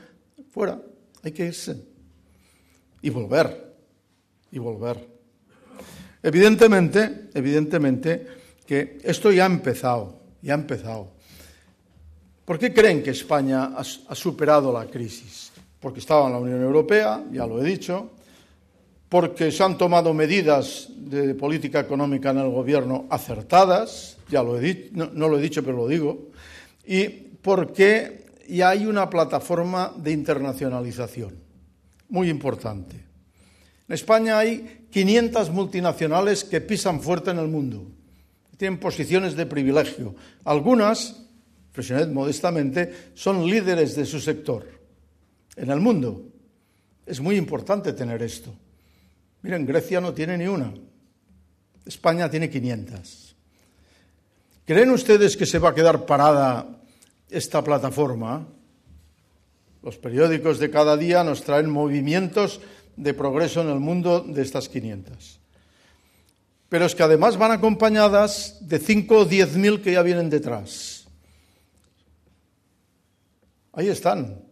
fuera. 0.52 0.82
Hay 1.24 1.32
que 1.32 1.46
irse 1.46 1.78
y 3.02 3.10
volver 3.10 3.74
y 4.52 4.60
volver. 4.60 5.08
Evidentemente, 6.22 7.30
evidentemente 7.34 8.28
que 8.66 9.00
esto 9.04 9.32
ya 9.32 9.44
ha 9.44 9.48
empezado, 9.48 10.22
ya 10.42 10.54
ha 10.54 10.58
empezado. 10.58 11.12
¿Por 12.46 12.58
qué 12.58 12.74
creen 12.74 13.04
que 13.04 13.12
España 13.12 13.66
ha, 13.76 13.82
ha 13.82 14.16
superado 14.16 14.72
la 14.72 14.86
crisis? 14.86 15.52
Porque 15.80 16.00
estaba 16.00 16.28
en 16.28 16.34
la 16.34 16.40
Unión 16.40 16.62
Europea, 16.62 17.24
ya 17.32 17.46
lo 17.46 17.62
he 17.62 17.66
dicho, 17.66 18.12
porque 19.14 19.52
se 19.52 19.62
han 19.62 19.78
tomado 19.78 20.12
medidas 20.12 20.90
de 20.90 21.36
política 21.36 21.82
económica 21.82 22.32
en 22.32 22.40
el 22.40 22.50
gobierno 22.50 23.06
acertadas, 23.12 24.18
ya 24.28 24.42
lo 24.42 24.58
he 24.58 24.60
dicho, 24.60 25.12
no, 25.14 25.30
lo 25.30 25.38
he 25.38 25.42
dicho, 25.44 25.64
pero 25.64 25.78
lo 25.78 25.88
digo, 25.88 26.32
y 26.84 27.10
porque 27.44 28.26
ya 28.50 28.70
hay 28.70 28.88
una 28.88 29.12
plataforma 29.12 29.94
de 29.96 30.14
internacionalización 30.14 31.36
muy 32.10 32.28
importante. 32.28 32.96
En 33.88 33.94
España 33.94 34.40
hay 34.40 34.88
500 34.90 35.52
multinacionales 35.52 36.44
que 36.44 36.60
pisan 36.62 37.00
fuerte 37.00 37.30
en 37.30 37.38
el 37.38 37.50
mundo, 37.50 37.86
tienen 38.58 38.80
posiciones 38.80 39.36
de 39.36 39.46
privilegio. 39.46 40.16
Algunas, 40.44 41.24
presionad 41.72 42.08
modestamente, 42.08 43.12
son 43.14 43.48
líderes 43.48 43.96
de 43.96 44.08
su 44.08 44.20
sector 44.20 44.66
en 45.56 45.70
el 45.70 45.82
mundo. 45.82 46.26
Es 47.06 47.22
muy 47.22 47.36
importante 47.36 47.94
tener 47.94 48.24
esto. 48.24 48.56
Miren, 49.44 49.66
Grecia 49.66 50.00
no 50.00 50.14
tiene 50.14 50.38
ni 50.38 50.48
una. 50.48 50.74
España 51.86 52.30
tiene 52.30 52.50
500. 52.50 53.36
¿Creen 54.66 54.90
ustedes 54.92 55.36
que 55.36 55.46
se 55.46 55.60
va 55.60 55.70
a 55.70 55.76
quedar 55.76 56.06
parada 56.06 56.66
esta 57.30 57.62
plataforma? 57.62 58.48
Los 59.82 59.98
periódicos 59.98 60.60
de 60.60 60.72
cada 60.72 60.96
día 60.96 61.26
nos 61.26 61.44
traen 61.44 61.70
movimientos 61.70 62.62
de 62.96 63.14
progreso 63.14 63.62
en 63.62 63.70
el 63.70 63.82
mundo 63.82 64.22
de 64.22 64.42
estas 64.42 64.70
500. 64.70 65.42
Pero 66.70 66.86
es 66.86 66.96
que 66.96 67.04
además 67.04 67.36
van 67.36 67.52
acompañadas 67.52 68.58
de 68.62 68.80
5 68.80 69.18
o 69.18 69.26
10 69.26 69.58
mil 69.58 69.82
que 69.82 69.92
ya 69.92 70.02
vienen 70.04 70.30
detrás. 70.30 71.06
Ahí 73.74 73.90
están. 73.90 74.43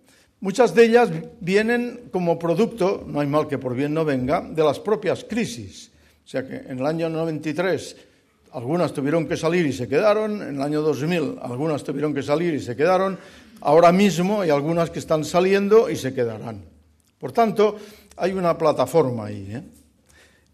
Muchas 0.41 0.73
de 0.73 0.85
ellas 0.85 1.11
vienen 1.39 2.09
como 2.11 2.39
producto, 2.39 3.03
no 3.05 3.19
hay 3.19 3.27
mal 3.27 3.47
que 3.47 3.59
por 3.59 3.75
bien 3.75 3.93
no 3.93 4.03
venga, 4.03 4.41
de 4.41 4.63
las 4.63 4.79
propias 4.79 5.23
crisis. 5.23 5.91
O 6.25 6.27
sea 6.27 6.47
que 6.47 6.55
en 6.55 6.79
el 6.79 6.85
año 6.85 7.09
93 7.09 7.95
algunas 8.53 8.91
tuvieron 8.91 9.27
que 9.27 9.37
salir 9.37 9.67
y 9.67 9.71
se 9.71 9.87
quedaron, 9.87 10.41
en 10.41 10.55
el 10.55 10.61
año 10.63 10.81
2000 10.81 11.37
algunas 11.43 11.83
tuvieron 11.83 12.11
que 12.13 12.23
salir 12.23 12.55
y 12.55 12.59
se 12.59 12.75
quedaron, 12.75 13.19
ahora 13.61 13.91
mismo 13.91 14.41
hay 14.41 14.49
algunas 14.49 14.89
que 14.89 14.97
están 14.97 15.23
saliendo 15.25 15.91
y 15.91 15.95
se 15.95 16.11
quedarán. 16.11 16.63
Por 17.19 17.31
tanto, 17.31 17.77
hay 18.17 18.33
una 18.33 18.57
plataforma 18.57 19.27
ahí. 19.27 19.47
¿eh? 19.51 19.61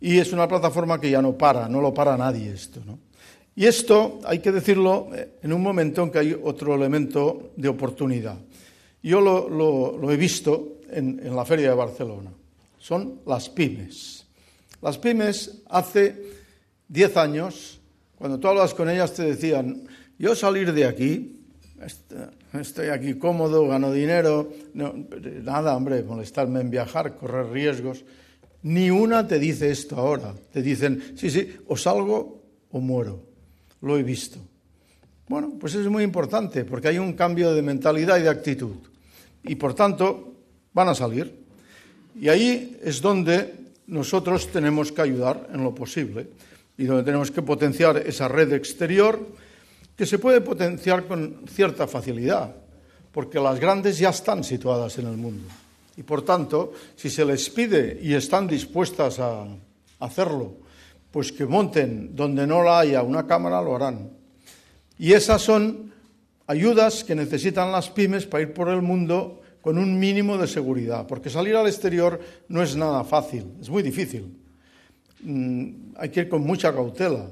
Y 0.01 0.17
es 0.19 0.33
una 0.33 0.49
plataforma 0.49 0.99
que 0.99 1.09
ya 1.09 1.21
no 1.21 1.37
para, 1.37 1.69
no 1.69 1.79
lo 1.79 1.93
para 1.93 2.17
nadie 2.17 2.51
esto. 2.51 2.81
¿no? 2.85 2.99
Y 3.55 3.65
esto 3.65 4.19
hay 4.25 4.39
que 4.39 4.51
decirlo 4.51 5.07
eh, 5.15 5.39
en 5.43 5.53
un 5.53 5.61
momento 5.61 6.03
en 6.03 6.11
que 6.11 6.19
hay 6.19 6.37
otro 6.43 6.75
elemento 6.75 7.51
de 7.55 7.69
oportunidad. 7.69 8.37
Yo 9.07 9.21
lo, 9.21 10.11
he 10.11 10.17
visto 10.17 10.79
en, 10.91 11.33
la 11.33 11.45
Feria 11.45 11.69
de 11.69 11.75
Barcelona. 11.75 12.29
Son 12.77 13.21
las 13.25 13.47
pymes. 13.47 14.25
Las 14.81 14.97
pymes 14.97 15.61
hace 15.69 16.13
10 16.89 17.15
años, 17.15 17.79
cuando 18.17 18.37
tú 18.37 18.49
hablas 18.49 18.73
con 18.73 18.89
ellas, 18.89 19.13
te 19.13 19.23
decían, 19.23 19.87
yo 20.19 20.35
salir 20.35 20.73
de 20.73 20.83
aquí, 20.83 21.39
estoy 22.51 22.89
aquí 22.89 23.13
cómodo, 23.13 23.65
gano 23.69 23.93
dinero, 23.93 24.51
nada, 24.73 25.77
hombre, 25.77 26.03
molestarme 26.03 26.59
en 26.59 26.69
viajar, 26.69 27.15
correr 27.15 27.49
riesgos. 27.49 28.03
Ni 28.63 28.89
una 28.89 29.25
te 29.25 29.39
dice 29.39 29.71
esto 29.71 29.95
ahora. 29.95 30.33
Te 30.51 30.61
dicen, 30.61 31.13
sí, 31.15 31.29
sí, 31.29 31.55
o 31.67 31.77
salgo 31.77 32.43
o 32.71 32.81
muero. 32.81 33.23
Lo 33.79 33.97
he 33.97 34.03
visto. 34.03 34.39
Bueno, 35.29 35.53
pues 35.57 35.75
es 35.75 35.87
muy 35.87 36.03
importante 36.03 36.65
porque 36.65 36.89
hay 36.89 36.97
un 36.97 37.13
cambio 37.13 37.53
de 37.53 37.61
mentalidad 37.61 38.17
y 38.17 38.23
de 38.23 38.29
actitud. 38.29 38.75
Y 39.47 39.55
por 39.55 39.73
tanto, 39.73 40.33
van 40.73 40.89
a 40.89 40.95
salir. 40.95 41.43
Y 42.19 42.29
ahí 42.29 42.77
es 42.83 43.01
donde 43.01 43.55
nosotros 43.87 44.47
tenemos 44.47 44.91
que 44.91 45.01
ayudar 45.01 45.49
en 45.53 45.63
lo 45.63 45.73
posible 45.73 46.27
y 46.77 46.85
donde 46.85 47.03
tenemos 47.03 47.31
que 47.31 47.41
potenciar 47.41 47.97
esa 47.97 48.27
red 48.27 48.53
exterior 48.53 49.19
que 49.95 50.05
se 50.05 50.19
puede 50.19 50.41
potenciar 50.41 51.07
con 51.07 51.45
cierta 51.49 51.87
facilidad, 51.87 52.55
porque 53.11 53.39
las 53.39 53.59
grandes 53.59 53.97
ya 53.97 54.09
están 54.09 54.43
situadas 54.43 54.97
en 54.99 55.07
el 55.07 55.17
mundo. 55.17 55.47
Y 55.95 56.03
por 56.03 56.21
tanto, 56.21 56.73
si 56.95 57.09
se 57.09 57.25
les 57.25 57.49
pide 57.49 57.99
y 57.99 58.13
están 58.13 58.45
dispuestas 58.47 59.19
a 59.19 59.47
hacerlo, 59.99 60.57
pues 61.09 61.31
que 61.31 61.47
monten 61.47 62.15
donde 62.15 62.45
no 62.45 62.61
la 62.61 62.79
haya 62.79 63.01
una 63.01 63.25
cámara, 63.25 63.59
lo 63.61 63.75
harán. 63.75 64.11
Y 64.99 65.13
esas 65.13 65.41
son 65.41 65.91
ayudas 66.47 67.03
que 67.03 67.15
necesitan 67.15 67.71
las 67.71 67.89
pymes 67.89 68.25
para 68.25 68.43
ir 68.43 68.53
por 68.53 68.69
el 68.69 68.81
mundo 68.81 69.41
con 69.61 69.77
un 69.77 69.99
mínimo 69.99 70.37
de 70.37 70.47
seguridad, 70.47 71.05
porque 71.05 71.29
salir 71.29 71.55
al 71.55 71.67
exterior 71.67 72.19
no 72.47 72.63
es 72.63 72.75
nada 72.75 73.03
fácil, 73.03 73.53
es 73.59 73.69
muy 73.69 73.83
difícil. 73.83 74.33
Mm, 75.23 75.93
hay 75.97 76.09
que 76.09 76.21
ir 76.21 76.29
con 76.29 76.41
mucha 76.41 76.73
cautela, 76.73 77.27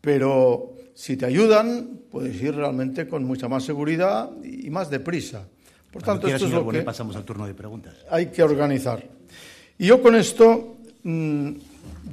pero 0.00 0.74
si 0.94 1.16
te 1.16 1.26
ayudan, 1.26 2.00
puedes 2.10 2.42
ir 2.42 2.54
realmente 2.54 3.06
con 3.06 3.24
mucha 3.24 3.48
más 3.48 3.64
seguridad 3.64 4.30
y 4.42 4.68
más 4.68 4.90
deprisa. 4.90 5.46
Por 5.92 6.02
tanto, 6.02 6.28
esto 6.28 6.46
es 6.46 6.52
lo 6.52 6.68
que 6.68 6.82
pasamos 6.82 7.16
al 7.16 7.24
turno 7.24 7.46
de 7.46 7.54
preguntas. 7.54 7.94
Hay 8.10 8.26
que 8.26 8.42
organizar. 8.42 9.02
Y 9.78 9.86
yo 9.86 10.02
con 10.02 10.14
esto 10.14 10.76
mm, 11.02 11.50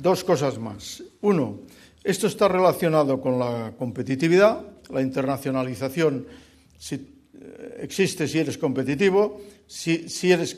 dos 0.02 0.24
cosas 0.24 0.58
más. 0.58 1.04
Uno, 1.22 1.60
esto 2.04 2.28
está 2.28 2.48
relacionado 2.48 3.20
con 3.20 3.38
la 3.38 3.74
competitividad, 3.78 4.62
la 4.92 5.02
internacionalización 5.02 6.26
si, 6.78 6.96
eh, 6.96 7.80
existe 7.82 8.28
si 8.28 8.40
eres 8.40 8.58
competitivo, 8.58 9.42
si, 9.68 10.06
eres, 10.32 10.58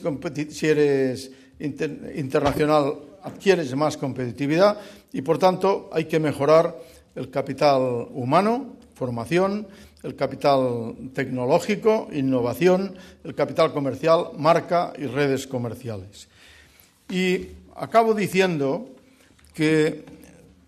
si 0.49 0.67
eres 0.67 1.31
internacional 1.59 2.93
adquieres 3.23 3.75
más 3.75 3.97
competitividad 3.97 4.77
y 5.11 5.21
por 5.21 5.37
tanto 5.37 5.89
hay 5.91 6.05
que 6.05 6.19
mejorar 6.19 6.75
el 7.15 7.29
capital 7.29 8.07
humano, 8.11 8.77
formación, 8.93 9.67
el 10.03 10.15
capital 10.15 10.95
tecnológico, 11.13 12.07
innovación, 12.13 12.95
el 13.23 13.35
capital 13.35 13.73
comercial, 13.73 14.29
marca 14.37 14.93
y 14.97 15.05
redes 15.05 15.47
comerciales. 15.47 16.29
Y 17.09 17.47
acabo 17.75 18.13
diciendo 18.13 18.87
que 19.53 20.05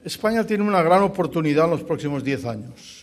España 0.03 0.45
tiene 0.45 0.64
una 0.64 0.82
gran 0.82 1.03
oportunidad 1.03 1.66
en 1.66 1.72
los 1.72 1.84
próximos 1.84 2.24
diez 2.24 2.43
años. 2.45 3.01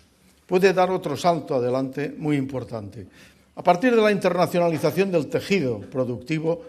Puede 0.48 0.72
dar 0.72 0.90
otro 0.90 1.16
salto 1.16 1.54
adelante 1.54 2.14
muy 2.16 2.36
importante. 2.36 3.06
A 3.54 3.62
partir 3.62 3.94
de 3.94 4.00
la 4.00 4.10
internacionalización 4.10 5.12
del 5.12 5.28
tejido 5.28 5.80
productivo 5.80 6.64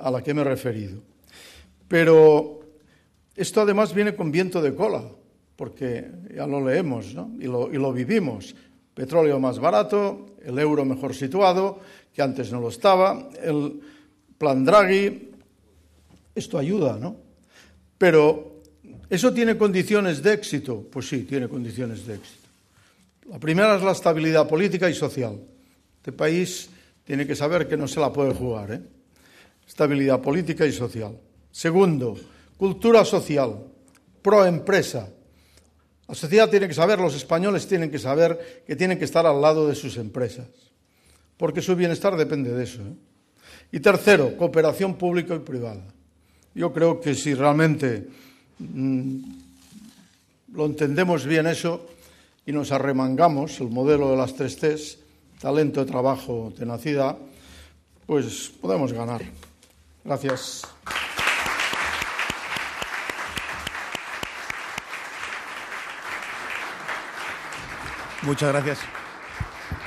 a 0.00 0.10
la 0.10 0.20
que 0.20 0.34
me 0.34 0.40
he 0.40 0.44
referido. 0.44 1.00
Pero 1.86 2.60
esto 3.36 3.60
además 3.60 3.94
viene 3.94 4.16
con 4.16 4.32
viento 4.32 4.60
de 4.60 4.74
cola, 4.74 5.04
porque 5.54 6.10
ya 6.34 6.46
lo 6.46 6.66
leemos 6.66 7.14
y, 7.38 7.44
lo, 7.44 7.72
y 7.72 7.78
lo 7.78 7.92
vivimos. 7.92 8.54
Petróleo 8.94 9.38
más 9.38 9.60
barato, 9.60 10.26
el 10.42 10.58
euro 10.58 10.84
mejor 10.84 11.14
situado, 11.14 11.78
que 12.12 12.22
antes 12.22 12.50
no 12.50 12.60
lo 12.60 12.68
estaba, 12.68 13.28
el 13.40 13.80
plan 14.36 14.64
Draghi, 14.64 15.30
esto 16.34 16.58
ayuda, 16.58 16.98
¿no? 16.98 17.16
Pero 17.96 18.50
¿Eso 19.10 19.34
tiene 19.34 19.58
condiciones 19.58 20.22
de 20.22 20.32
éxito? 20.34 20.86
Pues 20.88 21.08
sí, 21.08 21.24
tiene 21.24 21.48
condiciones 21.48 22.06
de 22.06 22.14
éxito. 22.14 22.39
La 23.28 23.38
primera 23.38 23.76
es 23.76 23.82
la 23.82 23.92
estabilidad 23.92 24.48
política 24.48 24.88
y 24.88 24.94
social. 24.94 25.40
Este 25.96 26.12
país 26.12 26.70
tiene 27.04 27.26
que 27.26 27.36
saber 27.36 27.68
que 27.68 27.76
no 27.76 27.86
se 27.86 28.00
la 28.00 28.12
puede 28.12 28.34
jugar. 28.34 28.72
¿eh? 28.72 28.80
Estabilidad 29.66 30.20
política 30.20 30.64
y 30.66 30.72
social. 30.72 31.18
Segundo, 31.50 32.16
cultura 32.56 33.04
social. 33.04 33.66
pro 34.22 34.44
empresa. 34.44 35.08
La 36.08 36.14
sociedad 36.14 36.50
tiene 36.50 36.66
que 36.66 36.74
saber, 36.74 36.98
los 36.98 37.14
españoles 37.14 37.66
tienen 37.66 37.90
que 37.90 37.98
saber 37.98 38.64
que 38.66 38.74
tienen 38.74 38.98
que 38.98 39.04
estar 39.04 39.26
al 39.26 39.40
lado 39.40 39.68
de 39.68 39.74
sus 39.74 39.96
empresas, 39.96 40.48
porque 41.36 41.62
su 41.62 41.76
bienestar 41.76 42.16
depende 42.16 42.50
de 42.52 42.64
eso. 42.64 42.82
¿eh? 42.82 42.94
Y 43.72 43.80
tercero, 43.80 44.36
cooperación 44.36 44.96
pública 44.96 45.36
y 45.36 45.38
privada. 45.38 45.84
Yo 46.54 46.72
creo 46.72 47.00
que 47.00 47.14
si 47.14 47.34
realmente 47.34 48.08
mm, 48.58 49.18
lo 50.52 50.66
entendemos 50.66 51.24
bien 51.24 51.46
eso 51.46 51.86
y 52.50 52.52
nos 52.52 52.72
arremangamos, 52.72 53.60
el 53.60 53.70
modelo 53.70 54.10
de 54.10 54.16
las 54.16 54.34
tres 54.34 54.56
Cs, 54.56 54.98
talento, 55.40 55.86
trabajo, 55.86 56.52
tenacidad, 56.58 57.16
pues 58.06 58.52
podemos 58.60 58.92
ganar. 58.92 59.22
Gracias. 60.04 60.66
Muchas 68.22 68.52
gracias. 68.52 68.80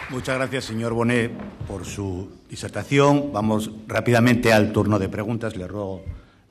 Muchas 0.09 0.37
gracias, 0.37 0.63
señor 0.63 0.93
Bonet, 0.93 1.33
por 1.67 1.83
su 1.83 2.29
disertación. 2.49 3.33
Vamos 3.33 3.71
rápidamente 3.87 4.53
al 4.53 4.71
turno 4.71 4.99
de 4.99 5.09
preguntas. 5.09 5.57
Le 5.57 5.67
ruego 5.67 6.01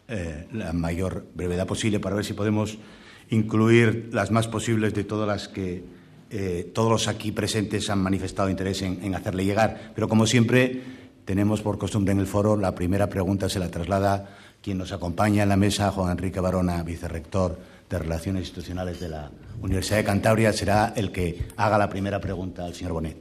eh, 0.08 0.46
la 0.52 0.74
mayor 0.74 1.24
brevedad 1.34 1.66
posible 1.66 2.00
para 2.00 2.16
ver 2.16 2.26
si 2.26 2.34
podemos 2.34 2.76
incluir 3.30 4.10
las 4.12 4.30
más 4.30 4.46
posibles 4.46 4.92
de 4.92 5.04
todas 5.04 5.26
las 5.26 5.48
que 5.48 6.01
eh, 6.33 6.70
todos 6.72 6.91
los 6.91 7.09
aquí 7.09 7.30
presentes 7.30 7.91
han 7.91 7.99
manifestado 7.99 8.49
interés 8.49 8.80
en, 8.80 9.14
hacerle 9.14 9.45
llegar. 9.45 9.93
Pero, 9.95 10.09
como 10.09 10.26
siempre, 10.26 10.80
tenemos 11.26 11.61
por 11.61 11.76
costumbre 11.76 12.12
en 12.12 12.20
el 12.20 12.26
foro 12.26 12.57
la 12.57 12.74
primera 12.74 13.09
pregunta 13.09 13.51
se 13.51 13.59
la 13.59 13.70
traslada 13.70 14.37
quien 14.62 14.78
nos 14.78 14.93
acompaña 14.93 15.43
en 15.43 15.51
la 15.51 15.57
mesa, 15.57 15.91
Juan 15.91 16.12
Enrique 16.12 16.41
Barona, 16.41 16.83
vicerrector 16.83 17.59
de 17.91 17.99
Relaciones 17.99 18.43
Institucionales 18.43 18.99
de 19.01 19.09
la 19.11 19.30
Universidad 19.61 19.99
de 19.99 20.05
Cantabria, 20.05 20.53
será 20.53 20.95
el 20.97 21.12
que 21.12 21.49
haga 21.57 21.76
la 21.76 21.91
primera 21.91 22.20
pregunta 22.20 22.64
al 22.64 22.74
señor 22.74 22.93
Bonet. 22.93 23.16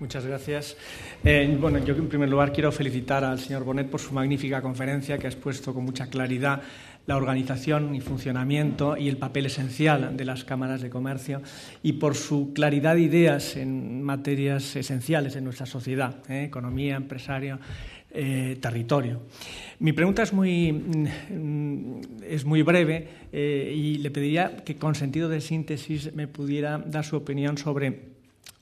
Muchas 0.00 0.24
gracias. 0.24 0.76
Eh, 1.22 1.58
bueno, 1.60 1.78
yo 1.80 1.94
en 1.94 2.08
primer 2.08 2.30
lugar 2.30 2.54
quiero 2.54 2.72
felicitar 2.72 3.22
al 3.22 3.38
señor 3.38 3.64
Bonet 3.64 3.90
por 3.90 4.00
su 4.00 4.14
magnífica 4.14 4.62
conferencia 4.62 5.18
que 5.18 5.26
ha 5.26 5.30
expuesto 5.30 5.74
con 5.74 5.84
mucha 5.84 6.06
claridad 6.06 6.62
la 7.06 7.16
organización 7.16 7.94
y 7.94 8.00
funcionamiento 8.00 8.96
y 8.96 9.08
el 9.08 9.16
papel 9.16 9.46
esencial 9.46 10.16
de 10.16 10.24
las 10.24 10.44
cámaras 10.44 10.80
de 10.80 10.90
comercio 10.90 11.42
y 11.82 11.94
por 11.94 12.14
su 12.14 12.52
claridad 12.52 12.94
de 12.94 13.02
ideas 13.02 13.56
en 13.56 14.02
materias 14.02 14.76
esenciales 14.76 15.36
en 15.36 15.44
nuestra 15.44 15.66
sociedad, 15.66 16.22
¿eh? 16.30 16.44
economía, 16.44 16.96
empresario, 16.96 17.58
eh, 18.12 18.58
territorio. 18.60 19.22
Mi 19.78 19.92
pregunta 19.92 20.22
es 20.22 20.32
muy, 20.32 20.72
mm, 20.72 22.00
es 22.28 22.44
muy 22.44 22.62
breve 22.62 23.08
eh, 23.32 23.72
y 23.74 23.98
le 23.98 24.10
pediría 24.10 24.56
que 24.56 24.76
con 24.76 24.94
sentido 24.94 25.28
de 25.28 25.40
síntesis 25.40 26.14
me 26.14 26.28
pudiera 26.28 26.78
dar 26.78 27.04
su 27.04 27.16
opinión 27.16 27.56
sobre 27.56 28.10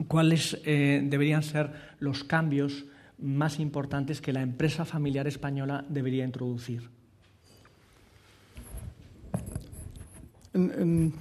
cuáles 0.07 0.61
deberían 0.65 1.43
ser 1.43 1.73
los 1.99 2.23
cambios 2.23 2.85
más 3.19 3.59
importantes 3.59 4.21
que 4.21 4.33
la 4.33 4.43
empresa 4.43 4.85
familiar 4.85 5.27
española 5.27 5.85
debería 5.89 6.25
introducir. 6.25 6.98
En, 10.55 11.13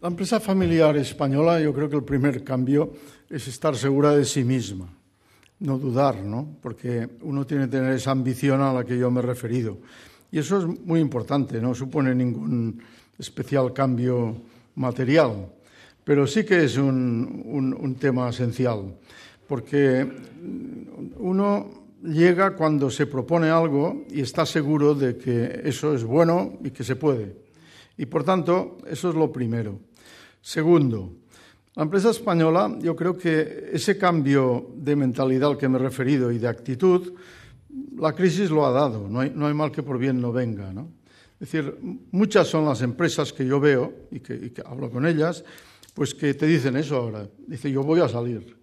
la 0.00 0.08
empresa 0.08 0.38
familiar 0.38 0.96
española 0.96 1.58
yo 1.60 1.72
creo 1.72 1.88
que 1.88 1.96
el 1.96 2.04
primer 2.04 2.44
cambio 2.44 2.92
es 3.30 3.48
estar 3.48 3.74
segura 3.74 4.14
de 4.14 4.24
sí 4.24 4.44
misma 4.44 4.88
no 5.62 5.78
dudar, 5.78 6.22
¿no? 6.22 6.56
porque 6.60 7.08
uno 7.22 7.46
tiene 7.46 7.64
que 7.64 7.72
tener 7.72 7.92
esa 7.92 8.10
ambición 8.10 8.60
a 8.60 8.72
la 8.72 8.84
que 8.84 8.98
yo 8.98 9.10
me 9.10 9.20
he 9.20 9.22
referido. 9.22 9.78
Y 10.30 10.38
eso 10.38 10.58
es 10.58 10.66
muy 10.66 11.00
importante, 11.00 11.60
no 11.60 11.74
supone 11.74 12.14
ningún 12.14 12.82
especial 13.18 13.72
cambio 13.72 14.36
material, 14.74 15.46
pero 16.04 16.26
sí 16.26 16.44
que 16.44 16.64
es 16.64 16.76
un, 16.76 17.76
un 17.78 17.94
tema 17.94 18.30
esencial, 18.30 18.96
porque 19.46 20.10
uno 21.18 21.70
llega 22.02 22.56
cuando 22.56 22.90
se 22.90 23.06
propone 23.06 23.48
algo 23.48 24.04
y 24.10 24.20
está 24.20 24.44
seguro 24.44 24.94
de 24.94 25.16
que 25.16 25.60
eso 25.64 25.94
es 25.94 26.02
bueno 26.02 26.58
y 26.64 26.70
que 26.70 26.82
se 26.82 26.96
puede. 26.96 27.36
Y 27.96 28.06
por 28.06 28.24
tanto, 28.24 28.78
eso 28.86 29.10
es 29.10 29.14
lo 29.14 29.30
primero. 29.32 29.80
Segundo, 30.40 31.12
la 31.74 31.84
empresa 31.84 32.10
española, 32.10 32.76
yo 32.80 32.94
creo 32.94 33.16
que 33.16 33.70
ese 33.72 33.96
cambio 33.96 34.72
de 34.76 34.94
mentalidad 34.94 35.50
al 35.50 35.58
que 35.58 35.68
me 35.68 35.78
he 35.78 35.82
referido 35.82 36.30
y 36.30 36.38
de 36.38 36.48
actitud, 36.48 37.14
la 37.96 38.12
crisis 38.12 38.50
lo 38.50 38.66
ha 38.66 38.70
dado. 38.70 39.08
No 39.08 39.20
hay, 39.20 39.32
no 39.34 39.46
hay 39.46 39.54
mal 39.54 39.72
que 39.72 39.82
por 39.82 39.98
bien 39.98 40.20
no 40.20 40.32
venga. 40.32 40.72
¿no? 40.72 40.90
Es 41.40 41.50
decir, 41.50 41.76
muchas 42.10 42.48
son 42.48 42.66
las 42.66 42.82
empresas 42.82 43.32
que 43.32 43.46
yo 43.46 43.58
veo 43.58 43.92
y 44.10 44.20
que, 44.20 44.52
hablo 44.66 44.90
con 44.90 45.06
ellas, 45.06 45.44
pues 45.94 46.14
que 46.14 46.34
te 46.34 46.46
dicen 46.46 46.76
eso 46.76 46.96
ahora. 46.96 47.26
Dice, 47.46 47.70
yo 47.70 47.82
voy 47.82 48.00
a 48.00 48.08
salir. 48.08 48.56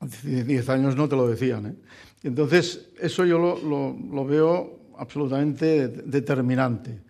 Hace 0.00 0.44
10 0.44 0.68
años 0.68 0.96
no 0.96 1.08
te 1.08 1.16
lo 1.16 1.26
decían. 1.26 1.66
¿eh? 1.66 1.74
Entonces, 2.22 2.90
eso 3.00 3.24
yo 3.24 3.38
lo, 3.38 3.96
lo 3.98 4.24
veo 4.26 4.80
absolutamente 4.98 5.88
determinante. 5.88 7.05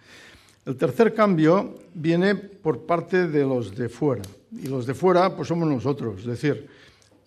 El 0.66 0.76
tercer 0.76 1.14
cambio 1.14 1.76
viene 1.94 2.34
por 2.34 2.86
parte 2.86 3.28
de 3.28 3.44
los 3.44 3.76
de 3.76 3.88
fuera. 3.88 4.24
Y 4.50 4.66
los 4.66 4.84
de 4.84 4.94
fuera, 4.94 5.34
pues 5.34 5.46
somos 5.46 5.68
nosotros, 5.68 6.20
es 6.20 6.26
decir, 6.26 6.66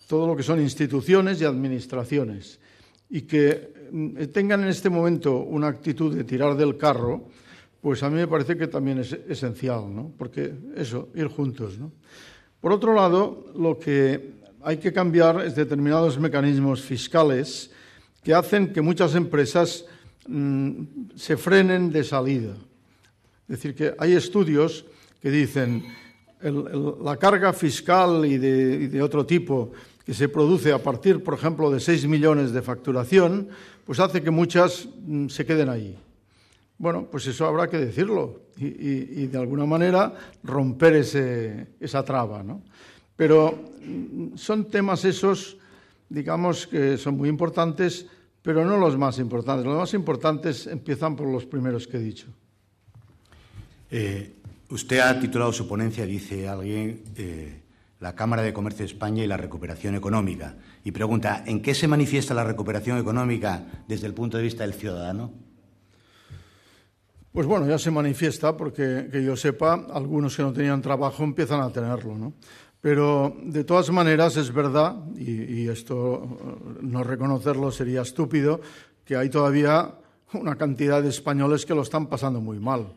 todo 0.06 0.26
lo 0.26 0.36
que 0.36 0.42
son 0.42 0.60
instituciones 0.60 1.40
y 1.40 1.46
administraciones. 1.46 2.60
Y 3.08 3.22
que 3.22 3.88
mm, 3.90 4.24
tengan 4.26 4.62
en 4.62 4.68
este 4.68 4.90
momento 4.90 5.38
una 5.38 5.68
actitud 5.68 6.14
de 6.14 6.24
tirar 6.24 6.54
del 6.54 6.76
carro, 6.76 7.28
pues 7.80 8.02
a 8.02 8.10
mí 8.10 8.16
me 8.16 8.28
parece 8.28 8.58
que 8.58 8.66
también 8.66 8.98
es 8.98 9.14
esencial, 9.26 9.94
¿no? 9.94 10.12
Porque 10.18 10.52
eso, 10.76 11.08
ir 11.14 11.28
juntos, 11.28 11.78
¿no? 11.78 11.92
Por 12.60 12.72
otro 12.72 12.94
lado, 12.94 13.46
lo 13.56 13.78
que 13.78 14.34
hay 14.62 14.76
que 14.76 14.92
cambiar 14.92 15.46
es 15.46 15.54
determinados 15.54 16.18
mecanismos 16.18 16.82
fiscales 16.82 17.70
que 18.22 18.34
hacen 18.34 18.70
que 18.70 18.82
muchas 18.82 19.14
empresas 19.14 19.86
mmm, 20.28 20.82
se 21.16 21.38
frenen 21.38 21.90
de 21.90 22.04
salida. 22.04 22.54
Es 23.50 23.56
decir, 23.56 23.74
que 23.74 23.92
hay 23.98 24.12
estudios 24.12 24.84
que 25.20 25.28
dicen 25.28 25.82
el, 26.40 26.64
la 27.02 27.16
carga 27.16 27.52
fiscal 27.52 28.24
y 28.24 28.38
de, 28.38 29.02
otro 29.02 29.26
tipo 29.26 29.72
que 30.06 30.14
se 30.14 30.28
produce 30.28 30.70
a 30.70 30.80
partir, 30.80 31.24
por 31.24 31.34
ejemplo, 31.34 31.68
de 31.68 31.80
6 31.80 32.06
millones 32.06 32.52
de 32.52 32.62
facturación, 32.62 33.48
pues 33.84 33.98
hace 33.98 34.22
que 34.22 34.30
muchas 34.30 34.88
mm, 35.04 35.26
se 35.26 35.44
queden 35.44 35.68
ahí. 35.68 35.98
Bueno, 36.78 37.08
pues 37.10 37.26
eso 37.26 37.44
habrá 37.44 37.68
que 37.68 37.78
decirlo 37.78 38.42
y, 38.56 38.66
y, 38.66 39.08
y 39.16 39.26
de 39.26 39.38
alguna 39.38 39.66
manera 39.66 40.14
romper 40.44 40.94
ese, 40.94 41.70
esa 41.80 42.04
traba. 42.04 42.44
¿no? 42.44 42.62
Pero 43.16 43.64
mm, 43.84 44.36
son 44.36 44.66
temas 44.66 45.04
esos, 45.04 45.56
digamos, 46.08 46.68
que 46.68 46.96
son 46.96 47.16
muy 47.16 47.28
importantes, 47.28 48.06
pero 48.42 48.64
no 48.64 48.76
los 48.76 48.96
más 48.96 49.18
importantes. 49.18 49.66
Los 49.66 49.76
más 49.76 49.92
importantes 49.92 50.68
empiezan 50.68 51.16
por 51.16 51.26
los 51.26 51.46
primeros 51.46 51.88
que 51.88 51.96
he 51.96 52.00
dicho. 52.00 52.28
Eh, 53.90 54.36
Usted 54.70 55.00
ha 55.00 55.18
titulado 55.18 55.52
su 55.52 55.66
ponencia, 55.66 56.06
dice 56.06 56.48
alguien, 56.48 57.02
eh, 57.16 57.60
la 57.98 58.14
Cámara 58.14 58.42
de 58.42 58.52
Comercio 58.52 58.84
de 58.86 58.92
España 58.92 59.24
y 59.24 59.26
la 59.26 59.36
recuperación 59.36 59.96
económica. 59.96 60.54
Y 60.84 60.92
pregunta, 60.92 61.42
¿en 61.44 61.60
qué 61.60 61.74
se 61.74 61.88
manifiesta 61.88 62.34
la 62.34 62.44
recuperación 62.44 62.96
económica 62.96 63.66
desde 63.88 64.06
el 64.06 64.14
punto 64.14 64.36
de 64.36 64.44
vista 64.44 64.62
del 64.62 64.74
ciudadano? 64.74 65.32
Pues 67.32 67.48
bueno, 67.48 67.66
ya 67.66 67.78
se 67.78 67.90
manifiesta 67.90 68.56
porque, 68.56 69.08
que 69.10 69.24
yo 69.24 69.34
sepa, 69.34 69.74
algunos 69.92 70.36
que 70.36 70.42
no 70.42 70.52
tenían 70.52 70.82
trabajo 70.82 71.24
empiezan 71.24 71.60
a 71.62 71.70
tenerlo, 71.70 72.16
¿no? 72.16 72.34
Pero 72.80 73.36
de 73.42 73.64
todas 73.64 73.90
maneras 73.90 74.36
es 74.36 74.52
verdad, 74.54 75.04
y, 75.16 75.62
y 75.62 75.68
esto 75.68 76.78
no 76.80 77.02
reconocerlo 77.02 77.72
sería 77.72 78.02
estúpido, 78.02 78.60
que 79.04 79.16
hay 79.16 79.30
todavía 79.30 79.96
una 80.32 80.54
cantidad 80.54 81.02
de 81.02 81.08
españoles 81.08 81.66
que 81.66 81.74
lo 81.74 81.82
están 81.82 82.06
pasando 82.06 82.40
muy 82.40 82.60
mal. 82.60 82.94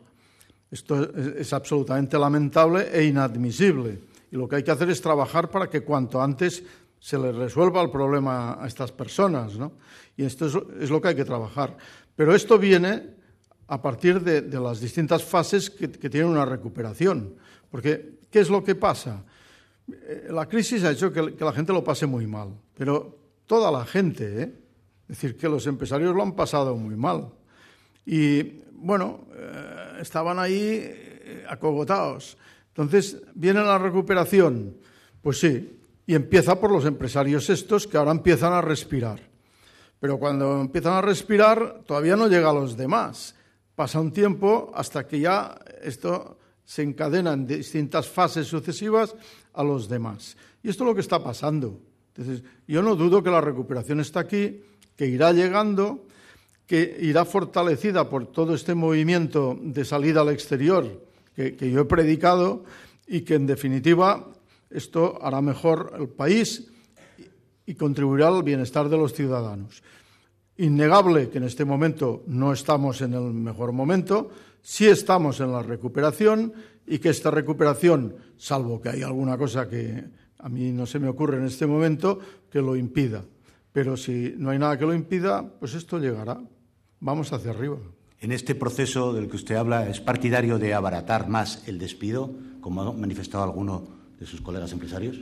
Esto 0.70 1.14
es 1.16 1.52
absolutamente 1.52 2.18
lamentable 2.18 2.88
e 2.92 3.04
inadmisible. 3.04 3.98
Y 4.30 4.36
lo 4.36 4.48
que 4.48 4.56
hay 4.56 4.62
que 4.64 4.72
hacer 4.72 4.90
es 4.90 5.00
trabajar 5.00 5.50
para 5.50 5.70
que 5.70 5.82
cuanto 5.82 6.20
antes 6.20 6.64
se 6.98 7.18
les 7.18 7.34
resuelva 7.34 7.82
el 7.82 7.90
problema 7.90 8.62
a 8.62 8.66
estas 8.66 8.90
personas. 8.90 9.58
¿no? 9.58 9.72
Y 10.16 10.24
esto 10.24 10.46
es, 10.46 10.54
es, 10.80 10.90
lo 10.90 11.00
que 11.00 11.08
hay 11.08 11.14
que 11.14 11.24
trabajar. 11.24 11.76
Pero 12.16 12.34
esto 12.34 12.58
viene 12.58 13.14
a 13.68 13.80
partir 13.80 14.20
de, 14.20 14.42
de 14.42 14.60
las 14.60 14.80
distintas 14.80 15.22
fases 15.22 15.70
que, 15.70 15.90
que, 15.90 16.24
una 16.24 16.44
recuperación. 16.44 17.34
Porque, 17.70 18.18
¿qué 18.30 18.40
es 18.40 18.50
lo 18.50 18.64
que 18.64 18.74
pasa? 18.74 19.22
Eh, 19.86 20.28
la 20.30 20.48
crisis 20.48 20.82
ha 20.84 20.92
hecho 20.92 21.12
que, 21.12 21.34
que 21.36 21.44
la 21.44 21.52
gente 21.52 21.72
lo 21.72 21.84
pase 21.84 22.06
muy 22.06 22.26
mal. 22.26 22.54
Pero 22.76 23.18
toda 23.46 23.70
la 23.70 23.84
gente, 23.84 24.42
¿eh? 24.42 24.52
es 25.02 25.20
decir, 25.20 25.36
que 25.36 25.48
los 25.48 25.66
empresarios 25.66 26.14
lo 26.14 26.22
han 26.22 26.32
pasado 26.32 26.74
muy 26.74 26.96
mal. 26.96 27.28
Y 28.06 28.63
bueno, 28.84 29.20
eh, 29.34 29.98
estaban 30.00 30.38
ahí 30.38 30.80
eh, 30.82 31.44
acogotados. 31.48 32.36
Entonces, 32.68 33.16
¿viene 33.34 33.62
la 33.62 33.78
recuperación? 33.78 34.76
Pues 35.22 35.40
sí, 35.40 35.80
y 36.06 36.14
empieza 36.14 36.60
por 36.60 36.70
los 36.70 36.84
empresarios 36.84 37.48
estos 37.48 37.86
que 37.86 37.96
ahora 37.96 38.10
empiezan 38.10 38.52
a 38.52 38.60
respirar. 38.60 39.20
Pero 39.98 40.18
cuando 40.18 40.60
empiezan 40.60 40.92
a 40.92 41.00
respirar, 41.00 41.80
todavía 41.86 42.14
no 42.14 42.28
llega 42.28 42.50
a 42.50 42.52
los 42.52 42.76
demás. 42.76 43.34
Pasa 43.74 44.00
un 44.00 44.12
tiempo 44.12 44.70
hasta 44.74 45.06
que 45.06 45.18
ya 45.18 45.58
esto 45.82 46.36
se 46.62 46.82
encadena 46.82 47.32
en 47.32 47.46
distintas 47.46 48.06
fases 48.06 48.46
sucesivas 48.46 49.14
a 49.54 49.64
los 49.64 49.88
demás. 49.88 50.36
Y 50.62 50.68
esto 50.68 50.84
es 50.84 50.88
lo 50.88 50.94
que 50.94 51.00
está 51.00 51.24
pasando. 51.24 51.80
Entonces, 52.14 52.44
yo 52.68 52.82
no 52.82 52.96
dudo 52.96 53.22
que 53.22 53.30
la 53.30 53.40
recuperación 53.40 54.00
está 54.00 54.20
aquí, 54.20 54.62
que 54.94 55.06
irá 55.06 55.32
llegando, 55.32 56.06
que 56.66 56.96
irá 57.00 57.24
fortalecida 57.24 58.08
por 58.08 58.26
todo 58.26 58.54
este 58.54 58.74
movimiento 58.74 59.58
de 59.60 59.84
salida 59.84 60.22
al 60.22 60.30
exterior 60.30 61.04
que, 61.34 61.70
yo 61.70 61.80
he 61.80 61.84
predicado 61.84 62.64
y 63.06 63.22
que, 63.22 63.34
en 63.34 63.46
definitiva, 63.46 64.28
esto 64.70 65.18
hará 65.20 65.42
mejor 65.42 65.92
el 65.98 66.08
país 66.08 66.70
y 67.66 67.74
contribuirá 67.74 68.28
al 68.28 68.42
bienestar 68.42 68.88
de 68.88 68.96
los 68.96 69.12
ciudadanos. 69.12 69.82
Innegable 70.56 71.28
que 71.30 71.38
en 71.38 71.44
este 71.44 71.64
momento 71.64 72.22
no 72.26 72.52
estamos 72.52 73.00
en 73.02 73.14
el 73.14 73.34
mejor 73.34 73.72
momento, 73.72 74.30
sí 74.62 74.86
estamos 74.86 75.40
en 75.40 75.50
la 75.50 75.62
recuperación 75.62 76.52
y 76.86 76.98
que 76.98 77.08
esta 77.08 77.30
recuperación, 77.30 78.14
salvo 78.36 78.80
que 78.80 78.90
hay 78.90 79.02
alguna 79.02 79.36
cosa 79.36 79.68
que 79.68 80.04
a 80.38 80.48
mí 80.48 80.70
no 80.70 80.86
se 80.86 81.00
me 81.00 81.08
ocurre 81.08 81.38
en 81.38 81.46
este 81.46 81.66
momento, 81.66 82.20
que 82.50 82.60
lo 82.60 82.76
impida. 82.76 83.24
Pero 83.72 83.96
si 83.96 84.34
no 84.36 84.50
hay 84.50 84.58
nada 84.58 84.78
que 84.78 84.86
lo 84.86 84.94
impida, 84.94 85.42
pues 85.58 85.74
esto 85.74 85.98
llegará. 85.98 86.40
Vamos 87.04 87.30
hacia 87.34 87.50
arriba. 87.50 87.76
En 88.18 88.32
este 88.32 88.54
proceso 88.54 89.12
del 89.12 89.28
que 89.28 89.36
usted 89.36 89.56
habla, 89.56 89.90
¿es 89.90 90.00
partidario 90.00 90.58
de 90.58 90.72
abaratar 90.72 91.28
más 91.28 91.68
el 91.68 91.78
despido, 91.78 92.30
como 92.62 92.80
ha 92.80 92.92
manifestado 92.94 93.44
alguno 93.44 93.84
de 94.18 94.24
sus 94.24 94.40
colegas 94.40 94.72
empresarios? 94.72 95.20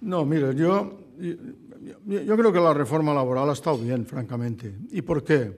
No, 0.00 0.24
mire, 0.24 0.56
yo 0.56 0.98
yo 2.04 2.36
creo 2.36 2.52
que 2.52 2.58
la 2.58 2.74
reforma 2.74 3.14
laboral 3.14 3.48
ha 3.48 3.52
estado 3.52 3.78
bien, 3.78 4.06
francamente. 4.06 4.74
¿Y 4.90 5.02
por 5.02 5.22
qué? 5.22 5.56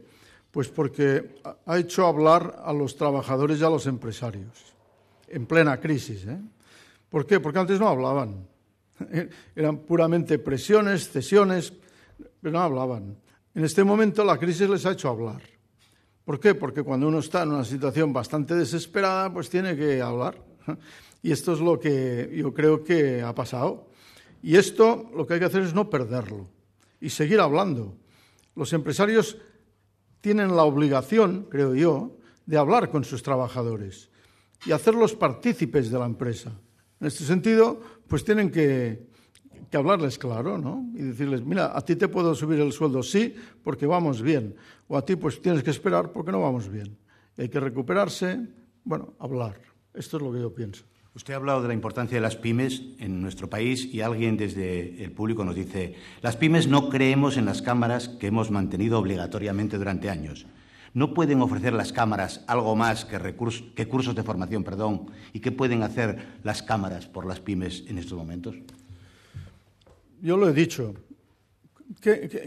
Pues 0.51 0.69
porque 0.69 1.41
ha 1.65 1.79
hecho 1.79 2.07
hablar 2.07 2.63
a 2.63 2.75
los 2.75 2.95
trabajadores 2.95 3.59
y 3.59 3.65
a 3.65 3.71
los 3.71 3.87
empresarios, 3.87 4.75
en 5.27 5.47
plena 5.47 5.81
crisis. 5.81 6.27
¿eh? 6.27 6.39
¿Por 7.09 7.27
qué? 7.27 7.41
Porque 7.41 7.61
antes 7.61 7.81
no 7.81 7.89
hablaban. 7.89 8.47
Eran 9.57 9.79
puramente 9.79 10.39
presiones, 10.39 11.09
cesiones, 11.09 11.73
pero 12.43 12.53
no 12.53 12.61
hablaban. 12.61 13.17
En 13.57 13.65
este 13.65 13.83
momento 13.85 14.23
la 14.23 14.37
crisis 14.37 14.69
les 14.69 14.85
ha 14.85 14.93
hecho 14.93 15.09
hablar. 15.09 15.41
¿Por 16.27 16.39
qué? 16.39 16.55
Porque 16.55 16.83
cuando 16.83 17.09
uno 17.09 17.21
está 17.21 17.43
en 17.43 17.53
una 17.53 17.65
situación 17.65 18.13
bastante 18.13 18.55
desesperada, 18.55 19.33
pues 19.33 19.49
tiene 19.49 19.75
que 19.75 20.03
hablar. 20.03 20.45
Y 21.23 21.33
esto 21.33 21.55
es 21.55 21.61
lo 21.61 21.81
que 21.81 22.31
yo 22.37 22.53
creo 22.53 22.85
que 22.85 23.23
ha 23.23 23.35
pasado. 23.35 23.89
Y 24.43 24.57
esto 24.57 25.11
lo 25.17 25.27
que 25.27 25.35
hay 25.35 25.41
que 25.41 25.47
hacer 25.47 25.63
es 25.63 25.73
no 25.73 25.89
perderlo 25.89 26.51
y 27.01 27.09
seguir 27.09 27.41
hablando. 27.41 27.97
Los 28.55 28.75
empresarios 28.75 29.39
tienen 30.21 30.55
la 30.55 30.65
obligación, 30.65 31.47
creo 31.51 31.75
yo, 31.75 32.19
de 32.45 32.59
hablar 32.59 32.91
con 32.91 33.05
sus 33.05 33.23
trabajadores 33.23 34.11
y 34.67 34.73
hacerlos 34.73 35.15
partícipes 35.15 35.91
de 35.91 35.99
la 35.99 36.05
empresa. 36.05 36.53
En 37.01 37.07
este 37.07 37.25
sentido, 37.25 37.81
pues 38.07 38.23
tienen 38.23 38.51
que, 38.51 39.09
hablarles 39.73 40.19
claro, 40.19 40.59
¿no? 40.59 40.85
Y 40.95 41.03
decirles, 41.03 41.45
mira, 41.45 41.77
a 41.77 41.81
ti 41.83 41.97
te 41.97 42.09
puedo 42.09 42.35
subir 42.35 42.61
el 42.61 42.73
sueldo, 42.73 43.03
sí, 43.03 43.35
porque 43.63 43.87
vamos 43.87 44.23
bien. 44.23 44.55
O 44.89 44.97
a 44.97 45.05
ti, 45.05 45.17
pues 45.17 45.41
tienes 45.41 45.63
que 45.63 45.71
esperar 45.71 46.13
porque 46.13 46.33
no 46.33 46.41
vamos 46.41 46.69
bien. 46.69 46.97
Y 47.37 47.43
hay 47.43 47.49
que 47.49 47.61
recuperarse, 47.61 48.47
bueno, 48.85 49.15
hablar. 49.19 49.61
Esto 49.95 50.17
es 50.17 50.23
lo 50.23 50.33
que 50.33 50.41
yo 50.41 50.55
pienso. 50.55 50.85
Usted 51.15 51.33
ha 51.33 51.37
hablado 51.37 51.63
de 51.63 51.69
la 51.69 51.75
importancia 51.75 52.17
de 52.17 52.21
las 52.21 52.37
pymes 52.37 52.83
en 52.99 53.23
nuestro 53.23 53.49
país 53.49 53.87
y 53.87 54.03
alguien 54.03 54.37
desde 54.37 55.03
el 55.03 55.13
público 55.13 55.45
nos 55.45 55.55
dice, 55.55 55.95
las 56.21 56.37
pymes 56.37 56.69
no 56.69 56.91
creemos 56.91 57.39
en 57.39 57.47
las 57.47 57.63
cámaras 57.63 58.11
que 58.11 58.27
hemos 58.27 58.51
mantenido 58.51 58.99
obligatoriamente 58.99 59.79
durante 59.79 60.11
años. 60.11 60.47
¿No 60.93 61.15
pueden 61.15 61.41
ofrecer 61.41 61.73
las 61.73 61.93
cámaras 61.93 62.45
algo 62.47 62.77
más 62.77 63.05
que, 63.05 63.19
que 63.75 63.89
cursos 63.89 64.15
de 64.15 64.23
formación? 64.23 64.65
Perdón, 64.65 65.07
¿Y 65.33 65.41
qué 65.41 65.53
pueden 65.53 65.83
hacer 65.83 66.39
las 66.43 66.63
cámaras 66.63 67.07
por 67.07 67.27
las 67.27 67.41
pymes 67.41 67.85
en 67.87 67.99
estos 67.99 68.17
momentos? 68.17 68.57
Yo 70.27 70.37
lo 70.37 70.49
he 70.49 70.53
dicho. 70.53 70.93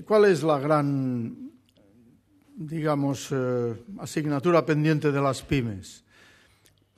cuál 0.06 0.26
es 0.26 0.44
la 0.44 0.60
gran, 0.60 1.50
digamos, 2.58 3.30
eh, 3.32 3.74
asignatura 4.00 4.66
pendiente 4.66 5.14
de 5.14 5.22
las 5.22 5.42
pymes? 5.42 6.04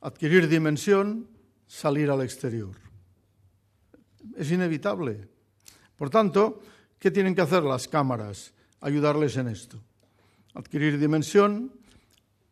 Adquirir 0.01 0.47
dimensión, 0.47 1.27
salir 1.67 2.09
al 2.09 2.23
exterior. 2.23 2.73
Es 4.35 4.49
inevitable. 4.49 5.27
Por 5.95 6.09
tanto, 6.09 6.63
¿qué 6.97 7.11
tienen 7.11 7.35
que 7.35 7.41
hacer 7.41 7.61
las 7.61 7.87
cámaras? 7.87 8.51
Ayudarles 8.79 9.37
en 9.37 9.49
esto. 9.49 9.77
Adquirir 10.55 10.97
dimensión, 10.97 11.73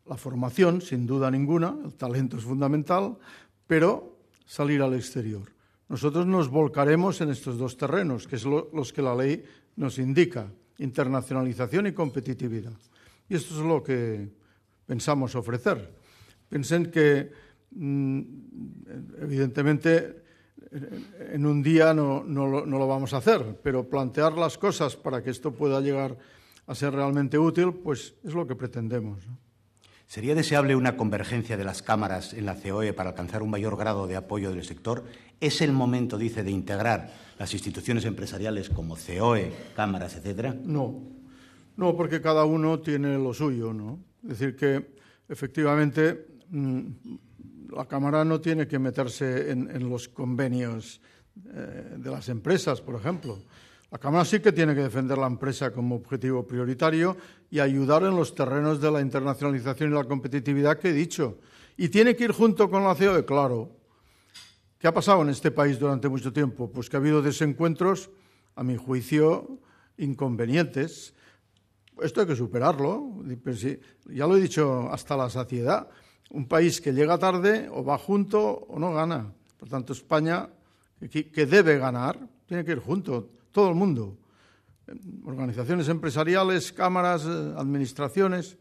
la 0.05 0.17
formación, 0.17 0.81
sin 0.81 1.07
duda 1.07 1.31
ninguna, 1.31 1.75
el 1.83 1.95
talento 1.95 2.37
es 2.37 2.43
fundamental, 2.43 3.17
pero 3.65 4.19
salir 4.45 4.83
al 4.83 4.93
exterior. 4.93 5.49
Nosotros 5.89 6.25
nos 6.25 6.49
volcaremos 6.49 7.19
en 7.21 7.31
estos 7.31 7.57
dos 7.57 7.75
terrenos, 7.75 8.27
que 8.27 8.37
son 8.37 8.67
los 8.73 8.93
que 8.93 9.01
la 9.01 9.15
ley 9.15 9.43
nos 9.75 9.97
indica, 9.99 10.47
internacionalización 10.77 11.87
y 11.87 11.91
competitividad. 11.91 12.77
Y 13.27 13.35
esto 13.35 13.55
es 13.55 13.65
lo 13.65 13.83
que 13.83 14.29
pensamos 14.85 15.35
ofrecer. 15.35 15.91
Pensen 16.47 16.91
que 16.91 17.31
Mm, 17.71 18.21
evidentemente 19.21 20.23
en 21.31 21.45
un 21.45 21.61
día 21.61 21.93
no, 21.93 22.23
lo, 22.23 22.87
vamos 22.87 23.13
a 23.13 23.17
hacer, 23.17 23.59
pero 23.63 23.87
plantear 23.87 24.33
las 24.33 24.57
cosas 24.57 24.95
para 24.95 25.23
que 25.23 25.29
esto 25.29 25.51
pueda 25.51 25.79
llegar 25.81 26.17
a 26.67 26.75
ser 26.75 26.93
realmente 26.93 27.37
útil, 27.37 27.73
pues 27.73 28.15
es 28.23 28.33
lo 28.33 28.45
que 28.45 28.55
pretendemos. 28.55 29.19
¿Sería 30.05 30.33
deseable 30.33 30.75
una 30.75 30.97
convergencia 30.97 31.55
de 31.55 31.63
las 31.63 31.83
cámaras 31.83 32.33
en 32.33 32.45
la 32.45 32.55
COE 32.55 32.93
para 32.93 33.11
alcanzar 33.11 33.43
un 33.43 33.51
mayor 33.51 33.77
grado 33.77 34.07
de 34.07 34.15
apoyo 34.15 34.51
del 34.51 34.63
sector? 34.63 35.03
¿Es 35.39 35.61
el 35.61 35.71
momento, 35.71 36.17
dice, 36.17 36.43
de 36.43 36.51
integrar 36.51 37.11
las 37.37 37.53
instituciones 37.53 38.03
empresariales 38.05 38.69
como 38.69 38.97
COE, 38.97 39.53
cámaras, 39.75 40.15
etcétera? 40.15 40.55
No, 40.63 41.01
no, 41.77 41.95
porque 41.95 42.21
cada 42.21 42.43
uno 42.43 42.79
tiene 42.79 43.17
lo 43.17 43.33
suyo, 43.33 43.73
¿no? 43.73 43.99
Es 44.23 44.39
decir, 44.39 44.55
que 44.57 44.95
efectivamente 45.29 46.27
mm, 46.49 46.87
la 47.73 47.85
Cámara 47.85 48.25
no 48.25 48.41
tiene 48.41 48.67
que 48.67 48.79
meterse 48.79 49.51
en, 49.51 49.89
los 49.89 50.09
convenios 50.09 50.99
eh, 51.53 51.95
de 51.97 52.11
las 52.11 52.27
empresas, 52.27 52.81
por 52.81 52.95
ejemplo. 52.95 53.39
La 53.91 53.97
Cámara 53.97 54.25
sí 54.25 54.41
que 54.41 54.51
tiene 54.51 54.75
que 54.75 54.81
defender 54.81 55.17
la 55.17 55.27
empresa 55.27 55.71
como 55.71 55.95
objetivo 55.95 56.45
prioritario 56.45 57.15
y 57.49 57.59
ayudar 57.59 58.03
en 58.03 58.15
los 58.15 58.35
terrenos 58.35 58.81
de 58.81 58.91
la 58.91 58.99
internacionalización 58.99 59.91
y 59.91 59.95
la 59.95 60.03
competitividad 60.03 60.77
que 60.77 60.89
he 60.89 60.93
dicho. 60.93 61.39
Y 61.77 61.87
tiene 61.87 62.15
que 62.15 62.25
ir 62.25 62.33
junto 62.33 62.69
con 62.69 62.83
la 62.83 62.93
COE, 62.93 63.23
claro. 63.23 63.78
¿Qué 64.79 64.87
ha 64.87 64.93
pasado 64.93 65.21
en 65.23 65.29
este 65.29 65.51
país 65.51 65.77
durante 65.77 66.07
mucho 66.07 66.31
tiempo? 66.31 66.71
Pues 66.71 66.89
que 66.89 66.95
ha 66.95 66.99
habido 66.99 67.21
desencuentros, 67.21 68.09
a 68.55 68.63
mi 68.63 68.77
juicio, 68.77 69.59
inconvenientes. 69.97 71.13
Esto 72.01 72.21
hay 72.21 72.27
que 72.27 72.35
superarlo. 72.37 73.21
Ya 74.05 74.25
lo 74.25 74.37
he 74.37 74.41
dicho 74.41 74.89
hasta 74.89 75.17
la 75.17 75.29
saciedad 75.29 75.89
un 76.29 76.47
país 76.47 76.79
que 76.79 76.93
llega 76.93 77.17
tarde 77.17 77.67
o 77.71 77.83
va 77.83 77.97
junto 77.97 78.39
o 78.39 78.79
no 78.79 78.93
gana. 78.93 79.33
Por 79.57 79.67
tanto, 79.67 79.93
España, 79.93 80.47
que, 81.11 81.45
debe 81.45 81.77
ganar, 81.77 82.17
tiene 82.45 82.63
que 82.63 82.71
ir 82.71 82.79
junto, 82.79 83.29
todo 83.51 83.69
el 83.69 83.75
mundo. 83.75 84.17
Organizaciones 85.25 85.89
empresariales, 85.89 86.71
cámaras, 86.71 87.25
eh, 87.25 87.53
administraciones. 87.57 88.57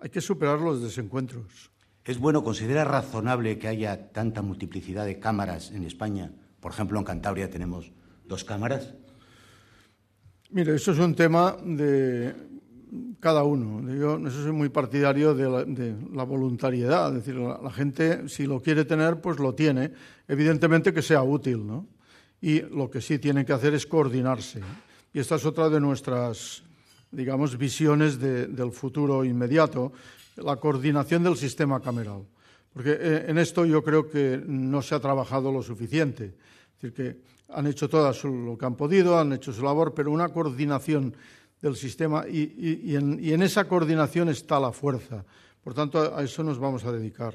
Hay 0.00 0.08
que 0.08 0.20
superar 0.20 0.60
los 0.60 0.80
desencuentros. 0.80 1.70
¿Es 2.08 2.18
bueno, 2.18 2.42
considera 2.42 2.84
razonable 2.84 3.58
que 3.58 3.68
haya 3.68 4.10
tanta 4.12 4.40
multiplicidad 4.40 5.04
de 5.04 5.18
cámaras 5.18 5.72
en 5.72 5.84
España? 5.84 6.32
Por 6.58 6.72
ejemplo, 6.72 6.98
en 6.98 7.04
Cantabria 7.04 7.50
tenemos 7.50 7.92
dos 8.24 8.44
cámaras. 8.44 8.94
Mire, 10.48 10.74
eso 10.74 10.92
es 10.92 10.98
un 11.00 11.14
tema 11.14 11.54
de, 11.62 12.34
cada 13.20 13.42
uno. 13.42 13.92
Yo 13.92 14.18
no 14.18 14.30
soy 14.30 14.52
muy 14.52 14.70
partidario 14.70 15.34
de 15.34 15.94
la, 16.10 16.22
voluntariedad, 16.24 17.14
es 17.14 17.26
decir, 17.26 17.34
la, 17.34 17.70
gente 17.70 18.26
si 18.30 18.46
lo 18.46 18.62
quiere 18.62 18.86
tener, 18.86 19.20
pues 19.20 19.38
lo 19.38 19.54
tiene. 19.54 19.92
Evidentemente 20.26 20.94
que 20.94 21.02
sea 21.02 21.22
útil, 21.22 21.66
¿no? 21.66 21.86
Y 22.40 22.62
lo 22.62 22.88
que 22.90 23.02
sí 23.02 23.18
tiene 23.18 23.44
que 23.44 23.52
hacer 23.52 23.74
es 23.74 23.86
coordinarse. 23.86 24.62
Y 25.12 25.18
esta 25.18 25.34
es 25.34 25.44
otra 25.44 25.68
de 25.68 25.78
nuestras, 25.78 26.62
digamos, 27.10 27.58
visiones 27.58 28.18
del 28.18 28.72
futuro 28.72 29.26
inmediato, 29.26 29.92
la 30.42 30.56
coordinación 30.56 31.22
del 31.22 31.36
sistema 31.36 31.80
cameral. 31.80 32.24
Porque 32.72 32.92
eh, 32.92 33.24
en 33.28 33.38
esto 33.38 33.66
yo 33.66 33.82
creo 33.82 34.08
que 34.08 34.42
no 34.46 34.82
se 34.82 34.94
ha 34.94 35.00
trabajado 35.00 35.50
lo 35.50 35.62
suficiente. 35.62 36.34
Es 36.76 36.82
decir, 36.82 36.92
que 36.94 37.20
han 37.48 37.66
hecho 37.66 37.88
todo 37.88 38.12
lo 38.24 38.58
que 38.58 38.66
han 38.66 38.76
podido, 38.76 39.18
han 39.18 39.32
hecho 39.32 39.52
su 39.52 39.62
labor, 39.62 39.94
pero 39.94 40.10
una 40.10 40.28
coordinación 40.28 41.14
del 41.60 41.76
sistema 41.76 42.24
y, 42.28 42.94
en, 42.94 43.42
esa 43.42 43.66
coordinación 43.66 44.28
está 44.28 44.60
la 44.60 44.72
fuerza. 44.72 45.24
Por 45.62 45.74
tanto, 45.74 46.16
a 46.16 46.22
eso 46.22 46.44
nos 46.44 46.58
vamos 46.58 46.84
a 46.84 46.92
dedicar. 46.92 47.34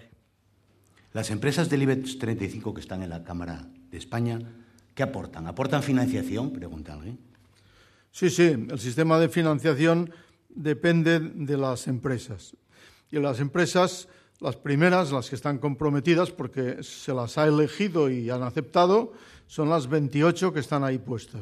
Las 1.12 1.30
empresas 1.30 1.70
del 1.70 1.84
IBEX 1.84 2.18
35 2.20 2.74
que 2.74 2.82
están 2.82 3.04
en 3.04 3.10
la 3.10 3.24
Cámara 3.24 3.68
de 3.92 3.98
España, 3.98 4.40
¿qué 4.96 5.04
aportan? 5.04 5.48
¿Aportan 5.48 5.84
financiación? 5.84 6.52
Pregunta 6.52 6.94
alguien. 6.94 7.20
Sí, 8.12 8.30
sí, 8.30 8.44
el 8.44 8.80
sistema 8.80 9.20
de 9.20 9.30
financiación 9.30 10.12
depende 10.50 11.20
de 11.20 11.58
las 11.58 11.88
empresas. 11.88 12.56
Y 13.14 13.20
las 13.20 13.40
empresas, 13.40 14.08
las 14.40 14.56
primeras, 14.56 15.12
las 15.12 15.30
que 15.30 15.36
están 15.36 15.60
comprometidas, 15.60 16.32
porque 16.32 16.82
se 16.82 17.14
las 17.14 17.38
ha 17.38 17.46
elegido 17.46 18.10
y 18.10 18.32
han 18.32 18.42
aceptado, 18.42 19.14
son 19.46 19.70
las 19.70 19.88
28 19.88 20.52
que 20.52 20.60
están 20.60 20.84
ahí 20.84 20.98
puestas. 20.98 21.42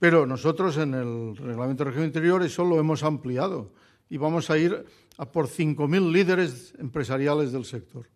Pero 0.00 0.26
nosotros 0.26 0.76
en 0.78 0.94
el 0.94 1.36
Reglamento 1.36 1.84
de 1.84 1.90
Región 1.90 2.06
Interior 2.06 2.42
eso 2.42 2.64
lo 2.64 2.80
hemos 2.80 3.04
ampliado 3.04 3.70
y 4.10 4.16
vamos 4.16 4.50
a 4.50 4.58
ir 4.58 4.84
a 5.16 5.30
por 5.30 5.46
5.000 5.46 6.10
líderes 6.10 6.74
empresariales 6.80 7.52
del 7.52 7.66
sector. 7.66 8.08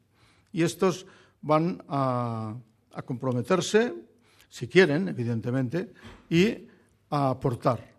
Y 0.52 0.64
estos 0.64 1.06
van 1.40 1.84
a, 1.88 2.56
a 2.92 3.02
comprometerse, 3.02 3.94
si 4.48 4.66
quieren, 4.66 5.06
evidentemente, 5.06 5.92
y 6.28 6.66
a 7.08 7.30
aportar. 7.30 7.94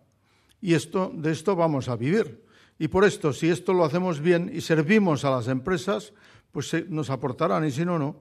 Y 0.60 0.74
esto, 0.74 1.10
de 1.14 1.32
esto 1.32 1.56
vamos 1.56 1.88
a 1.88 1.96
vivir. 1.96 2.49
Y 2.80 2.88
por 2.88 3.04
esto, 3.04 3.34
si 3.34 3.50
esto 3.50 3.74
lo 3.74 3.84
hacemos 3.84 4.20
bien 4.20 4.50
y 4.54 4.62
servimos 4.62 5.26
a 5.26 5.30
las 5.30 5.48
empresas, 5.48 6.14
pues 6.50 6.74
nos 6.88 7.10
aportarán 7.10 7.66
y 7.66 7.70
si 7.70 7.84
no, 7.84 7.98
no, 7.98 8.16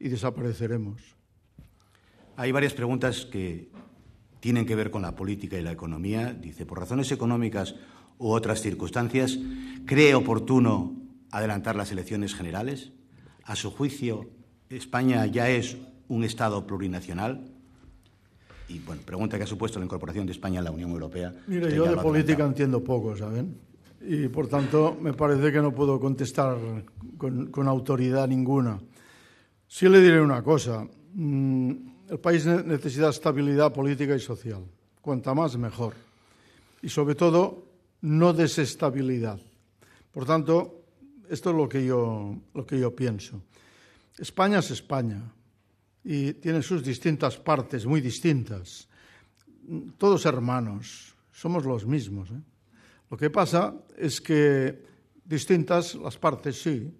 y 0.00 0.08
desapareceremos. 0.08 1.00
Hay 2.36 2.50
varias 2.50 2.74
preguntas 2.74 3.24
que 3.24 3.70
tienen 4.40 4.66
que 4.66 4.74
ver 4.74 4.90
con 4.90 5.02
la 5.02 5.14
política 5.14 5.56
y 5.56 5.62
la 5.62 5.70
economía. 5.70 6.32
Dice, 6.32 6.66
por 6.66 6.80
razones 6.80 7.12
económicas 7.12 7.76
u 8.18 8.32
otras 8.32 8.60
circunstancias, 8.60 9.38
¿cree 9.86 10.16
oportuno 10.16 10.92
adelantar 11.30 11.76
las 11.76 11.92
elecciones 11.92 12.34
generales? 12.34 12.90
A 13.44 13.54
su 13.54 13.70
juicio, 13.70 14.28
España 14.70 15.24
ya 15.26 15.50
es 15.50 15.76
un 16.08 16.24
Estado 16.24 16.66
plurinacional. 16.66 17.52
Y 18.68 18.80
bueno, 18.80 19.02
pregunta 19.06 19.38
que 19.38 19.44
ha 19.44 19.46
supuesto 19.46 19.78
la 19.78 19.84
incorporación 19.84 20.26
de 20.26 20.32
España 20.32 20.58
a 20.58 20.64
la 20.64 20.72
Unión 20.72 20.90
Europea. 20.90 21.32
Mire, 21.46 21.72
yo 21.72 21.84
de 21.84 21.96
política 21.96 22.44
entiendo 22.44 22.82
poco, 22.82 23.16
¿saben? 23.16 23.69
Y 24.00 24.28
por 24.28 24.48
tanto 24.48 24.96
me 25.00 25.12
parece 25.12 25.52
que 25.52 25.60
no 25.60 25.74
puedo 25.74 26.00
contestar 26.00 26.56
con, 27.18 27.68
autoridad 27.68 28.26
ninguna. 28.26 28.80
Sí 29.66 29.88
le 29.88 30.00
diré 30.00 30.20
una 30.20 30.42
cosa. 30.42 30.86
Mm, 31.14 31.72
el 32.08 32.18
país 32.18 32.46
necesita 32.46 33.10
estabilidad 33.10 33.72
política 33.72 34.14
y 34.14 34.20
social. 34.20 34.64
Cuanta 35.00 35.34
más, 35.34 35.56
mejor. 35.56 35.94
Y 36.82 36.88
sobre 36.88 37.14
todo, 37.14 37.66
no 38.00 38.32
desestabilidad. 38.32 39.38
Por 40.10 40.24
tanto, 40.24 40.82
esto 41.28 41.50
es 41.50 41.56
lo 41.56 41.68
que 41.68 41.84
yo, 41.84 42.36
lo 42.54 42.66
que 42.66 42.80
yo 42.80 42.94
pienso. 42.94 43.42
España 44.18 44.58
es 44.58 44.70
España 44.70 45.22
y 46.02 46.32
tiene 46.34 46.62
sus 46.62 46.82
distintas 46.82 47.36
partes, 47.36 47.86
muy 47.86 48.00
distintas. 48.00 48.88
Todos 49.98 50.24
hermanos, 50.26 51.14
somos 51.32 51.64
los 51.64 51.86
mismos. 51.86 52.30
¿eh? 52.30 52.40
Lo 53.10 53.16
que 53.16 53.28
pasa 53.28 53.74
es 53.98 54.20
que 54.20 54.82
distintas 55.24 55.96
las 55.96 56.16
partes, 56.16 56.62
sí. 56.62 56.90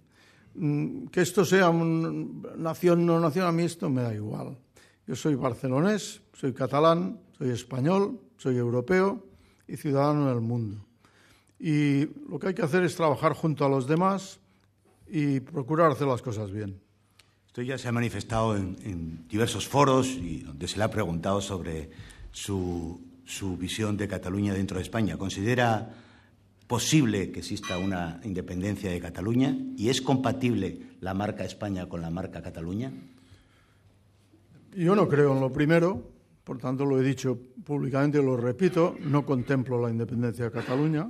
Mm, 0.54 1.06
que 1.06 1.20
esto 1.20 1.44
sea 1.44 1.70
una 1.70 2.10
nación 2.56 3.06
no 3.06 3.20
nación, 3.20 3.46
a 3.46 3.52
mí 3.52 3.62
esto 3.62 3.88
me 3.88 4.02
da 4.02 4.12
igual. 4.12 4.58
Yo 5.06 5.14
soy 5.14 5.34
barcelonés, 5.34 6.20
soy 6.34 6.52
catalán, 6.52 7.20
soy 7.38 7.50
español, 7.50 8.20
soy 8.36 8.56
europeo 8.56 9.24
y 9.66 9.76
ciudadano 9.76 10.28
del 10.28 10.40
mundo. 10.40 10.84
Y 11.58 12.06
lo 12.28 12.38
que 12.38 12.48
hay 12.48 12.54
que 12.54 12.62
hacer 12.62 12.82
es 12.84 12.96
trabajar 12.96 13.34
junto 13.34 13.64
a 13.64 13.68
los 13.68 13.86
demás 13.86 14.40
y 15.08 15.40
procurar 15.40 15.90
hacer 15.90 16.06
las 16.06 16.22
cosas 16.22 16.50
bien. 16.50 16.80
Esto 17.46 17.62
ya 17.62 17.76
se 17.78 17.88
ha 17.88 17.92
manifestado 17.92 18.56
en, 18.56 19.26
diversos 19.28 19.66
foros 19.66 20.06
y 20.06 20.38
donde 20.38 20.68
se 20.68 20.78
le 20.78 20.84
ha 20.84 20.90
preguntado 20.90 21.40
sobre 21.40 21.90
su, 22.30 23.00
su 23.30 23.56
visión 23.56 23.96
de 23.96 24.08
Cataluña 24.08 24.52
dentro 24.52 24.78
de 24.78 24.82
España. 24.82 25.16
¿Considera 25.16 25.88
posible 26.66 27.30
que 27.30 27.40
exista 27.40 27.78
una 27.78 28.20
independencia 28.24 28.90
de 28.90 29.00
Cataluña 29.00 29.56
y 29.76 29.88
es 29.88 30.02
compatible 30.02 30.96
la 31.00 31.14
marca 31.14 31.44
España 31.44 31.88
con 31.88 32.02
la 32.02 32.10
marca 32.10 32.42
Cataluña? 32.42 32.92
Yo 34.74 34.94
no 34.96 35.08
creo 35.08 35.32
en 35.32 35.40
lo 35.40 35.52
primero, 35.52 36.10
por 36.42 36.58
tanto 36.58 36.84
lo 36.84 37.00
he 37.00 37.04
dicho 37.04 37.38
públicamente 37.64 38.18
y 38.18 38.24
lo 38.24 38.36
repito, 38.36 38.96
no 39.00 39.24
contemplo 39.24 39.80
la 39.80 39.90
independencia 39.90 40.46
de 40.46 40.50
Cataluña. 40.50 41.08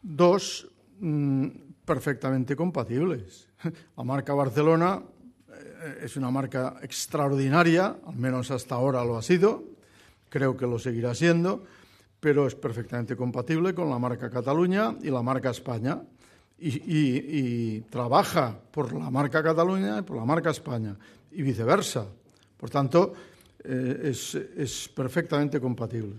Dos, 0.00 0.68
mm, 1.00 1.46
perfectamente 1.84 2.54
compatibles. 2.54 3.48
La 3.96 4.04
marca 4.04 4.32
Barcelona 4.32 5.02
eh, 5.48 6.04
es 6.04 6.16
una 6.16 6.30
marca 6.30 6.76
extraordinaria, 6.82 7.96
al 8.06 8.16
menos 8.16 8.50
hasta 8.50 8.76
ahora 8.76 9.04
lo 9.04 9.16
ha 9.16 9.22
sido, 9.22 9.73
creo 10.34 10.56
que 10.56 10.66
lo 10.66 10.80
seguirá 10.80 11.14
siendo, 11.14 11.62
pero 12.18 12.48
es 12.48 12.56
perfectamente 12.56 13.14
compatible 13.14 13.72
con 13.72 13.88
la 13.88 14.00
marca 14.00 14.28
Cataluña 14.28 14.96
y 15.00 15.08
la 15.08 15.22
marca 15.22 15.50
España. 15.50 16.02
Y, 16.58 17.80
trabaja 17.82 18.58
por 18.72 18.92
la 18.94 19.10
marca 19.10 19.44
Cataluña 19.44 20.00
y 20.00 20.02
por 20.02 20.16
la 20.16 20.24
marca 20.24 20.50
España, 20.50 20.96
y 21.30 21.42
viceversa. 21.42 22.06
Por 22.56 22.68
tanto, 22.68 23.12
eh, 23.62 24.10
es, 24.10 24.34
es 24.34 24.88
perfectamente 24.88 25.60
compatible. 25.60 26.16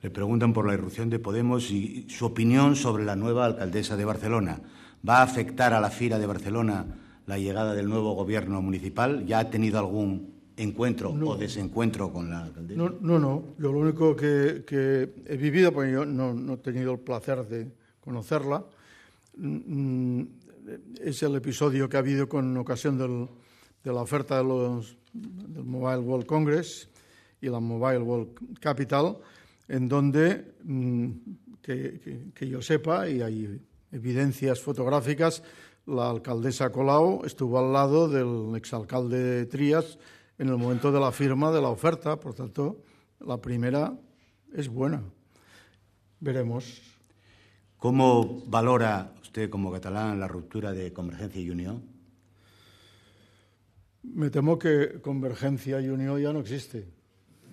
Le 0.00 0.08
preguntan 0.08 0.54
por 0.54 0.66
la 0.66 0.72
irrupción 0.72 1.10
de 1.10 1.18
Podemos 1.18 1.70
y 1.70 2.06
su 2.08 2.24
opinión 2.24 2.74
sobre 2.74 3.04
la 3.04 3.16
nueva 3.16 3.44
alcaldesa 3.44 3.98
de 3.98 4.04
Barcelona. 4.06 4.60
¿Va 5.06 5.18
a 5.18 5.24
afectar 5.24 5.74
a 5.74 5.80
la 5.80 5.90
FIRA 5.90 6.18
de 6.18 6.26
Barcelona 6.26 6.86
la 7.26 7.38
llegada 7.38 7.74
del 7.74 7.88
nuevo 7.88 8.14
gobierno 8.14 8.62
municipal? 8.62 9.26
¿Ya 9.26 9.40
ha 9.40 9.50
tenido 9.50 9.78
algún 9.78 10.37
encuentro 10.58 11.10
o 11.10 11.36
desencuentro 11.36 12.12
con 12.12 12.30
la 12.30 12.44
alcaldesa? 12.44 12.78
No, 12.78 12.94
no, 13.00 13.18
no. 13.18 13.44
Yo 13.58 13.72
lo 13.72 13.78
único 13.78 14.14
que, 14.14 14.64
he 15.26 15.36
vivido, 15.36 15.72
porque 15.72 15.92
yo 15.92 16.04
no, 16.04 16.54
he 16.54 16.56
tenido 16.58 16.92
el 16.92 17.00
placer 17.00 17.46
de 17.46 17.70
conocerla, 18.00 18.64
mm, 19.36 20.22
es 21.00 21.22
el 21.22 21.36
episodio 21.36 21.88
que 21.88 21.96
ha 21.96 22.00
habido 22.00 22.28
con 22.28 22.56
ocasión 22.56 22.98
de 22.98 23.92
la 23.92 24.02
oferta 24.02 24.38
de 24.38 24.44
los, 24.44 24.96
del 25.12 25.64
Mobile 25.64 26.00
World 26.00 26.26
Congress 26.26 26.88
y 27.40 27.48
la 27.48 27.60
Mobile 27.60 28.00
World 28.00 28.58
Capital, 28.60 29.16
en 29.68 29.88
donde, 29.88 30.54
mm, 30.64 31.10
que 31.62 32.48
yo 32.48 32.62
sepa, 32.62 33.08
y 33.08 33.20
hay 33.20 33.60
evidencias 33.92 34.60
fotográficas, 34.60 35.42
la 35.88 36.10
alcaldesa 36.10 36.70
Colau 36.70 37.24
estuvo 37.24 37.58
al 37.58 37.72
lado 37.72 38.08
del 38.08 38.54
exalcalde 38.56 39.46
Trías 39.46 39.98
en 40.38 40.48
el 40.48 40.56
momento 40.56 40.92
de 40.92 41.00
la 41.00 41.10
firma 41.10 41.50
de 41.50 41.60
la 41.60 41.68
oferta, 41.68 42.18
por 42.18 42.34
tanto, 42.34 42.82
la 43.20 43.38
primera 43.38 43.92
es 44.54 44.68
buena. 44.68 45.02
Veremos. 46.20 46.80
¿Cómo 47.76 48.42
valora 48.46 49.12
usted 49.20 49.50
como 49.50 49.72
catalán 49.72 50.18
la 50.18 50.28
ruptura 50.28 50.72
de 50.72 50.92
Convergencia 50.92 51.40
y 51.40 51.50
Unión? 51.50 51.82
Me 54.02 54.30
temo 54.30 54.58
que 54.58 55.00
Convergencia 55.02 55.80
y 55.80 55.88
Unión 55.88 56.20
ya 56.20 56.32
no 56.32 56.40
existe. 56.40 56.88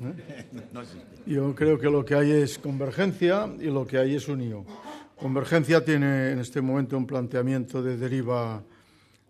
¿eh? 0.01 0.45
no 0.73 0.81
existe. 0.81 1.05
Yo 1.25 1.55
creo 1.55 1.79
que 1.79 1.89
lo 1.89 2.05
que 2.05 2.15
hay 2.15 2.31
es 2.31 2.59
Convergencia 2.59 3.51
y 3.59 3.65
lo 3.65 3.85
que 3.85 3.97
hay 3.97 4.15
es 4.15 4.27
Unión. 4.27 4.65
Convergencia 5.15 5.83
tiene 5.83 6.31
en 6.31 6.39
este 6.39 6.61
momento 6.61 6.97
un 6.97 7.07
planteamiento 7.07 7.81
de 7.81 7.97
deriva 7.97 8.63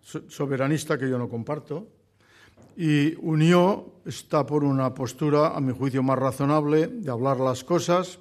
soberanista 0.01 0.97
que 0.97 1.09
yo 1.09 1.17
no 1.17 1.29
comparto 1.29 1.87
y 2.77 3.15
Unió 3.15 3.93
está 4.05 4.45
por 4.45 4.63
una 4.63 4.93
postura, 4.93 5.55
a 5.55 5.61
mi 5.61 5.73
juicio, 5.73 6.03
más 6.03 6.19
razonable 6.19 6.87
de 6.87 7.11
hablar 7.11 7.39
las 7.39 7.63
cosas 7.63 8.19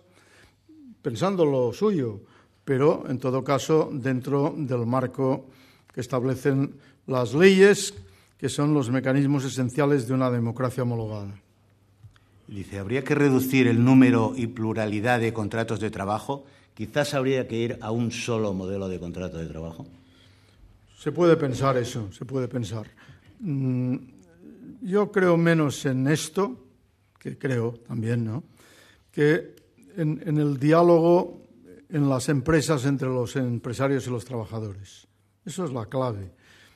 pensando 1.05 1.45
lo 1.45 1.73
suyo, 1.75 2.21
pero 2.65 3.05
en 3.09 3.19
todo 3.19 3.45
caso 3.45 3.91
dentro 3.93 4.55
del 4.57 4.87
marco 4.87 5.47
que 5.93 6.01
establecen 6.01 6.77
las 7.07 7.35
leyes, 7.35 7.95
que 8.39 8.49
son 8.49 8.73
los 8.73 8.91
mecanismos 8.91 9.45
esenciales 9.45 10.09
de 10.09 10.15
una 10.15 10.31
democracia 10.31 10.83
homologada. 10.83 11.35
Dice, 12.49 12.79
¿habría 12.79 13.05
que 13.05 13.15
reducir 13.15 13.69
el 13.69 13.85
número 13.85 14.33
y 14.35 14.47
pluralidad 14.47 15.21
de 15.21 15.33
contratos 15.33 15.79
de 15.81 15.91
trabajo? 15.91 16.45
Quizás 16.75 17.13
habría 17.15 17.47
que 17.47 17.57
ir 17.57 17.79
a 17.83 17.91
un 17.91 18.11
solo 18.11 18.55
modelo 18.55 18.89
de 18.89 18.99
contrato 18.99 19.39
de 19.39 19.47
trabajo. 19.47 19.87
Se 20.99 21.13
puede 21.13 21.37
pensar 21.37 21.77
eso, 21.77 22.11
se 22.13 22.25
puede 22.25 22.49
pensar. 22.49 22.87
Mm, 23.41 23.97
yo 24.85 25.11
creo 25.11 25.37
menos 25.37 25.85
en 25.87 26.07
esto, 26.07 26.57
que 27.19 27.39
creo 27.39 27.73
también, 27.73 28.25
¿no? 28.25 28.45
que 29.11 29.57
en, 29.97 30.39
el 30.39 30.59
diálogo 30.59 31.43
en 31.89 32.09
las 32.09 32.29
empresas 32.29 32.85
entre 32.85 33.09
los 33.09 33.37
empresarios 33.37 34.07
y 34.07 34.11
los 34.11 34.25
trabajadores. 34.25 35.07
Eso 35.45 35.65
es 35.65 35.73
la 35.73 35.87
clave. 35.87 36.33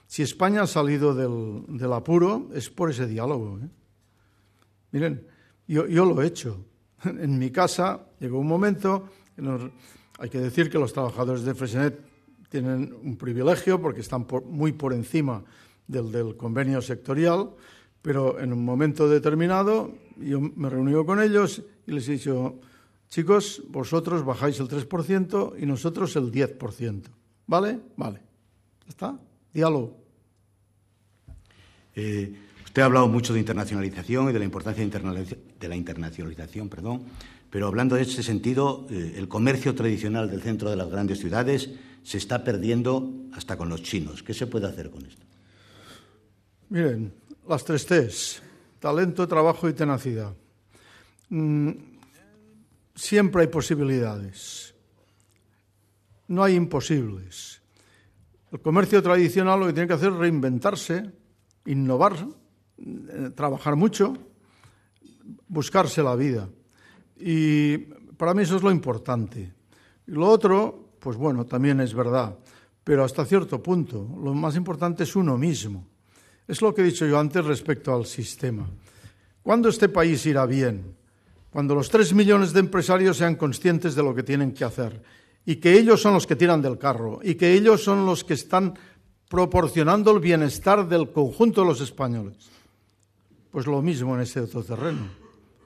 Si 0.07 0.23
España 0.23 0.63
ha 0.63 0.67
salido 0.67 1.15
del, 1.15 1.93
apuro, 1.93 2.49
es 2.55 2.71
por 2.71 2.91
ese 2.91 3.07
diálogo. 3.07 3.59
¿eh? 3.59 3.69
Miren, 4.93 5.27
yo, 5.67 5.85
lo 5.87 6.23
he 6.23 6.27
hecho. 6.27 6.65
En 7.05 7.39
mi 7.39 7.51
casa 7.51 8.01
llegó 8.19 8.41
un 8.41 8.49
momento 8.49 9.09
hay 10.19 10.31
que 10.31 10.39
decir 10.39 10.69
que 10.69 10.79
los 10.79 10.93
trabajadores 10.93 11.43
de 11.43 11.55
Fresenet 11.55 12.01
tienen 12.49 12.95
un 13.03 13.17
privilegio 13.17 13.81
porque 13.81 14.01
están 14.01 14.27
muy 14.47 14.73
por 14.73 14.93
encima 14.93 15.45
del, 15.87 16.37
convenio 16.37 16.83
sectorial, 16.83 17.51
pero 18.03 18.41
en 18.41 18.53
un 18.53 18.65
momento 18.65 19.09
determinado 19.09 19.95
yo 20.19 20.41
me 20.41 20.69
reuní 20.69 20.95
con 21.05 21.23
ellos 21.23 21.63
y 21.87 21.93
les 21.93 22.09
he 22.09 22.13
dicho, 22.13 22.61
chicos, 23.09 23.63
vosotros 23.69 24.25
bajáis 24.25 24.59
el 24.61 24.69
3% 24.69 25.55
y 25.59 25.67
nosotros 25.67 26.17
el 26.17 26.31
10%. 26.33 27.03
¿Vale? 27.47 27.79
Vale. 27.97 28.21
¿Está? 28.89 29.19
Diálogo. 29.53 29.97
Eh, 31.95 32.33
usted 32.65 32.83
ha 32.83 32.85
hablado 32.85 33.09
mucho 33.09 33.33
de 33.33 33.41
internacionalización 33.41 34.31
y 34.31 34.33
de 34.33 34.39
la 34.39 34.45
importancia 34.45 34.87
de 34.87 35.69
la 35.69 35.77
internacionalización, 35.77 36.69
perdón, 36.69 37.03
pero 37.51 37.67
hablando 37.67 37.97
de 37.97 38.03
ese 38.03 38.23
sentido, 38.23 38.87
eh, 38.91 39.15
el 39.17 39.29
comercio 39.29 39.75
tradicional 39.75 40.31
del 40.31 40.43
centro 40.43 40.71
de 40.71 40.77
las 40.77 40.89
grandes 40.89 41.19
ciudades 41.19 41.71
se 42.03 42.19
está 42.19 42.45
perdiendo 42.45 43.13
hasta 43.33 43.57
con 43.57 43.69
los 43.69 43.83
chinos. 43.83 44.23
¿Qué 44.23 44.35
se 44.35 44.47
puede 44.47 44.67
hacer 44.67 44.91
con 44.91 45.05
esto? 45.07 45.25
Miren, 46.69 47.13
las 47.49 47.65
tres 47.65 47.87
T's, 47.87 48.43
talento, 48.79 49.27
trabajo 49.27 49.69
y 49.69 49.73
tenacidad. 49.73 50.35
Mm, 51.31 51.71
siempre 52.95 53.43
hay 53.43 53.49
posibilidades, 53.49 54.75
no 56.29 56.45
hay 56.45 56.55
imposibles. 56.55 57.63
El 58.53 58.61
comercio 58.61 59.03
tradicional 59.03 59.61
lo 59.61 59.67
que 59.67 59.73
tiene 59.73 59.89
que 59.89 59.95
hacer 59.95 60.13
es 60.13 60.19
reinventarse, 60.19 61.11
innovar, 61.65 62.15
eh, 62.79 63.31
trabajar 63.35 63.77
mucho, 63.77 64.15
buscarse 65.49 66.03
la 66.03 66.17
vida. 66.17 66.49
Y 67.17 67.79
para 68.17 68.35
mí 68.35 68.43
eso 68.43 68.57
es 68.57 68.63
lo 68.63 68.71
importante. 68.71 69.55
Y 70.07 70.13
lo 70.13 70.29
otro, 70.29 70.91
pues 70.99 71.17
bueno, 71.17 71.47
también 71.47 71.81
es 71.81 71.95
verdad, 71.95 72.37
pero 72.85 73.05
hasta 73.05 73.25
cierto 73.25 73.63
punto. 73.63 74.07
Lo 74.23 74.35
más 74.35 74.55
importante 74.57 75.05
es 75.05 75.17
uno 75.17 75.37
mismo. 75.39 75.87
Es 76.49 76.63
lo 76.63 76.75
que 76.75 76.81
he 76.81 76.85
dicho 76.85 77.07
yo 77.07 77.19
antes 77.19 77.45
respecto 77.45 77.95
al 77.95 78.07
sistema. 78.07 78.67
¿Cuándo 79.43 79.69
este 79.69 79.91
país 79.91 80.25
irá 80.25 80.47
bien? 80.47 80.97
Cuando 81.51 81.75
los 81.75 81.91
tres 81.91 82.15
millones 82.15 82.55
de 82.55 82.61
empresarios 82.61 83.19
sean 83.19 83.37
conscientes 83.37 83.95
de 83.95 84.03
lo 84.03 84.15
que 84.15 84.23
tienen 84.23 84.53
que 84.53 84.65
hacer 84.65 85.03
y 85.45 85.57
que 85.57 85.75
ellos 85.75 86.01
son 86.01 86.15
los 86.15 86.27
que 86.27 86.37
tiran 86.37 86.63
del 86.63 86.79
carro 86.79 87.21
y 87.23 87.35
que 87.35 87.53
ellos 87.53 87.85
son 87.85 88.07
los 88.07 88.25
que 88.25 88.33
están 88.33 88.75
proporcionando 89.29 90.11
el 90.11 90.21
bienestar 90.21 90.89
del 90.89 91.13
conjunto 91.13 91.61
de 91.61 91.67
los 91.67 91.83
españoles. 91.83 92.51
Pues 93.51 93.67
lo 93.67 93.83
mismo 93.83 94.15
en 94.15 94.23
este 94.23 94.41
otro 94.41 94.63
terreno. 94.63 95.07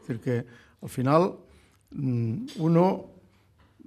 Es 0.01 0.09
decir, 0.09 0.21
que 0.21 0.45
al 0.83 0.89
final 0.89 1.37
mm, 1.93 2.47
uno 2.57 3.07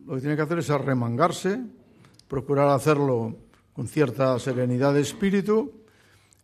lo 0.06 0.16
que 0.16 0.22
tiene 0.22 0.36
que 0.38 0.43
hacer 0.43 0.60
es 0.60 0.70
arremangarse, 0.70 1.60
procurar 2.30 2.70
hacerlo 2.70 3.36
con 3.74 3.88
cierta 3.88 4.39
serenidad 4.39 4.93
de 4.93 5.02
espíritu 5.02 5.84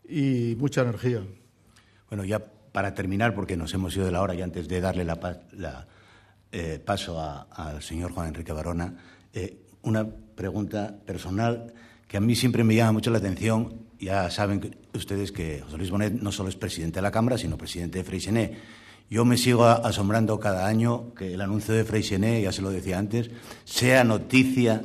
y 0.08 0.56
mucha 0.58 0.82
energía. 0.82 1.22
Bueno, 2.10 2.24
ya 2.24 2.39
para 2.72 2.93
terminar, 2.93 3.36
porque 3.36 3.58
nos 3.58 3.74
hemos 3.74 3.95
ido 3.95 4.06
de 4.06 4.12
la 4.12 4.22
hora 4.22 4.36
y 4.36 4.41
antes 4.41 4.68
de 4.68 4.82
darle 4.82 5.04
la, 5.06 5.88
eh, 6.52 6.82
paso 6.84 7.20
al 7.20 7.82
señor 7.82 8.12
Juan 8.12 8.30
Enrique 8.30 8.52
Barona, 8.52 8.93
eh, 9.34 9.58
una 9.84 10.06
pregunta 10.08 10.95
personal 11.06 11.74
que 12.08 12.18
a 12.18 12.20
mí 12.20 12.36
siempre 12.36 12.64
me 12.64 12.76
llama 12.76 12.93
mucho 12.93 13.12
la 13.12 13.20
atención. 13.20 13.88
Ya 13.99 14.30
saben 14.30 14.76
ustedes 14.93 15.32
que 15.32 15.62
José 15.62 15.78
Luis 15.78 15.91
Bonet 15.91 16.14
no 16.14 16.32
solo 16.32 16.49
es 16.49 16.56
presidente 16.56 16.95
de 16.95 17.04
la 17.04 17.12
Cámara, 17.12 17.38
sino 17.38 17.58
presidente 17.58 17.99
de 17.99 18.04
Freixenet. 18.04 18.58
Yo 19.10 19.26
me 19.26 19.38
sigo 19.38 19.66
asombrando 19.66 20.39
cada 20.39 20.68
año 20.68 21.14
que 21.14 21.34
el 21.34 21.41
anuncio 21.41 21.74
de 21.74 21.84
Freixenet, 21.84 22.43
ya 22.43 22.52
se 22.52 22.62
lo 22.62 22.70
decía 22.70 22.97
antes, 22.97 23.30
sea 23.66 24.04
noticia 24.04 24.82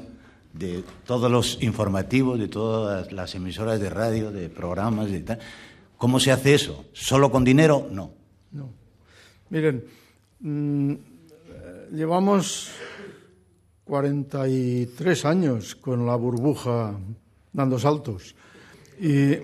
de 0.58 0.84
todos 1.04 1.30
los 1.30 1.62
informativos, 1.62 2.38
de 2.38 2.48
todas 2.48 3.12
las 3.12 3.34
emisoras 3.34 3.80
de 3.80 3.90
radio, 3.90 4.30
de 4.30 4.48
programas 4.48 5.10
y 5.10 5.20
tal. 5.20 5.38
¿Cómo 5.96 6.20
se 6.20 6.32
hace 6.32 6.54
eso? 6.54 6.84
¿Solo 6.92 7.30
con 7.30 7.44
dinero? 7.44 7.88
No. 7.90 8.10
No. 8.52 8.70
Miren, 9.50 9.84
mm, 10.40 10.94
llevamos 11.92 12.70
43 13.84 15.24
años 15.24 15.76
con 15.76 16.06
la 16.06 16.16
burbuja 16.16 16.98
dando 17.52 17.78
saltos. 17.78 18.34
Y 19.00 19.36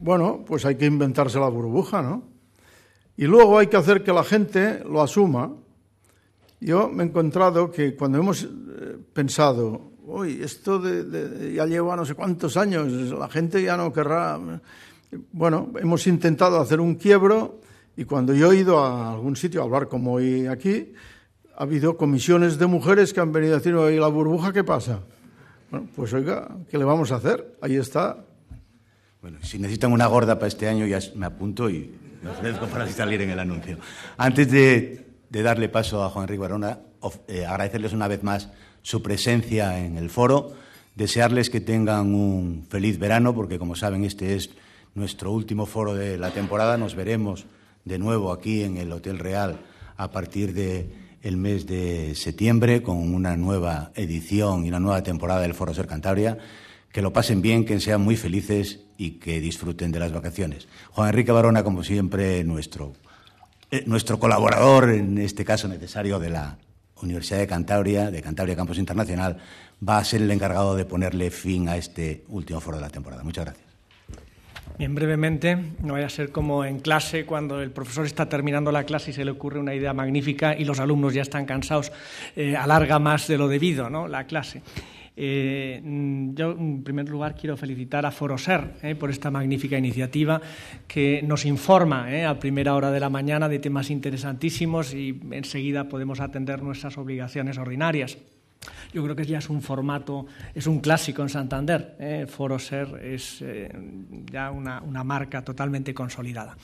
bueno, 0.00 0.44
pues 0.46 0.64
hay 0.64 0.76
que 0.76 0.86
inventarse 0.86 1.38
la 1.38 1.48
burbuja, 1.48 2.02
¿no? 2.02 2.22
Y 3.16 3.24
luego 3.24 3.58
hay 3.58 3.66
que 3.66 3.76
hacer 3.76 4.04
que 4.04 4.12
la 4.12 4.24
gente 4.24 4.84
lo 4.84 5.02
asuma. 5.02 5.52
Yo 6.60 6.88
me 6.88 7.02
he 7.02 7.06
encontrado 7.06 7.70
que 7.70 7.96
cuando 7.96 8.18
hemos 8.18 8.44
eh, 8.44 8.48
pensado, 9.12 9.92
uy, 10.08 10.40
esto 10.42 10.82
ya 11.52 11.66
lleva 11.66 11.94
no 11.94 12.04
sé 12.04 12.14
cuántos 12.14 12.56
años, 12.56 12.90
la 13.12 13.28
gente 13.28 13.62
ya 13.62 13.76
no 13.76 13.92
querrá. 13.92 14.38
Bueno, 15.32 15.70
hemos 15.80 16.06
intentado 16.06 16.60
hacer 16.60 16.80
un 16.80 16.94
quiebro 16.94 17.60
y 17.96 18.04
cuando 18.04 18.34
yo 18.34 18.52
he 18.52 18.56
ido 18.56 18.80
a 18.80 19.12
algún 19.12 19.36
sitio 19.36 19.60
a 19.60 19.64
hablar 19.64 19.88
como 19.88 20.14
hoy 20.14 20.46
aquí, 20.46 20.92
ha 21.56 21.62
habido 21.62 21.96
comisiones 21.96 22.58
de 22.58 22.66
mujeres 22.66 23.12
que 23.12 23.20
han 23.20 23.32
venido 23.32 23.54
a 23.54 23.58
decir, 23.58 23.74
oye, 23.74 23.98
la 23.98 24.08
burbuja, 24.08 24.52
¿qué 24.52 24.64
pasa? 24.64 25.00
Pues 25.94 26.12
oiga, 26.14 26.48
¿qué 26.70 26.78
le 26.78 26.84
vamos 26.84 27.12
a 27.12 27.16
hacer? 27.16 27.56
Ahí 27.60 27.76
está. 27.76 28.24
Bueno, 29.20 29.38
si 29.42 29.58
necesitan 29.58 29.92
una 29.92 30.06
gorda 30.06 30.36
para 30.36 30.48
este 30.48 30.68
año, 30.68 30.86
ya 30.86 31.00
me 31.16 31.26
apunto 31.26 31.68
y 31.68 31.92
me 32.22 32.30
ofrezco 32.30 32.66
para 32.66 32.86
salir 32.88 33.20
en 33.20 33.30
el 33.30 33.38
anuncio. 33.38 33.78
Antes 34.16 34.50
de, 34.50 35.06
darle 35.28 35.68
paso 35.68 36.02
a 36.02 36.08
Juan 36.08 36.24
Enrique 36.24 36.40
Barona, 36.40 36.78
eh, 37.26 37.44
agradecerles 37.44 37.92
una 37.92 38.08
vez 38.08 38.22
más 38.22 38.48
su 38.88 39.02
presencia 39.02 39.84
en 39.84 39.98
el 39.98 40.08
foro, 40.08 40.54
desearles 40.94 41.50
que 41.50 41.60
tengan 41.60 42.14
un 42.14 42.64
feliz 42.70 42.98
verano, 42.98 43.34
porque 43.34 43.58
como 43.58 43.76
saben, 43.76 44.02
este 44.02 44.34
es 44.34 44.48
nuestro 44.94 45.30
último 45.30 45.66
foro 45.66 45.94
de 45.94 46.16
la 46.16 46.30
temporada. 46.30 46.78
Nos 46.78 46.94
veremos 46.94 47.44
de 47.84 47.98
nuevo 47.98 48.32
aquí 48.32 48.62
en 48.62 48.78
el 48.78 48.90
Hotel 48.90 49.18
Real 49.18 49.60
a 49.98 50.10
partir 50.10 50.54
de 50.54 50.90
el 51.20 51.36
mes 51.36 51.66
de 51.66 52.14
septiembre 52.14 52.82
con 52.82 52.96
una 53.12 53.36
nueva 53.36 53.92
edición 53.94 54.64
y 54.64 54.70
una 54.70 54.80
nueva 54.80 55.02
temporada 55.02 55.42
del 55.42 55.52
Foro 55.52 55.74
Ser 55.74 55.86
Cantabria. 55.86 56.38
Que 56.90 57.02
lo 57.02 57.12
pasen 57.12 57.42
bien, 57.42 57.66
que 57.66 57.78
sean 57.80 58.00
muy 58.00 58.16
felices 58.16 58.80
y 58.96 59.18
que 59.18 59.38
disfruten 59.38 59.92
de 59.92 60.00
las 60.00 60.12
vacaciones. 60.12 60.66
Juan 60.92 61.10
Enrique 61.10 61.30
Barona, 61.30 61.62
como 61.62 61.84
siempre, 61.84 62.42
nuestro, 62.42 62.94
eh, 63.70 63.82
nuestro 63.84 64.18
colaborador, 64.18 64.88
en 64.88 65.18
este 65.18 65.44
caso 65.44 65.68
necesario, 65.68 66.18
de 66.18 66.30
la 66.30 66.56
Universidad 67.02 67.38
de 67.38 67.46
Cantabria, 67.46 68.10
de 68.10 68.22
Cantabria 68.22 68.56
Campus 68.56 68.78
Internacional, 68.78 69.38
va 69.86 69.98
a 69.98 70.04
ser 70.04 70.22
el 70.22 70.30
encargado 70.30 70.74
de 70.76 70.84
ponerle 70.84 71.30
fin 71.30 71.68
a 71.68 71.76
este 71.76 72.24
último 72.28 72.60
foro 72.60 72.78
de 72.78 72.82
la 72.82 72.90
temporada. 72.90 73.22
Muchas 73.22 73.44
gracias. 73.44 73.68
Bien, 74.78 74.94
brevemente, 74.94 75.56
no 75.82 75.94
vaya 75.94 76.06
a 76.06 76.10
ser 76.10 76.30
como 76.30 76.64
en 76.64 76.78
clase 76.78 77.26
cuando 77.26 77.60
el 77.60 77.72
profesor 77.72 78.06
está 78.06 78.28
terminando 78.28 78.70
la 78.70 78.84
clase 78.84 79.10
y 79.10 79.12
se 79.12 79.24
le 79.24 79.32
ocurre 79.32 79.58
una 79.58 79.74
idea 79.74 79.92
magnífica 79.92 80.56
y 80.56 80.64
los 80.64 80.78
alumnos 80.78 81.14
ya 81.14 81.22
están 81.22 81.46
cansados, 81.46 81.90
eh, 82.36 82.56
alarga 82.56 83.00
más 83.00 83.26
de 83.26 83.38
lo 83.38 83.48
debido 83.48 83.90
¿no? 83.90 84.06
la 84.06 84.24
clase. 84.24 84.62
Eh, 85.20 85.80
yo, 86.34 86.52
en 86.52 86.84
primer 86.84 87.08
lugar, 87.08 87.34
quiero 87.34 87.56
felicitar 87.56 88.06
a 88.06 88.12
Foroser 88.12 88.74
eh, 88.82 88.94
por 88.94 89.10
esta 89.10 89.32
magnífica 89.32 89.76
iniciativa 89.76 90.40
que 90.86 91.22
nos 91.26 91.44
informa 91.44 92.06
a 92.28 92.38
primera 92.38 92.76
hora 92.76 92.92
de 92.92 93.00
la 93.00 93.10
mañana 93.10 93.48
de 93.48 93.58
temas 93.58 93.90
interesantísimos 93.90 94.94
y 94.94 95.18
enseguida 95.32 95.88
podemos 95.88 96.20
atender 96.20 96.62
nuestras 96.62 96.98
obligaciones 96.98 97.58
ordinarias. 97.58 98.16
Yo 98.92 99.02
creo 99.04 99.14
que 99.14 99.24
ya 99.24 99.38
es 99.38 99.50
un 99.50 99.60
formato, 99.60 100.26
es 100.54 100.66
un 100.66 100.80
clásico 100.80 101.22
en 101.22 101.28
Santander. 101.28 101.96
¿eh? 101.98 102.26
Foro 102.28 102.58
Ser 102.58 103.00
es 103.02 103.42
eh, 103.42 103.70
ya 104.30 104.50
una, 104.50 104.80
marca 105.04 105.42
totalmente 105.42 105.94
consolidada. 105.94 106.56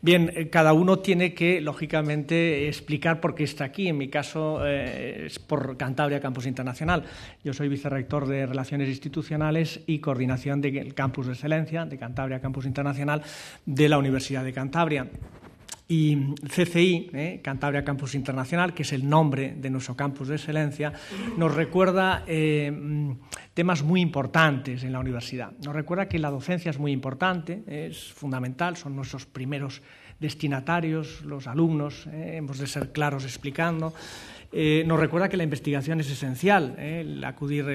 Bien, 0.00 0.30
eh, 0.34 0.48
cada 0.48 0.72
uno 0.72 0.98
tiene 0.98 1.34
que, 1.34 1.60
lógicamente, 1.60 2.68
explicar 2.68 3.20
por 3.20 3.34
qué 3.34 3.44
está 3.44 3.64
aquí. 3.64 3.88
En 3.88 3.98
mi 3.98 4.08
caso 4.08 4.64
es 4.66 5.38
por 5.38 5.76
Cantabria 5.76 6.20
Campus 6.20 6.46
Internacional. 6.46 7.04
Yo 7.42 7.52
soy 7.52 7.68
vicerrector 7.68 8.26
de 8.26 8.46
Relaciones 8.46 8.88
Institucionales 8.88 9.80
y 9.86 9.98
Coordinación 9.98 10.60
del 10.60 10.94
Campus 10.94 11.26
de 11.26 11.32
Excelencia, 11.32 11.86
de 11.86 11.98
Cantabria 11.98 12.40
Campus 12.40 12.66
Internacional, 12.66 13.22
de 13.66 13.88
la 13.88 13.98
Universidad 13.98 14.44
de 14.44 14.52
Cantabria. 14.52 15.06
Y 15.90 16.36
CCI, 16.48 17.10
eh, 17.12 17.40
Cantabria 17.42 17.84
Campus 17.84 18.14
Internacional, 18.14 18.72
que 18.72 18.82
es 18.82 18.92
el 18.92 19.08
nombre 19.08 19.56
de 19.56 19.70
nuestro 19.70 19.96
campus 19.96 20.28
de 20.28 20.36
excelencia, 20.36 20.92
nos 21.36 21.52
recuerda 21.52 22.22
eh, 22.28 22.72
temas 23.54 23.82
muy 23.82 24.00
importantes 24.00 24.84
en 24.84 24.92
la 24.92 25.00
universidad. 25.00 25.50
Nos 25.64 25.74
recuerda 25.74 26.08
que 26.08 26.20
la 26.20 26.30
docencia 26.30 26.70
es 26.70 26.78
muy 26.78 26.92
importante, 26.92 27.64
es 27.66 28.12
fundamental, 28.12 28.76
son 28.76 28.94
nuestros 28.94 29.26
primeros 29.26 29.82
destinatarios, 30.20 31.22
los 31.22 31.48
alumnos, 31.48 32.06
eh, 32.06 32.36
hemos 32.36 32.58
de 32.58 32.68
ser 32.68 32.92
claros 32.92 33.24
explicando. 33.24 33.92
nos 34.86 35.00
recuerda 35.00 35.28
que 35.28 35.36
la 35.36 35.44
investigación 35.44 35.98
es 35.98 36.08
esencial, 36.08 36.78
el 36.78 37.24
acudir 37.24 37.68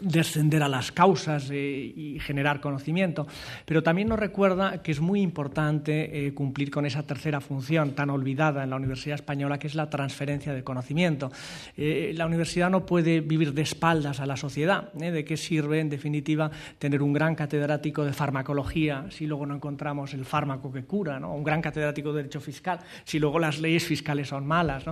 descender 0.00 0.62
a 0.62 0.68
las 0.68 0.92
causas 0.92 1.50
eh, 1.50 1.92
y 1.94 2.18
generar 2.20 2.60
conocimiento, 2.60 3.26
pero 3.64 3.82
también 3.82 4.08
nos 4.08 4.18
recuerda 4.18 4.82
que 4.82 4.92
es 4.92 5.00
muy 5.00 5.20
importante 5.20 6.26
eh, 6.26 6.34
cumplir 6.34 6.70
con 6.70 6.86
esa 6.86 7.02
tercera 7.02 7.40
función 7.40 7.92
tan 7.92 8.10
olvidada 8.10 8.62
en 8.62 8.70
la 8.70 8.76
Universidad 8.76 9.16
Española, 9.16 9.58
que 9.58 9.66
es 9.66 9.74
la 9.74 9.90
transferencia 9.90 10.52
de 10.52 10.62
conocimiento. 10.62 11.32
Eh, 11.76 12.12
la 12.14 12.26
universidad 12.26 12.70
no 12.70 12.86
puede 12.86 13.20
vivir 13.20 13.54
de 13.54 13.62
espaldas 13.62 14.20
a 14.20 14.26
la 14.26 14.36
sociedad. 14.36 14.92
¿De 14.92 15.24
qué 15.24 15.36
sirve, 15.36 15.80
en 15.80 15.88
definitiva, 15.88 16.50
tener 16.78 17.02
un 17.02 17.12
gran 17.12 17.34
catedrático 17.34 18.04
de 18.04 18.12
farmacología 18.12 19.06
si 19.10 19.26
luego 19.26 19.46
no 19.46 19.54
encontramos 19.54 20.14
el 20.14 20.24
fármaco 20.24 20.72
que 20.72 20.84
cura, 20.84 21.18
un 21.18 21.44
gran 21.44 21.62
catedrático 21.62 22.12
de 22.12 22.18
derecho 22.18 22.40
fiscal 22.40 22.80
si 23.04 23.18
luego 23.18 23.38
las 23.38 23.60
leyes 23.60 23.84
fiscales 23.84 24.28
son 24.28 24.46
malas? 24.46 24.84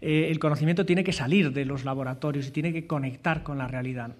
el 0.00 0.38
conocimiento 0.38 0.84
tiene 0.84 1.04
que 1.04 1.12
salir 1.12 1.52
de 1.52 1.64
los 1.64 1.84
laboratorios 1.84 2.48
y 2.48 2.50
tiene 2.50 2.72
que 2.72 2.86
conectar 2.86 3.42
con 3.42 3.58
la 3.58 3.66
realidad. 3.66 4.12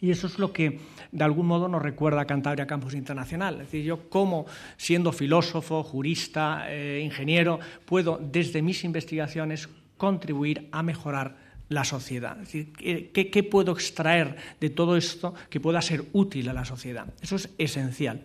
Y 0.00 0.10
eso 0.10 0.28
es 0.28 0.38
lo 0.38 0.52
que 0.52 0.80
de 1.10 1.24
algún 1.24 1.46
modo 1.46 1.68
nos 1.68 1.82
recuerda 1.82 2.20
a 2.20 2.26
Cantabria 2.26 2.66
Campus 2.66 2.94
Internacional. 2.94 3.54
Es 3.54 3.60
decir, 3.60 3.84
yo 3.84 4.08
como 4.08 4.46
siendo 4.76 5.12
filósofo, 5.12 5.82
jurista, 5.82 6.66
eh, 6.68 7.00
ingeniero, 7.02 7.58
puedo 7.84 8.18
desde 8.22 8.62
mis 8.62 8.84
investigaciones 8.84 9.68
contribuir 9.96 10.68
a 10.70 10.82
mejorar 10.82 11.36
la 11.68 11.84
sociedad. 11.84 12.40
Es 12.40 12.52
decir, 12.52 12.72
¿qué, 13.12 13.30
¿qué, 13.30 13.42
puedo 13.42 13.72
extraer 13.72 14.36
de 14.60 14.70
todo 14.70 14.96
esto 14.96 15.34
que 15.50 15.60
pueda 15.60 15.82
ser 15.82 16.04
útil 16.12 16.48
a 16.48 16.52
la 16.52 16.64
sociedad? 16.64 17.12
Eso 17.20 17.36
es 17.36 17.50
esencial. 17.58 18.22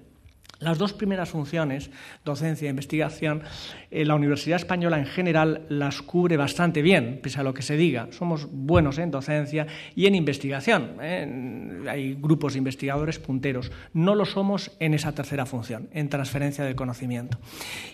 Las 0.59 0.77
dos 0.77 0.93
primeras 0.93 1.29
funciones, 1.29 1.89
docencia 2.23 2.67
e 2.67 2.69
investigación, 2.69 3.43
eh, 3.91 4.05
la 4.05 4.15
Universidad 4.15 4.55
Española 4.55 4.97
en 4.97 5.05
general 5.05 5.65
las 5.67 6.01
cubre 6.01 6.37
bastante 6.37 6.81
bien, 6.81 7.19
pese 7.21 7.41
a 7.41 7.43
lo 7.43 7.53
que 7.53 7.61
se 7.61 7.75
diga. 7.75 8.07
Somos 8.11 8.47
buenos 8.49 8.97
en 8.97 9.11
docencia 9.11 9.67
y 9.95 10.05
en 10.05 10.15
investigación. 10.15 10.97
¿eh? 11.01 11.83
Hay 11.89 12.15
grupos 12.15 12.53
de 12.53 12.59
investigadores 12.59 13.19
punteros. 13.19 13.71
No 13.93 14.15
lo 14.15 14.25
somos 14.25 14.71
en 14.79 14.93
esa 14.93 15.11
tercera 15.11 15.45
función, 15.45 15.89
en 15.91 16.07
transferencia 16.07 16.63
del 16.63 16.75
conocimiento. 16.75 17.39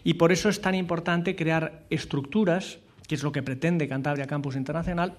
Y 0.04 0.16
por 0.16 0.32
eso 0.32 0.50
es 0.50 0.62
tan 0.62 0.76
importante 0.76 1.36
crear 1.36 1.84
estructuras, 1.90 2.78
que 3.08 3.16
es 3.16 3.24
lo 3.24 3.32
que 3.32 3.42
pretende 3.42 3.88
Cantabria 3.88 4.28
Campus 4.28 4.56
Internacional, 4.56 5.16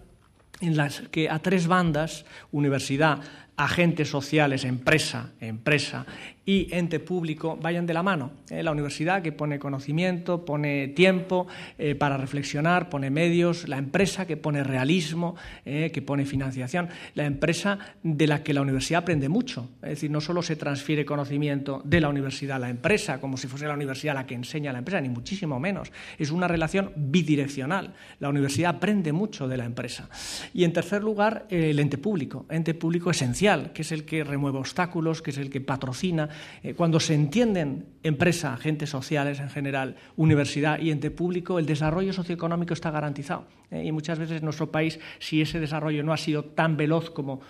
en 0.60 0.76
las 0.76 1.00
que 1.10 1.30
a 1.30 1.38
tres 1.38 1.66
bandas, 1.66 2.24
universidad, 2.52 3.20
agentes 3.56 4.08
sociales, 4.08 4.64
empresa, 4.64 5.32
empresa 5.40 6.06
y 6.46 6.68
ente 6.70 7.00
público 7.00 7.58
vayan 7.60 7.86
de 7.86 7.94
la 7.94 8.02
mano. 8.02 8.32
¿eh? 8.50 8.62
La 8.62 8.72
universidad 8.72 9.22
que 9.22 9.32
pone 9.32 9.58
conocimiento, 9.58 10.44
pone 10.44 10.88
tiempo 10.88 11.46
eh, 11.78 11.94
para 11.94 12.16
reflexionar, 12.16 12.88
pone 12.88 13.10
medios, 13.10 13.68
la 13.68 13.78
empresa 13.78 14.26
que 14.26 14.36
pone 14.36 14.64
realismo, 14.64 15.36
eh, 15.64 15.90
que 15.92 16.02
pone 16.02 16.24
financiación, 16.24 16.88
la 17.14 17.26
empresa 17.26 17.78
de 18.02 18.26
la 18.26 18.42
que 18.42 18.54
la 18.54 18.62
universidad 18.62 19.02
aprende 19.02 19.28
mucho. 19.28 19.68
Es 19.82 19.90
decir, 19.90 20.10
no 20.10 20.20
solo 20.20 20.42
se 20.42 20.56
transfiere 20.56 21.04
conocimiento 21.04 21.82
de 21.84 22.00
la 22.00 22.08
universidad 22.08 22.56
a 22.56 22.60
la 22.60 22.70
empresa, 22.70 23.20
como 23.20 23.36
si 23.36 23.46
fuese 23.46 23.66
la 23.66 23.74
universidad 23.74 24.14
la 24.14 24.26
que 24.26 24.34
enseña 24.34 24.70
a 24.70 24.72
la 24.72 24.78
empresa, 24.78 25.00
ni 25.00 25.08
muchísimo 25.08 25.60
menos. 25.60 25.92
Es 26.18 26.30
una 26.30 26.48
relación 26.48 26.92
bidireccional. 26.96 27.94
La 28.18 28.28
universidad 28.28 28.76
aprende 28.76 29.12
mucho 29.12 29.46
de 29.46 29.56
la 29.56 29.64
empresa. 29.64 30.08
Y 30.54 30.64
en 30.64 30.72
tercer 30.72 31.02
lugar, 31.02 31.46
el 31.50 31.78
ente 31.78 31.98
público, 31.98 32.46
ente 32.48 32.74
público 32.74 33.10
esencial 33.10 33.70
que 33.74 33.82
es 33.82 33.92
el 33.92 34.04
que 34.04 34.24
remueve 34.24 34.58
obstáculos, 34.58 35.22
que 35.22 35.30
es 35.30 35.38
el 35.38 35.50
que 35.50 35.60
patrocina. 35.60 36.28
Eh, 36.62 36.74
cuando 36.74 37.00
se 37.00 37.14
entienden 37.14 37.86
empresa, 38.02 38.52
agentes 38.52 38.90
sociales 38.90 39.40
en 39.40 39.50
general, 39.50 39.96
universidad 40.16 40.78
y 40.78 40.90
ente 40.90 41.10
público, 41.10 41.58
el 41.58 41.66
desarrollo 41.66 42.12
socioeconómico 42.12 42.74
está 42.74 42.90
garantizado. 42.90 43.46
Eh, 43.70 43.84
y 43.84 43.92
muchas 43.92 44.18
veces 44.18 44.38
en 44.38 44.44
nuestro 44.44 44.70
país, 44.70 44.98
si 45.18 45.40
ese 45.40 45.60
desarrollo 45.60 46.02
no 46.02 46.12
ha 46.12 46.16
sido 46.16 46.44
tan 46.44 46.76
veloz 46.76 47.10
como 47.10 47.40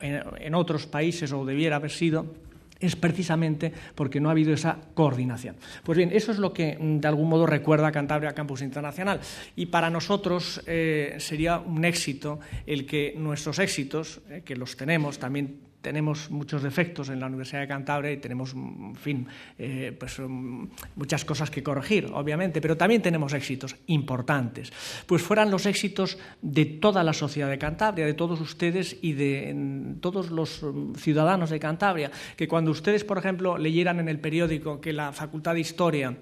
eh, 0.00 0.22
en 0.40 0.54
otros 0.54 0.86
países 0.86 1.32
o 1.32 1.44
debiera 1.44 1.76
haber 1.76 1.90
sido, 1.90 2.26
es 2.80 2.96
precisamente 2.96 3.72
porque 3.94 4.18
no 4.18 4.28
ha 4.28 4.32
habido 4.32 4.52
esa 4.52 4.76
coordinación. 4.94 5.54
Pues 5.84 5.96
bien, 5.96 6.10
eso 6.12 6.32
es 6.32 6.38
lo 6.38 6.52
que 6.52 6.76
mm, 6.76 6.98
de 6.98 7.08
algún 7.08 7.28
modo 7.28 7.46
recuerda 7.46 7.92
Cantabria 7.92 8.32
Campus 8.32 8.62
Internacional. 8.62 9.20
Y 9.54 9.66
para 9.66 9.88
nosotros 9.88 10.60
sería 10.64 11.58
un 11.58 11.84
éxito 11.84 12.40
el 12.66 12.84
que 12.84 13.14
nuestros 13.16 13.60
éxitos, 13.60 14.20
que 14.44 14.56
los 14.56 14.76
tenemos, 14.76 15.20
también 15.20 15.71
tenemos 15.82 16.30
muchos 16.30 16.62
defectos 16.62 17.08
en 17.08 17.20
la 17.20 17.26
Universidad 17.26 17.60
de 17.60 17.68
Cantabria 17.68 18.12
y 18.12 18.16
tenemos, 18.16 18.54
en 18.54 18.94
fin, 18.94 19.26
eh, 19.58 19.94
pues, 19.98 20.18
um, 20.20 20.68
muchas 20.96 21.24
cosas 21.24 21.50
que 21.50 21.62
corregir, 21.62 22.06
obviamente, 22.14 22.60
pero 22.60 22.76
también 22.76 23.02
tenemos 23.02 23.34
éxitos 23.34 23.76
importantes. 23.88 24.72
Pues 25.06 25.22
fueran 25.22 25.50
los 25.50 25.66
éxitos 25.66 26.18
de 26.40 26.64
toda 26.64 27.02
la 27.02 27.12
sociedad 27.12 27.50
de 27.50 27.58
Cantabria, 27.58 28.06
de 28.06 28.14
todos 28.14 28.40
ustedes 28.40 28.96
y 29.02 29.12
de 29.12 29.96
todos 30.00 30.30
los 30.30 30.62
um, 30.62 30.94
ciudadanos 30.94 31.50
de 31.50 31.58
Cantabria, 31.58 32.10
que 32.36 32.48
cuando 32.48 32.70
ustedes, 32.70 33.04
por 33.04 33.18
ejemplo, 33.18 33.58
leyeran 33.58 34.00
en 34.00 34.08
el 34.08 34.20
periódico 34.20 34.80
que 34.80 34.92
la 34.92 35.12
Facultad 35.12 35.54
de 35.54 35.60
Historia 35.60 36.16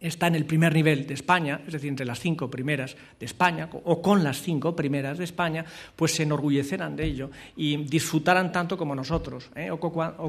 está 0.00 0.28
en 0.28 0.34
el 0.34 0.46
primer 0.46 0.74
nivel 0.74 1.06
de 1.06 1.14
España, 1.14 1.60
es 1.66 1.74
decir, 1.74 1.90
entre 1.90 2.06
las 2.06 2.18
cinco 2.20 2.50
primeras 2.50 2.96
de 3.18 3.26
España, 3.26 3.68
o 3.72 4.00
con 4.00 4.24
las 4.24 4.40
cinco 4.40 4.74
primeras 4.74 5.18
de 5.18 5.24
España, 5.24 5.64
pues 5.94 6.12
se 6.12 6.22
enorgullecerán 6.22 6.96
de 6.96 7.04
ello 7.04 7.30
y 7.56 7.76
disfrutarán 7.76 8.50
tanto 8.50 8.78
como 8.78 8.94
nosotros. 8.94 9.50
¿eh? 9.54 9.70
O, 9.70 9.78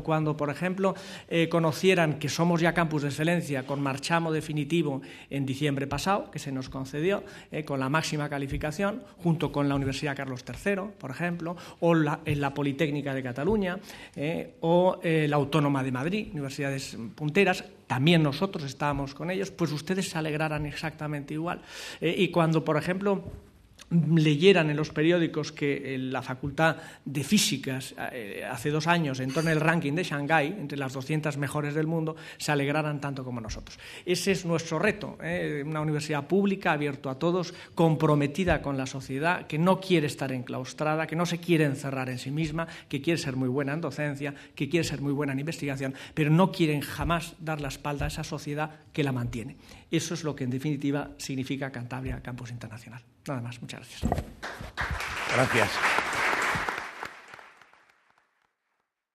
cuando, 0.03 0.35
por 0.35 0.49
ejemplo, 0.49 0.93
eh, 1.29 1.47
conocieran 1.47 2.19
que 2.19 2.27
somos 2.27 2.59
ya 2.59 2.73
campus 2.73 3.03
de 3.03 3.09
excelencia 3.09 3.65
con 3.65 3.81
marchamo 3.81 4.31
definitivo 4.31 5.01
en 5.29 5.45
diciembre 5.45 5.87
pasado, 5.87 6.29
que 6.29 6.39
se 6.39 6.51
nos 6.51 6.69
concedió, 6.69 7.23
¿eh? 7.51 7.63
con 7.63 7.79
la 7.79 7.89
máxima 7.89 8.27
calificación, 8.29 9.03
junto 9.17 9.51
con 9.51 9.69
la 9.69 9.75
Universidad 9.75 10.17
Carlos 10.17 10.43
III, 10.45 10.75
por 10.97 11.11
ejemplo, 11.11 11.55
o 11.79 11.95
en 11.95 12.41
la 12.41 12.53
Politécnica 12.53 13.13
de 13.13 13.23
Cataluña, 13.23 13.79
o 14.59 14.99
la 15.03 15.35
Autónoma 15.35 15.83
de 15.83 15.91
Madrid, 15.91 16.27
universidades 16.31 16.97
punteras, 17.15 17.63
también 17.91 18.23
nosotros 18.23 18.63
estábamos 18.63 19.13
con 19.13 19.29
ellos, 19.31 19.51
pues 19.51 19.69
ustedes 19.73 20.07
se 20.07 20.17
alegraran 20.17 20.65
exactamente 20.65 21.33
igual. 21.33 21.61
Eh, 21.99 22.15
y 22.19 22.29
cuando, 22.29 22.63
por 22.63 22.77
ejemplo, 22.77 23.21
leyeran 23.91 24.69
en 24.69 24.77
los 24.77 24.89
periódicos 24.89 25.51
que 25.51 25.97
la 25.97 26.21
Facultad 26.21 26.77
de 27.03 27.23
Físicas 27.23 27.93
eh, 28.11 28.43
hace 28.49 28.69
dos 28.69 28.87
años 28.87 29.19
entró 29.19 29.41
en 29.41 29.49
el 29.49 29.59
ranking 29.59 29.93
de 29.93 30.03
Shanghái, 30.03 30.47
entre 30.47 30.77
las 30.77 30.93
200 30.93 31.37
mejores 31.37 31.73
del 31.73 31.87
mundo, 31.87 32.15
se 32.37 32.51
alegraran 32.51 33.01
tanto 33.01 33.23
como 33.23 33.41
nosotros. 33.41 33.77
Ese 34.05 34.31
es 34.31 34.45
nuestro 34.45 34.79
reto, 34.79 35.17
¿eh? 35.21 35.63
una 35.65 35.81
universidad 35.81 36.25
pública, 36.27 36.71
abierta 36.71 37.11
a 37.11 37.19
todos, 37.19 37.53
comprometida 37.75 38.61
con 38.61 38.77
la 38.77 38.85
sociedad, 38.85 39.47
que 39.47 39.57
no 39.57 39.79
quiere 39.81 40.07
estar 40.07 40.31
enclaustrada, 40.31 41.07
que 41.07 41.15
no 41.15 41.25
se 41.25 41.39
quiere 41.39 41.65
encerrar 41.65 42.09
en 42.09 42.19
sí 42.19 42.31
misma, 42.31 42.67
que 42.87 43.01
quiere 43.01 43.17
ser 43.17 43.35
muy 43.35 43.49
buena 43.49 43.73
en 43.73 43.81
docencia, 43.81 44.33
que 44.55 44.69
quiere 44.69 44.83
ser 44.85 45.01
muy 45.01 45.13
buena 45.13 45.33
en 45.33 45.39
investigación, 45.39 45.93
pero 46.13 46.29
no 46.29 46.51
quieren 46.51 46.81
jamás 46.81 47.35
dar 47.39 47.59
la 47.59 47.67
espalda 47.67 48.05
a 48.05 48.07
esa 48.07 48.23
sociedad 48.23 48.71
que 48.93 49.03
la 49.03 49.11
mantiene. 49.11 49.57
Eso 49.91 50.13
es 50.13 50.23
lo 50.23 50.35
que 50.35 50.45
en 50.45 50.49
definitiva 50.49 51.11
significa 51.17 51.69
Cantabria 51.69 52.21
Campus 52.21 52.51
Internacional. 52.51 53.03
Nada 53.27 53.41
más, 53.41 53.61
muchas 53.61 53.81
gracias. 53.81 54.11
Gracias. 55.35 55.69